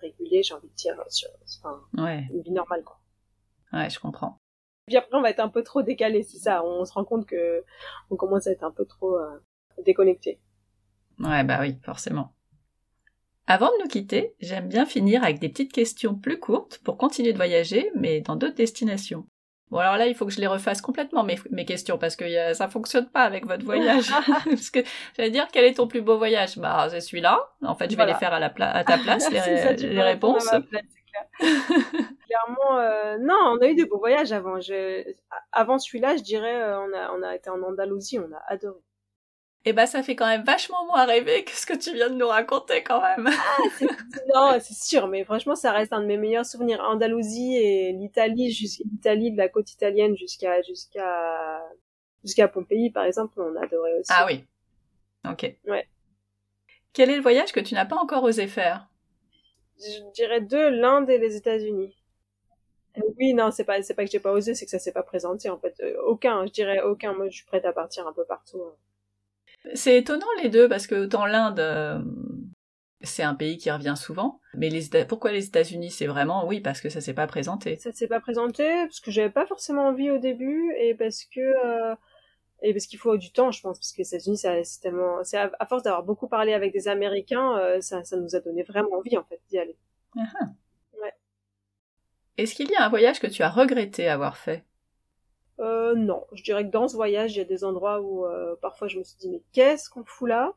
réguliers, 0.00 0.42
j'ai 0.42 0.54
envie 0.54 0.68
de 0.68 0.74
dire, 0.74 0.96
sur, 1.08 1.28
enfin, 1.62 1.80
ouais. 1.98 2.26
une 2.32 2.42
vie 2.42 2.50
normale, 2.50 2.82
quoi. 2.84 2.98
Ouais, 3.72 3.88
je 3.88 4.00
comprends. 4.00 4.36
Puis 4.86 4.96
après, 4.96 5.16
on 5.16 5.22
va 5.22 5.30
être 5.30 5.40
un 5.40 5.48
peu 5.48 5.62
trop 5.62 5.82
décalé, 5.82 6.22
c'est 6.22 6.38
ça. 6.38 6.64
On 6.64 6.84
se 6.84 6.92
rend 6.92 7.04
compte 7.04 7.26
que 7.26 7.64
on 8.10 8.16
commence 8.16 8.46
à 8.46 8.50
être 8.50 8.64
un 8.64 8.72
peu 8.72 8.84
trop 8.84 9.16
déconnecté. 9.84 10.40
Ouais, 11.20 11.44
bah 11.44 11.58
oui, 11.60 11.76
forcément. 11.84 12.34
Avant 13.46 13.66
de 13.66 13.82
nous 13.82 13.88
quitter, 13.88 14.34
j'aime 14.40 14.68
bien 14.68 14.86
finir 14.86 15.22
avec 15.22 15.38
des 15.38 15.48
petites 15.48 15.72
questions 15.72 16.14
plus 16.14 16.38
courtes 16.38 16.78
pour 16.84 16.96
continuer 16.96 17.32
de 17.32 17.36
voyager, 17.36 17.90
mais 17.94 18.20
dans 18.20 18.36
d'autres 18.36 18.54
destinations. 18.54 19.26
Bon 19.70 19.78
alors 19.78 19.96
là, 19.96 20.06
il 20.06 20.14
faut 20.14 20.26
que 20.26 20.32
je 20.32 20.40
les 20.40 20.46
refasse 20.46 20.80
complètement 20.80 21.22
mes, 21.22 21.38
mes 21.50 21.64
questions 21.64 21.96
parce 21.96 22.16
que 22.16 22.28
ça 22.28 22.54
ça 22.54 22.68
fonctionne 22.68 23.08
pas 23.08 23.22
avec 23.22 23.46
votre 23.46 23.64
voyage. 23.64 24.10
parce 24.44 24.70
que 24.70 24.80
j'allais 25.16 25.30
dire 25.30 25.46
quel 25.52 25.64
est 25.64 25.74
ton 25.74 25.86
plus 25.86 26.02
beau 26.02 26.18
voyage? 26.18 26.58
Bah 26.58 26.88
c'est 26.90 27.00
celui-là. 27.00 27.38
En 27.62 27.74
fait, 27.74 27.90
je 27.90 27.96
vais 27.96 28.06
les 28.06 28.14
faire 28.14 28.32
à, 28.32 28.40
la 28.40 28.52
à 28.58 28.84
ta 28.84 28.98
place 29.04 29.30
les, 29.30 29.76
les 29.76 30.02
réponses. 30.02 30.48
Clairement, 31.38 32.78
euh, 32.78 33.18
non, 33.18 33.34
on 33.34 33.58
a 33.58 33.66
eu 33.66 33.74
de 33.74 33.84
beaux 33.84 33.98
voyages 33.98 34.32
avant. 34.32 34.60
Je... 34.60 35.04
Avant 35.52 35.78
celui-là, 35.78 36.16
je 36.16 36.22
dirais, 36.22 36.62
euh, 36.62 36.78
on 36.80 36.92
a 36.92 37.12
on 37.12 37.22
a 37.22 37.34
été 37.34 37.50
en 37.50 37.62
Andalousie, 37.62 38.18
on 38.18 38.32
a 38.32 38.42
adoré 38.46 38.78
eh 39.66 39.72
ben 39.74 39.86
ça 39.86 40.02
fait 40.02 40.16
quand 40.16 40.26
même 40.26 40.44
vachement 40.44 40.86
moins 40.86 41.04
rêver 41.04 41.44
que 41.44 41.50
ce 41.50 41.66
que 41.66 41.76
tu 41.76 41.92
viens 41.92 42.08
de 42.08 42.14
nous 42.14 42.28
raconter 42.28 42.82
quand 42.82 43.00
même. 43.00 43.28
Ah, 43.28 44.54
non, 44.54 44.58
c'est 44.60 44.74
sûr, 44.74 45.06
mais 45.08 45.24
franchement, 45.24 45.54
ça 45.54 45.72
reste 45.72 45.92
un 45.92 46.00
de 46.00 46.06
mes 46.06 46.16
meilleurs 46.16 46.46
souvenirs. 46.46 46.80
Andalousie 46.80 47.56
et 47.56 47.92
l'Italie, 47.92 48.52
jusqu'à 48.52 48.84
l'Italie 48.90 49.32
de 49.32 49.36
la 49.36 49.48
côte 49.48 49.70
italienne 49.72 50.16
jusqu'à 50.16 50.62
jusqu'à 50.62 51.60
jusqu'à 52.24 52.48
Pompéi, 52.48 52.90
par 52.90 53.04
exemple, 53.04 53.40
on 53.40 53.54
adorait 53.56 53.98
aussi. 53.98 54.10
Ah 54.10 54.26
oui. 54.26 54.44
Ok. 55.28 55.54
Ouais. 55.66 55.86
Quel 56.92 57.10
est 57.10 57.16
le 57.16 57.22
voyage 57.22 57.52
que 57.52 57.60
tu 57.60 57.74
n'as 57.74 57.84
pas 57.84 57.96
encore 57.96 58.24
osé 58.24 58.46
faire? 58.46 58.88
Je 59.78 60.12
dirais 60.12 60.40
deux, 60.40 60.70
l'Inde 60.70 61.08
et 61.10 61.18
les 61.18 61.36
États-Unis. 61.36 61.94
Euh, 62.98 63.02
oui, 63.18 63.34
non, 63.34 63.50
c'est 63.50 63.64
pas 63.64 63.82
c'est 63.82 63.94
pas 63.94 64.04
que 64.04 64.10
j'ai 64.10 64.20
pas 64.20 64.32
osé, 64.32 64.54
c'est 64.54 64.64
que 64.64 64.70
ça 64.70 64.78
s'est 64.78 64.92
pas 64.92 65.02
présenté 65.02 65.48
en 65.50 65.58
fait. 65.58 65.74
Euh, 65.80 66.00
aucun, 66.06 66.46
je 66.46 66.52
dirais 66.52 66.82
aucun. 66.82 67.12
Moi, 67.12 67.28
je 67.28 67.36
suis 67.36 67.46
prête 67.46 67.64
à 67.64 67.72
partir 67.72 68.06
un 68.06 68.12
peu 68.12 68.24
partout. 68.24 68.62
Hein. 68.62 68.74
C'est 69.74 69.98
étonnant 69.98 70.26
les 70.42 70.48
deux 70.48 70.68
parce 70.68 70.86
que 70.86 70.94
autant 70.94 71.26
l'Inde, 71.26 71.60
euh, 71.60 72.00
c'est 73.02 73.22
un 73.22 73.34
pays 73.34 73.56
qui 73.58 73.70
revient 73.70 73.94
souvent, 73.96 74.40
mais 74.54 74.68
les 74.68 75.04
pourquoi 75.04 75.32
les 75.32 75.46
États-Unis 75.46 75.90
C'est 75.90 76.06
vraiment 76.06 76.46
oui 76.46 76.60
parce 76.60 76.80
que 76.80 76.88
ça 76.88 77.00
s'est 77.00 77.14
pas 77.14 77.26
présenté. 77.26 77.78
Ça 77.78 77.92
s'est 77.92 78.08
pas 78.08 78.20
présenté 78.20 78.64
parce 78.84 79.00
que 79.00 79.10
j'avais 79.10 79.30
pas 79.30 79.46
forcément 79.46 79.88
envie 79.88 80.10
au 80.10 80.18
début 80.18 80.72
et 80.78 80.94
parce 80.94 81.24
que 81.24 81.40
euh, 81.40 81.94
et 82.62 82.74
parce 82.74 82.86
qu'il 82.86 82.98
faut 82.98 83.16
du 83.16 83.32
temps, 83.32 83.50
je 83.50 83.62
pense, 83.62 83.78
parce 83.78 83.92
que 83.92 83.98
les 83.98 84.08
États-Unis, 84.08 84.36
c'est 84.36 84.80
tellement, 84.82 85.24
c'est 85.24 85.38
à, 85.38 85.66
force 85.66 85.82
d'avoir 85.82 86.02
beaucoup 86.02 86.28
parlé 86.28 86.52
avec 86.52 86.72
des 86.74 86.88
Américains, 86.88 87.56
euh, 87.58 87.80
ça, 87.80 88.04
ça 88.04 88.18
nous 88.18 88.36
a 88.36 88.40
donné 88.40 88.62
vraiment 88.64 88.92
envie 88.96 89.16
en 89.16 89.24
fait 89.24 89.40
d'y 89.48 89.58
aller. 89.58 89.76
Uh 90.14 90.20
Ouais. 91.02 91.14
Est-ce 92.36 92.54
qu'il 92.54 92.70
y 92.70 92.74
a 92.74 92.84
un 92.84 92.88
voyage 92.90 93.20
que 93.20 93.26
tu 93.26 93.42
as 93.42 93.48
regretté 93.48 94.08
avoir 94.08 94.36
fait? 94.36 94.64
Euh, 95.60 95.94
non, 95.94 96.26
je 96.32 96.42
dirais 96.42 96.64
que 96.64 96.70
dans 96.70 96.88
ce 96.88 96.96
voyage, 96.96 97.34
il 97.34 97.38
y 97.38 97.42
a 97.42 97.44
des 97.44 97.64
endroits 97.64 98.00
où 98.00 98.24
euh, 98.24 98.56
parfois 98.62 98.88
je 98.88 98.98
me 98.98 99.04
suis 99.04 99.18
dit 99.18 99.28
mais 99.28 99.42
qu'est-ce 99.52 99.90
qu'on 99.90 100.04
fout 100.04 100.28
là? 100.28 100.54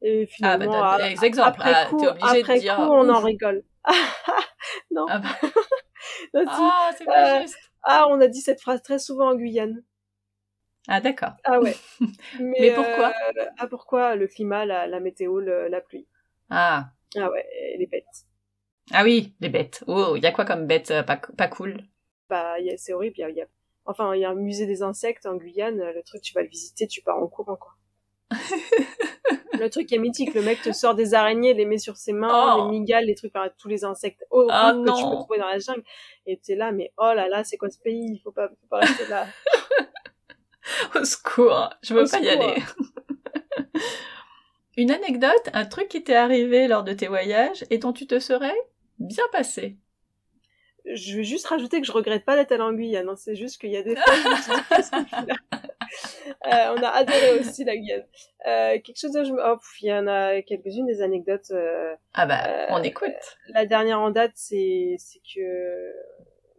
Et 0.00 0.26
finalement, 0.26 0.82
ah, 0.82 0.96
bah, 0.98 1.08
des 1.08 1.24
exemples. 1.24 1.48
après 1.48 1.72
ah, 1.74 1.86
coup, 1.86 2.06
après 2.06 2.54
de 2.54 2.60
dire, 2.60 2.76
coup 2.76 2.82
on 2.82 3.08
en 3.10 3.20
rigole. 3.20 3.62
non. 4.90 5.06
Ah, 5.08 5.18
bah... 5.18 6.40
ah 6.46 6.90
c'est 6.96 7.04
pas 7.04 7.38
euh, 7.38 7.42
juste. 7.42 7.58
Ah, 7.82 8.06
on 8.08 8.20
a 8.20 8.26
dit 8.26 8.40
cette 8.40 8.60
phrase 8.60 8.82
très 8.82 8.98
souvent 8.98 9.30
en 9.30 9.34
Guyane. 9.34 9.82
Ah 10.86 11.00
d'accord. 11.02 11.32
Ah 11.44 11.60
ouais. 11.60 11.76
Mais, 12.40 12.72
pourquoi? 12.74 13.12
Ah 13.58 13.66
pourquoi 13.66 14.16
le 14.16 14.28
climat, 14.28 14.64
la, 14.64 14.86
la 14.86 15.00
météo, 15.00 15.40
le, 15.40 15.68
la 15.68 15.82
pluie? 15.82 16.06
Ah. 16.48 16.86
Ah 17.16 17.30
ouais, 17.30 17.76
les 17.76 17.86
bêtes. 17.86 18.04
Ah 18.92 19.04
oui, 19.04 19.34
les 19.40 19.50
bêtes. 19.50 19.84
Oh, 19.86 20.14
il 20.16 20.22
y 20.22 20.26
a 20.26 20.32
quoi 20.32 20.46
comme 20.46 20.66
bêtes 20.66 21.02
pas, 21.02 21.16
pas 21.16 21.48
cool? 21.48 21.82
Bah 22.30 22.54
c'est 22.78 22.94
horrible, 22.94 23.16
il 23.18 23.36
y 23.36 23.42
a 23.42 23.46
Enfin, 23.88 24.14
il 24.14 24.20
y 24.20 24.24
a 24.26 24.30
un 24.30 24.34
musée 24.34 24.66
des 24.66 24.82
insectes 24.82 25.24
en 25.24 25.36
Guyane, 25.36 25.78
le 25.78 26.02
truc, 26.02 26.20
tu 26.20 26.34
vas 26.34 26.42
le 26.42 26.48
visiter, 26.48 26.86
tu 26.86 27.00
pars 27.00 27.16
en 27.16 27.26
courant, 27.26 27.56
quoi. 27.56 27.72
le 29.58 29.70
truc 29.70 29.90
est 29.94 29.98
mythique, 29.98 30.34
le 30.34 30.42
mec 30.42 30.60
te 30.60 30.72
sort 30.72 30.94
des 30.94 31.14
araignées, 31.14 31.54
les 31.54 31.64
met 31.64 31.78
sur 31.78 31.96
ses 31.96 32.12
mains, 32.12 32.56
les 32.56 32.62
oh. 32.64 32.68
migales, 32.68 33.06
les 33.06 33.14
trucs, 33.14 33.32
tous 33.56 33.68
les 33.68 33.86
insectes 33.86 34.26
oh, 34.30 34.46
que 34.46 34.84
tu 34.84 35.04
peux 35.08 35.16
trouver 35.16 35.38
dans 35.38 35.48
la 35.48 35.58
jungle. 35.58 35.82
Et 36.26 36.38
t'es 36.38 36.54
là, 36.54 36.70
mais 36.70 36.92
oh 36.98 37.12
là 37.16 37.28
là, 37.28 37.44
c'est 37.44 37.56
quoi 37.56 37.70
ce 37.70 37.78
pays? 37.78 38.12
Il 38.12 38.18
faut 38.18 38.30
pas, 38.30 38.48
faut 38.48 38.66
pas 38.68 38.80
rester 38.80 39.06
là. 39.08 39.26
Au 41.00 41.04
secours, 41.04 41.70
je 41.82 41.94
veux 41.94 42.04
pas 42.04 42.20
y 42.20 42.28
aller. 42.28 42.62
Une 44.76 44.90
anecdote, 44.90 45.48
un 45.54 45.64
truc 45.64 45.88
qui 45.88 46.04
t'est 46.04 46.14
arrivé 46.14 46.68
lors 46.68 46.84
de 46.84 46.92
tes 46.92 47.08
voyages 47.08 47.64
et 47.70 47.78
dont 47.78 47.94
tu 47.94 48.06
te 48.06 48.18
serais 48.18 48.54
bien 48.98 49.24
passé. 49.32 49.78
Je 50.94 51.16
vais 51.16 51.24
juste 51.24 51.46
rajouter 51.46 51.80
que 51.80 51.86
je 51.86 51.92
regrette 51.92 52.24
pas 52.24 52.36
d'être 52.36 52.52
à 52.52 52.56
l'Anguille. 52.56 53.00
Non, 53.04 53.14
c'est 53.16 53.34
juste 53.34 53.60
qu'il 53.60 53.70
y 53.70 53.76
a 53.76 53.82
des 53.82 53.96
fois, 53.96 54.14
je 54.14 54.28
me 54.28 54.36
suis 54.36 54.52
dit, 54.52 54.68
qu'est-ce 54.68 55.26
là 55.26 55.34
euh, 56.46 56.74
on 56.76 56.82
a 56.82 56.88
adoré 56.88 57.38
aussi 57.40 57.64
la 57.64 57.76
Guyane. 57.76 58.04
Euh, 58.46 58.78
quelque 58.80 58.98
chose 58.98 59.12
de, 59.12 59.24
je... 59.24 59.32
oh, 59.32 59.58
il 59.80 59.88
y 59.88 59.92
en 59.92 60.06
a 60.06 60.42
quelques-unes 60.42 60.86
des 60.86 61.02
anecdotes. 61.02 61.50
Euh, 61.50 61.94
ah 62.14 62.26
bah, 62.26 62.46
euh, 62.46 62.66
on 62.70 62.82
écoute. 62.82 63.38
La 63.48 63.66
dernière 63.66 64.00
en 64.00 64.10
date, 64.10 64.32
c'est 64.34 64.96
c'est 64.98 65.20
que 65.34 65.92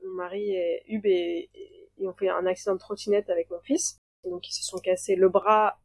mon 0.06 0.14
mari 0.16 0.52
et 0.52 0.84
Hub 0.88 1.06
et, 1.06 1.50
et, 1.54 2.08
ont 2.08 2.14
fait 2.14 2.30
un 2.30 2.46
accident 2.46 2.74
de 2.74 2.80
trottinette 2.80 3.30
avec 3.30 3.50
mon 3.50 3.60
fils. 3.62 4.00
Donc 4.24 4.48
ils 4.50 4.54
se 4.54 4.64
sont 4.64 4.78
cassés 4.80 5.16
le 5.16 5.30
bras, 5.30 5.80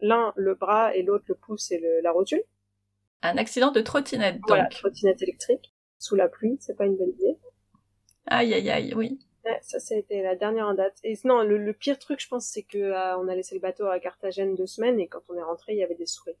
l'un 0.00 0.32
le, 0.36 0.54
bras 0.54 0.94
et 0.94 1.02
l'autre 1.02 1.24
le 1.28 1.34
pouce 1.34 1.70
et 1.70 1.78
le, 1.78 2.00
la 2.00 2.12
rotule. 2.12 2.42
Un 3.22 3.36
accident 3.36 3.70
de 3.70 3.80
trottinette 3.80 4.36
donc. 4.36 4.48
Voilà, 4.48 4.66
trottinette 4.66 5.22
électrique 5.22 5.74
sous 5.98 6.16
la 6.16 6.28
pluie, 6.28 6.56
c'est 6.60 6.76
pas 6.76 6.84
une 6.84 6.96
bonne 6.96 7.10
idée. 7.10 7.38
Aïe 8.26 8.54
aïe 8.54 8.70
aïe, 8.70 8.94
oui. 8.94 9.18
Ouais, 9.44 9.58
ça, 9.60 9.78
ça 9.78 9.94
a 9.94 9.98
été 9.98 10.22
la 10.22 10.36
dernière 10.36 10.66
en 10.66 10.74
date. 10.74 10.96
Et 11.04 11.18
non, 11.24 11.42
le, 11.42 11.72
pire 11.72 11.98
truc, 11.98 12.20
je 12.20 12.28
pense, 12.28 12.46
c'est 12.46 12.62
que 12.62 12.78
euh, 12.78 13.18
on 13.18 13.28
a 13.28 13.34
laissé 13.34 13.54
le 13.54 13.60
bateau 13.60 13.86
à 13.86 14.00
Carthagène 14.00 14.54
deux 14.54 14.66
semaines 14.66 14.98
et 14.98 15.06
quand 15.06 15.20
on 15.28 15.36
est 15.36 15.42
rentré, 15.42 15.74
il 15.74 15.78
y 15.78 15.82
avait 15.82 15.94
des 15.94 16.06
souris. 16.06 16.36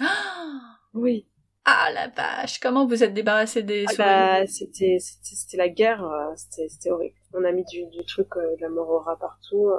Ah 0.00 0.78
oui. 0.94 1.26
Ah 1.64 1.90
la 1.92 2.08
vache 2.08 2.58
Comment 2.58 2.86
vous 2.86 3.04
êtes 3.04 3.14
débarrassé 3.14 3.62
des 3.62 3.84
ah 3.86 3.92
souris? 3.92 3.98
bah, 3.98 4.46
c'était, 4.46 4.96
c'était, 4.98 5.58
la 5.58 5.68
guerre. 5.68 6.02
Euh, 6.02 6.32
c'était, 6.34 6.68
c'était 6.68 6.90
horrible. 6.90 7.14
On 7.34 7.44
a 7.44 7.52
mis 7.52 7.64
du, 7.66 7.86
du 7.86 8.04
truc, 8.06 8.28
euh, 8.36 8.56
de 8.56 8.62
la 8.62 8.68
morora 8.70 9.18
partout. 9.18 9.70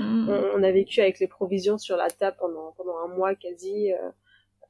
Hmm. 0.00 0.28
On, 0.28 0.58
on, 0.58 0.62
a 0.62 0.70
vécu 0.72 1.00
avec 1.00 1.20
les 1.20 1.28
provisions 1.28 1.78
sur 1.78 1.96
la 1.96 2.10
table 2.10 2.36
pendant 2.40 2.72
pendant 2.76 2.98
un 2.98 3.08
mois 3.08 3.34
quasi. 3.36 3.92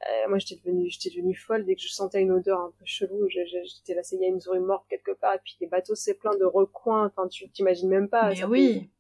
Euh, 0.07 0.29
moi, 0.29 0.39
j'étais 0.39 0.61
devenue, 0.63 0.89
j'étais 0.91 1.11
devenue 1.11 1.35
folle 1.35 1.65
dès 1.65 1.77
que 1.77 1.83
je 1.83 1.89
sentais 1.89 2.21
une 2.21 2.33
odeur 2.33 2.61
un 2.61 2.73
peu 2.79 2.85
chelou. 2.85 3.29
J'étais 3.29 3.95
là, 3.95 4.03
il 4.13 4.21
y 4.21 4.25
a 4.25 4.29
une 4.29 4.41
souris 4.41 4.61
morte 4.61 4.85
quelque 4.89 5.13
part, 5.13 5.35
et 5.35 5.39
puis 5.43 5.57
les 5.61 5.67
bateaux, 5.67 5.95
c'est 5.95 6.15
plein 6.15 6.37
de 6.37 6.45
recoins. 6.45 7.07
Enfin, 7.07 7.29
tu 7.29 7.49
t'imagines 7.51 7.89
même 7.89 8.09
pas. 8.09 8.31
Mais 8.31 8.45
oui. 8.45 8.91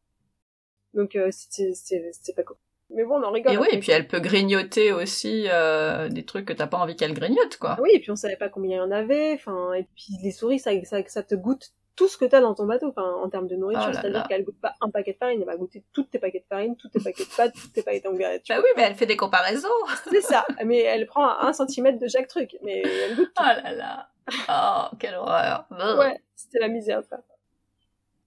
Donc, 0.94 1.16
euh, 1.16 1.28
c'était, 1.30 1.74
c'était 1.74 2.32
pas 2.34 2.42
cool. 2.42 2.57
Mais 2.90 3.05
bon, 3.05 3.16
on 3.16 3.24
en 3.24 3.32
rigole. 3.32 3.55
Et 3.55 3.59
oui, 3.59 3.66
et 3.72 3.80
puis 3.80 3.90
elle 3.92 4.07
peut 4.07 4.20
grignoter 4.20 4.92
aussi 4.92 5.46
euh, 5.48 6.09
des 6.09 6.24
trucs 6.24 6.46
que 6.46 6.52
t'as 6.52 6.66
pas 6.66 6.78
envie 6.78 6.96
qu'elle 6.96 7.14
grignote, 7.14 7.57
quoi. 7.59 7.76
Oui, 7.80 7.90
et 7.94 8.00
puis 8.00 8.11
on 8.11 8.16
savait 8.16 8.36
pas 8.36 8.48
combien 8.48 8.76
il 8.76 8.80
y 8.80 8.80
en 8.80 8.90
avait. 8.90 9.32
Enfin, 9.34 9.72
et 9.72 9.84
puis 9.96 10.14
les 10.22 10.30
souris, 10.30 10.59
ça, 10.59 10.70
ça, 10.84 10.98
ça 11.07 11.22
te 11.22 11.34
goûte 11.34 11.72
tout 11.97 12.09
ce 12.09 12.16
que 12.16 12.24
tu 12.24 12.34
as 12.34 12.40
dans 12.40 12.55
ton 12.55 12.66
bateau, 12.66 12.88
enfin, 12.88 13.09
en 13.22 13.28
termes 13.28 13.47
de 13.47 13.57
nourriture. 13.57 13.86
Oh 13.88 13.92
C'est-à-dire 13.92 14.26
qu'elle 14.28 14.45
goûte 14.45 14.61
pas 14.61 14.74
un 14.80 14.90
paquet 14.90 15.12
de 15.12 15.18
farine, 15.18 15.40
elle 15.40 15.47
va 15.47 15.57
goûter 15.57 15.84
tous 15.92 16.05
tes 16.05 16.18
paquets 16.18 16.40
de 16.40 16.47
farine, 16.49 16.76
tous 16.76 16.88
tes 16.88 17.01
paquets 17.01 17.24
de 17.24 17.36
pâtes, 17.36 17.55
tous 17.55 17.68
tes 17.68 17.82
paquets 17.82 18.01
d'engrais. 18.01 18.42
Bah 18.49 18.57
oui, 18.59 18.68
mais 18.76 18.82
elle 18.82 18.95
fait 18.95 19.07
des 19.07 19.16
comparaisons. 19.16 19.68
C'est 20.11 20.20
ça. 20.20 20.45
Mais 20.64 20.80
elle 20.80 21.07
prend 21.07 21.38
un 21.38 21.53
centimètre 21.53 21.99
de 21.99 22.09
chaque 22.09 22.28
truc. 22.28 22.57
Mais 22.62 22.82
elle 22.82 23.16
goûte 23.16 23.32
tout. 23.34 23.42
Oh 23.42 23.62
là 23.62 23.72
là. 23.72 24.09
Oh, 24.49 24.97
quelle 24.99 25.14
horreur. 25.14 25.66
ouais, 25.99 26.20
c'était 26.34 26.59
la 26.59 26.68
misère, 26.68 27.03
ça. 27.09 27.20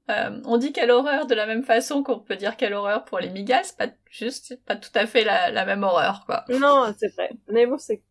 Euh, 0.09 0.39
on 0.45 0.57
dit 0.57 0.71
quelle 0.71 0.91
horreur 0.91 1.25
de 1.25 1.35
la 1.35 1.45
même 1.45 1.63
façon 1.63 2.01
qu'on 2.01 2.19
peut 2.19 2.37
dire 2.37 2.55
quelle 2.55 2.73
horreur 2.73 3.03
pour 3.03 3.19
les 3.19 3.29
migas, 3.29 3.73
pas 3.77 3.87
juste, 4.09 4.57
pas 4.65 4.77
tout 4.77 4.91
à 4.95 5.05
fait 5.05 5.25
la, 5.25 5.51
la 5.51 5.65
même 5.65 5.83
horreur, 5.83 6.23
quoi. 6.25 6.45
Non, 6.47 6.93
c'est 6.97 7.13
vrai. 7.13 7.31
Mais 7.49 7.65
bon, 7.65 7.77
c'était 7.77 8.01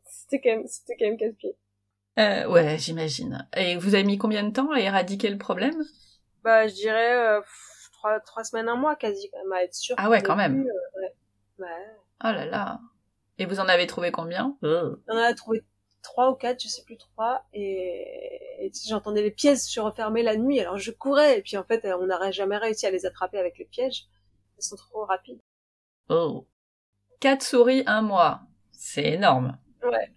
quand 0.42 0.50
même, 0.50 0.66
c'était 0.66 0.96
quand 0.98 1.06
même 1.06 1.16
casse-pied. 1.16 1.56
Euh, 2.18 2.48
ouais, 2.48 2.78
j'imagine. 2.78 3.46
Et 3.56 3.76
vous 3.76 3.94
avez 3.94 4.04
mis 4.04 4.18
combien 4.18 4.42
de 4.42 4.52
temps 4.52 4.70
à 4.70 4.80
éradiquer 4.80 5.28
le 5.28 5.38
problème? 5.38 5.84
Bah, 6.42 6.66
je 6.66 6.74
dirais 6.74 7.14
euh, 7.14 7.40
trois, 7.92 8.20
trois 8.20 8.44
semaines, 8.44 8.68
un 8.68 8.76
mois 8.76 8.96
quasi, 8.96 9.30
quand 9.30 9.38
même, 9.38 9.52
à 9.52 9.62
être 9.62 9.74
sûr. 9.74 9.94
Ah 9.98 10.08
ouais, 10.08 10.22
quand 10.22 10.36
même. 10.36 10.60
Euh, 10.60 11.00
ouais. 11.00 11.14
ouais. 11.66 11.86
Oh 12.24 12.32
là 12.32 12.46
là. 12.46 12.80
Et 13.38 13.44
vous 13.44 13.60
en 13.60 13.68
avez 13.68 13.86
trouvé 13.86 14.10
combien? 14.12 14.56
On 14.62 14.96
en 15.08 15.16
a 15.16 15.34
trouvé 15.34 15.62
trois 16.02 16.30
ou 16.30 16.34
quatre, 16.34 16.62
je 16.62 16.68
sais 16.68 16.84
plus 16.84 16.96
trois, 16.96 17.44
et, 17.52 18.38
et 18.60 18.72
j'entendais 18.88 19.22
les 19.22 19.30
pièges 19.30 19.58
se 19.58 19.80
refermer 19.80 20.22
la 20.22 20.36
nuit, 20.36 20.60
alors 20.60 20.78
je 20.78 20.92
courais, 20.92 21.38
et 21.38 21.42
puis 21.42 21.56
en 21.56 21.64
fait, 21.64 21.84
on 21.84 22.06
n'aurait 22.06 22.32
jamais 22.32 22.56
réussi 22.56 22.86
à 22.86 22.90
les 22.90 23.04
attraper 23.04 23.38
avec 23.38 23.58
les 23.58 23.64
pièges. 23.66 24.06
Ils 24.58 24.62
sont 24.62 24.76
trop 24.76 25.04
rapides. 25.04 25.40
Oh. 26.08 26.46
Quatre 27.20 27.42
souris, 27.42 27.82
un 27.86 28.02
mois. 28.02 28.40
C'est 28.70 29.04
énorme. 29.04 29.58
Ouais. 29.82 30.14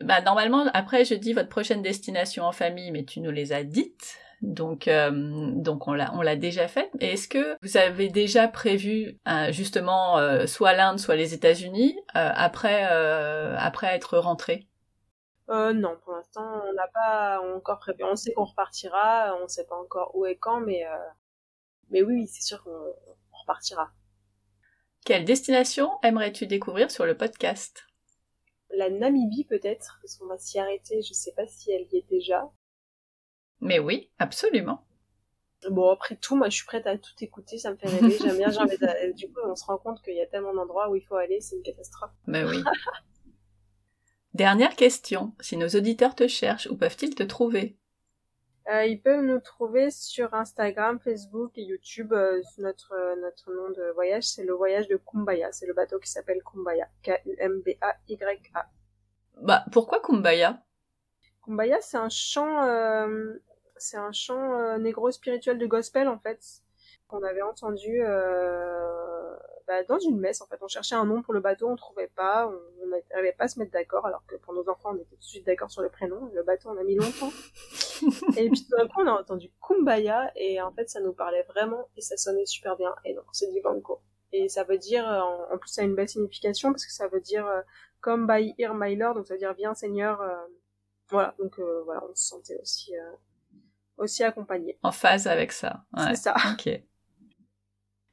Bah, 0.00 0.20
normalement, 0.20 0.66
après, 0.72 1.04
je 1.04 1.14
dis 1.14 1.32
votre 1.32 1.48
prochaine 1.48 1.82
destination 1.82 2.44
en 2.44 2.52
famille, 2.52 2.90
mais 2.90 3.04
tu 3.04 3.20
nous 3.20 3.30
les 3.30 3.52
as 3.52 3.64
dites. 3.64 4.18
Donc, 4.40 4.88
euh, 4.88 5.10
donc 5.12 5.86
on 5.86 5.92
l'a, 5.92 6.12
on 6.14 6.22
l'a 6.22 6.36
déjà 6.36 6.66
fait. 6.66 6.90
Et 7.00 7.12
est-ce 7.12 7.28
que 7.28 7.58
vous 7.62 7.76
avez 7.76 8.08
déjà 8.08 8.48
prévu 8.48 9.18
euh, 9.28 9.52
justement 9.52 10.18
euh, 10.18 10.46
soit 10.46 10.72
l'Inde, 10.72 10.98
soit 10.98 11.16
les 11.16 11.34
États-Unis 11.34 11.98
après, 12.14 12.84
après 12.84 13.88
être 13.88 14.18
rentré? 14.18 14.66
Non, 15.48 15.98
pour 16.04 16.14
l'instant, 16.14 16.62
on 16.68 16.72
n'a 16.74 16.86
pas 16.94 17.40
encore 17.56 17.80
prévu. 17.80 18.04
On 18.04 18.14
sait 18.14 18.32
qu'on 18.32 18.44
repartira, 18.44 19.36
on 19.40 19.42
ne 19.42 19.48
sait 19.48 19.66
pas 19.66 19.76
encore 19.76 20.12
où 20.14 20.24
et 20.24 20.36
quand, 20.36 20.60
mais 20.60 20.84
mais 21.90 22.02
oui, 22.02 22.28
c'est 22.28 22.42
sûr 22.42 22.62
qu'on 22.62 22.94
repartira. 23.32 23.90
Quelle 25.04 25.24
destination 25.24 25.90
aimerais-tu 26.02 26.46
découvrir 26.46 26.90
sur 26.90 27.04
le 27.04 27.16
podcast? 27.16 27.89
La 28.76 28.90
Namibie 28.90 29.44
peut-être, 29.44 29.98
parce 30.02 30.16
qu'on 30.16 30.26
va 30.26 30.38
s'y 30.38 30.58
arrêter, 30.58 31.02
je 31.02 31.12
sais 31.12 31.32
pas 31.32 31.46
si 31.46 31.70
elle 31.70 31.86
y 31.92 31.98
est 31.98 32.08
déjà. 32.08 32.50
Mais 33.60 33.78
oui, 33.78 34.10
absolument. 34.18 34.84
Bon, 35.68 35.90
après 35.90 36.16
tout, 36.16 36.36
moi 36.36 36.48
je 36.48 36.56
suis 36.56 36.64
prête 36.64 36.86
à 36.86 36.96
tout 36.96 37.12
écouter, 37.20 37.58
ça 37.58 37.70
me 37.70 37.76
fait 37.76 37.88
rêver, 37.88 38.16
j'aime 38.18 38.38
bien, 38.38 38.50
j'ai 38.50 39.12
Du 39.14 39.30
coup, 39.30 39.40
on 39.44 39.54
se 39.54 39.64
rend 39.64 39.76
compte 39.76 40.00
qu'il 40.02 40.14
y 40.14 40.20
a 40.20 40.26
tellement 40.26 40.54
d'endroits 40.54 40.88
où 40.90 40.96
il 40.96 41.02
faut 41.02 41.16
aller, 41.16 41.40
c'est 41.40 41.56
une 41.56 41.62
catastrophe. 41.62 42.12
Mais 42.26 42.44
oui. 42.44 42.62
Dernière 44.32 44.76
question, 44.76 45.34
si 45.40 45.56
nos 45.56 45.68
auditeurs 45.68 46.14
te 46.14 46.28
cherchent, 46.28 46.68
où 46.70 46.76
peuvent-ils 46.76 47.14
te 47.14 47.24
trouver? 47.24 47.76
Ils 48.86 49.00
peuvent 49.00 49.22
nous 49.22 49.40
trouver 49.40 49.90
sur 49.90 50.32
Instagram, 50.34 51.00
Facebook 51.00 51.52
et 51.56 51.62
YouTube. 51.62 52.12
Euh, 52.12 52.40
notre 52.58 52.92
euh, 52.92 53.16
notre 53.16 53.52
nom 53.52 53.70
de 53.70 53.92
voyage, 53.94 54.24
c'est 54.24 54.44
le 54.44 54.52
voyage 54.52 54.86
de 54.88 54.96
Kumbaya. 54.96 55.50
C'est 55.52 55.66
le 55.66 55.74
bateau 55.74 55.98
qui 55.98 56.10
s'appelle 56.10 56.40
Kumbaya. 56.42 56.88
K-U-M-B-A-Y-A. 57.02 58.66
Bah 59.42 59.64
pourquoi 59.72 60.00
Kumbaya? 60.00 60.62
Kumbaya, 61.44 61.80
c'est 61.80 61.96
un 61.96 62.10
chant, 62.10 62.62
euh, 62.64 63.34
c'est 63.76 63.96
un 63.96 64.12
chant 64.12 64.78
négro 64.78 65.10
spirituel 65.10 65.58
de 65.58 65.66
gospel 65.66 66.06
en 66.06 66.18
fait 66.18 66.40
qu'on 67.08 67.24
avait 67.24 67.42
entendu 67.42 68.02
bah, 69.70 69.84
dans 69.84 70.00
une 70.00 70.18
messe 70.18 70.40
en 70.40 70.46
fait. 70.46 70.58
On 70.62 70.66
cherchait 70.66 70.96
un 70.96 71.04
nom 71.04 71.22
pour 71.22 71.32
le 71.32 71.38
bateau, 71.38 71.68
on 71.68 71.76
trouvait 71.76 72.10
pas, 72.16 72.48
on 72.48 72.86
n'arrivait 72.88 73.36
pas 73.38 73.44
à 73.44 73.48
se 73.48 73.56
mettre 73.60 73.70
d'accord, 73.70 74.04
alors 74.04 74.26
que 74.26 74.34
pour 74.34 74.52
nos 74.52 74.68
enfants 74.68 74.90
on 74.92 74.96
était 74.96 75.14
tout 75.14 75.18
de 75.18 75.22
suite 75.22 75.46
d'accord 75.46 75.70
sur 75.70 75.80
le 75.80 75.88
prénom. 75.88 76.28
Le 76.34 76.42
bateau 76.42 76.70
on 76.70 76.76
a 76.76 76.82
mis 76.82 76.96
longtemps. 76.96 77.30
et 78.36 78.50
puis 78.50 78.64
tout 78.64 78.76
d'un 78.76 78.88
coup 78.88 79.02
on 79.02 79.06
a 79.06 79.12
entendu 79.12 79.52
Kumbaya 79.64 80.32
et 80.34 80.60
en 80.60 80.72
fait 80.72 80.90
ça 80.90 81.00
nous 81.00 81.12
parlait 81.12 81.44
vraiment 81.44 81.88
et 81.96 82.00
ça 82.00 82.16
sonnait 82.16 82.46
super 82.46 82.76
bien. 82.76 82.92
Et 83.04 83.14
donc 83.14 83.26
c'est 83.30 83.48
dit 83.52 83.60
banco. 83.60 84.00
Et 84.32 84.48
ça 84.48 84.64
veut 84.64 84.78
dire, 84.78 85.04
en, 85.04 85.56
plus 85.56 85.70
ça 85.70 85.82
a 85.82 85.84
une 85.84 85.94
belle 85.94 86.08
signification 86.08 86.72
parce 86.72 86.84
que 86.84 86.92
ça 86.92 87.06
veut 87.06 87.20
dire 87.20 87.46
euh, 87.46 87.60
come 88.00 88.26
by 88.26 88.54
here 88.58 88.74
my 88.74 88.96
lord, 88.96 89.14
donc 89.14 89.28
ça 89.28 89.34
veut 89.34 89.40
dire 89.40 89.54
viens 89.54 89.74
Seigneur. 89.74 90.20
Euh, 90.20 90.34
voilà, 91.10 91.36
donc 91.38 91.60
euh, 91.60 91.82
voilà, 91.84 92.02
on 92.10 92.14
se 92.16 92.26
sentait 92.26 92.58
aussi 92.60 92.92
aussi 93.96 94.24
accompagné. 94.24 94.80
En 94.82 94.90
phase 94.90 95.28
avec 95.28 95.52
ça. 95.52 95.84
C'est 96.08 96.16
ça. 96.16 96.34
Ok. 96.52 96.82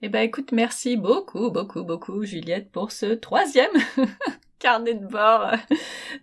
Eh 0.04 0.10
ben 0.10 0.22
écoute, 0.22 0.52
merci 0.52 0.95
beaucoup, 0.95 1.50
beaucoup, 1.50 1.84
beaucoup 1.84 2.24
Juliette 2.24 2.72
pour 2.72 2.91
ce 2.91 3.08
troisième 3.08 3.72
carnet 4.60 4.93
de 4.93 5.08
bord 5.08 5.48
euh, 5.48 5.58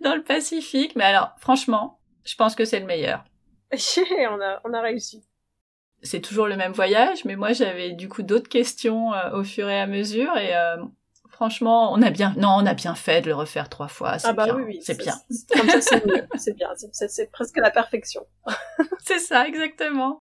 dans 0.01 0.15
le 0.15 0.23
Pacifique. 0.23 0.95
Mais 0.95 1.03
alors, 1.03 1.31
franchement, 1.39 1.99
je 2.23 2.35
pense 2.35 2.55
que 2.55 2.63
c'est 2.63 2.79
le 2.79 2.85
meilleur. 2.85 3.25
on 3.73 4.41
a, 4.41 4.61
on 4.63 4.73
a 4.73 4.81
réussi. 4.81 5.25
C'est 6.03 6.21
toujours 6.21 6.47
le 6.47 6.55
même 6.55 6.71
voyage, 6.71 7.25
mais 7.25 7.35
moi 7.35 7.51
j'avais 7.51 7.91
du 7.91 8.07
coup 8.07 8.21
d'autres 8.21 8.47
questions 8.47 9.13
euh, 9.13 9.39
au 9.39 9.43
fur 9.43 9.67
et 9.67 9.79
à 9.79 9.87
mesure 9.87 10.37
et 10.37 10.55
euh, 10.55 10.77
franchement, 11.27 11.91
on 11.91 12.01
a 12.01 12.11
bien, 12.11 12.33
non, 12.37 12.55
on 12.57 12.65
a 12.65 12.75
bien 12.75 12.95
fait 12.95 13.21
de 13.21 13.27
le 13.27 13.35
refaire 13.35 13.67
trois 13.67 13.89
fois. 13.89 14.15
Ah 14.23 14.31
bah 14.31 14.45
bien. 14.45 14.55
oui, 14.55 14.63
oui, 14.67 14.79
c'est 14.81 14.97
bien. 14.97 15.15
Comme 15.53 15.69
ça, 15.69 15.81
c'est 15.81 16.05
mieux. 16.05 16.25
C'est 16.37 16.55
bien. 16.55 16.69
C'est 16.93 17.29
presque 17.29 17.57
la 17.57 17.71
perfection. 17.71 18.25
c'est 19.03 19.19
ça, 19.19 19.45
exactement. 19.45 20.19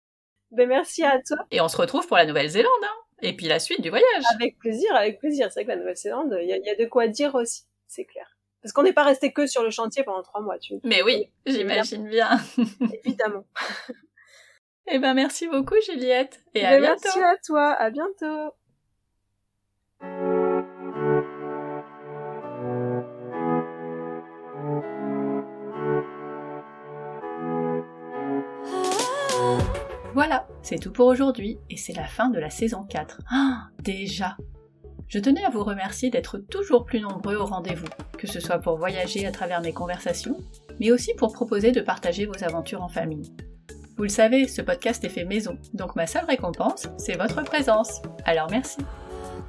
Ben 0.52 0.68
merci 0.68 1.06
à 1.06 1.22
toi. 1.26 1.38
Et 1.52 1.62
on 1.62 1.70
se 1.70 1.78
retrouve 1.78 2.06
pour 2.08 2.18
la 2.18 2.26
Nouvelle-Zélande. 2.26 2.72
Hein 2.84 3.07
et 3.22 3.36
puis 3.36 3.48
la 3.48 3.60
suite 3.60 3.82
du 3.82 3.90
voyage. 3.90 4.24
Avec 4.36 4.58
plaisir, 4.60 4.96
avec 4.96 5.20
plaisir. 5.20 5.48
C'est 5.52 5.62
vrai 5.62 5.66
que 5.66 5.70
la 5.70 5.76
Nouvelle-Zélande, 5.78 6.38
il 6.42 6.46
y, 6.46 6.66
y 6.66 6.70
a, 6.70 6.76
de 6.76 6.86
quoi 6.86 7.08
dire 7.08 7.36
aussi, 7.36 7.64
c'est 7.88 8.06
clair. 8.06 8.38
Parce 8.62 8.74
qu'on 8.74 8.84
n'est 8.84 8.94
pas 8.94 9.04
resté 9.04 9.32
que 9.32 9.48
sur 9.48 9.64
le 9.64 9.70
chantier 9.70 10.04
pendant 10.04 10.24
trois 10.24 10.42
mois, 10.42 10.58
tu 10.60 10.76
Mais 10.84 11.02
oui, 11.04 11.32
j'imagine 11.46 12.08
bien. 12.08 12.40
Évidemment. 13.06 13.46
Eh 14.88 15.00
ben 15.00 15.14
merci 15.14 15.48
beaucoup 15.48 15.76
Juliette 15.86 16.42
et 16.54 16.66
à 16.66 16.72
ben, 16.72 16.82
bientôt. 16.82 17.02
Merci 17.04 17.20
à 17.22 17.36
toi, 17.46 17.72
à 17.74 17.90
bientôt. 17.90 18.54
Voilà, 30.18 30.48
c'est 30.64 30.80
tout 30.80 30.92
pour 30.92 31.06
aujourd'hui 31.06 31.60
et 31.70 31.78
c'est 31.78 31.94
la 31.94 32.08
fin 32.08 32.32
de 32.32 32.40
la 32.40 32.50
saison 32.50 32.84
4. 32.90 33.22
Ah, 33.30 33.68
déjà 33.84 34.36
Je 35.08 35.20
tenais 35.20 35.44
à 35.44 35.52
vous 35.52 35.64
remercier 35.64 36.10
d'être 36.10 36.40
toujours 36.40 36.86
plus 36.86 37.02
nombreux 37.02 37.36
au 37.36 37.46
rendez-vous. 37.46 37.86
que 38.18 38.26
ce 38.26 38.40
soit 38.40 38.58
pour 38.58 38.80
voyager 38.80 39.28
à 39.28 39.32
travers 39.32 39.62
mes 39.62 39.74
conversations, 39.74 40.40
mais 40.80 40.90
aussi 40.90 41.14
pour 41.14 41.34
proposer 41.34 41.72
de 41.72 41.82
partager 41.82 42.26
vos 42.26 42.44
aventures 42.44 42.82
en 42.82 42.90
famille. 42.90 43.32
Vous 43.96 44.02
le 44.02 44.10
savez, 44.10 44.48
ce 44.48 44.64
podcast 44.64 45.04
est 45.04 45.10
fait 45.10 45.24
maison, 45.24 45.60
donc 45.76 45.96
ma 45.96 46.08
seule 46.08 46.26
récompense, 46.26 46.88
c'est 46.98 47.16
votre 47.16 47.44
présence. 47.44 48.02
Alors 48.26 48.50
merci. 48.50 48.80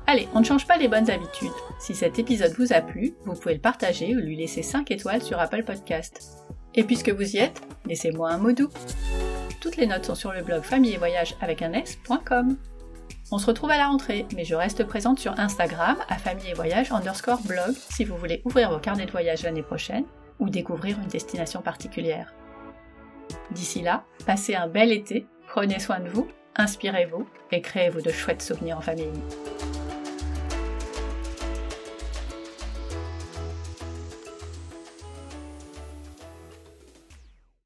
Allez, 0.06 0.28
on 0.34 0.40
ne 0.40 0.44
change 0.44 0.66
pas 0.66 0.76
les 0.76 0.88
bonnes 0.88 1.10
habitudes. 1.10 1.48
Si 1.80 1.94
cet 1.94 2.18
épisode 2.18 2.52
vous 2.58 2.74
a 2.74 2.82
plu, 2.82 3.14
vous 3.24 3.32
pouvez 3.32 3.54
le 3.54 3.60
partager 3.62 4.14
ou 4.14 4.18
lui 4.18 4.36
laisser 4.36 4.62
5 4.62 4.90
étoiles 4.90 5.22
sur 5.22 5.38
Apple 5.40 5.64
Podcast. 5.64 6.46
Et 6.74 6.84
puisque 6.84 7.10
vous 7.10 7.36
y 7.36 7.38
êtes, 7.38 7.60
laissez-moi 7.86 8.30
un 8.30 8.38
mot 8.38 8.52
doux. 8.52 8.70
Toutes 9.60 9.76
les 9.76 9.86
notes 9.86 10.04
sont 10.04 10.14
sur 10.14 10.32
le 10.32 10.42
blog 10.42 10.62
famille 10.62 10.94
et 10.94 10.98
voyage 10.98 11.34
avec 11.40 11.62
un 11.62 11.72
s.com. 11.72 12.56
On 13.30 13.38
se 13.38 13.46
retrouve 13.46 13.70
à 13.70 13.76
la 13.76 13.88
rentrée, 13.88 14.24
mais 14.34 14.44
je 14.44 14.54
reste 14.54 14.84
présente 14.84 15.18
sur 15.18 15.38
Instagram 15.38 15.96
à 16.08 16.16
famille 16.16 16.48
et 16.48 16.54
voyage 16.54 16.92
underscore 16.92 17.42
blog 17.42 17.74
si 17.90 18.04
vous 18.04 18.16
voulez 18.16 18.40
ouvrir 18.44 18.70
vos 18.70 18.78
carnets 18.78 19.06
de 19.06 19.10
voyage 19.10 19.42
l'année 19.42 19.62
prochaine 19.62 20.04
ou 20.38 20.48
découvrir 20.48 20.98
une 20.98 21.08
destination 21.08 21.60
particulière. 21.60 22.32
D'ici 23.50 23.82
là, 23.82 24.04
passez 24.24 24.54
un 24.54 24.68
bel 24.68 24.92
été, 24.92 25.26
prenez 25.46 25.78
soin 25.78 26.00
de 26.00 26.08
vous, 26.08 26.28
inspirez-vous 26.56 27.28
et 27.52 27.60
créez-vous 27.60 28.00
de 28.00 28.10
chouettes 28.10 28.42
souvenirs 28.42 28.78
en 28.78 28.82
famille. 28.82 29.12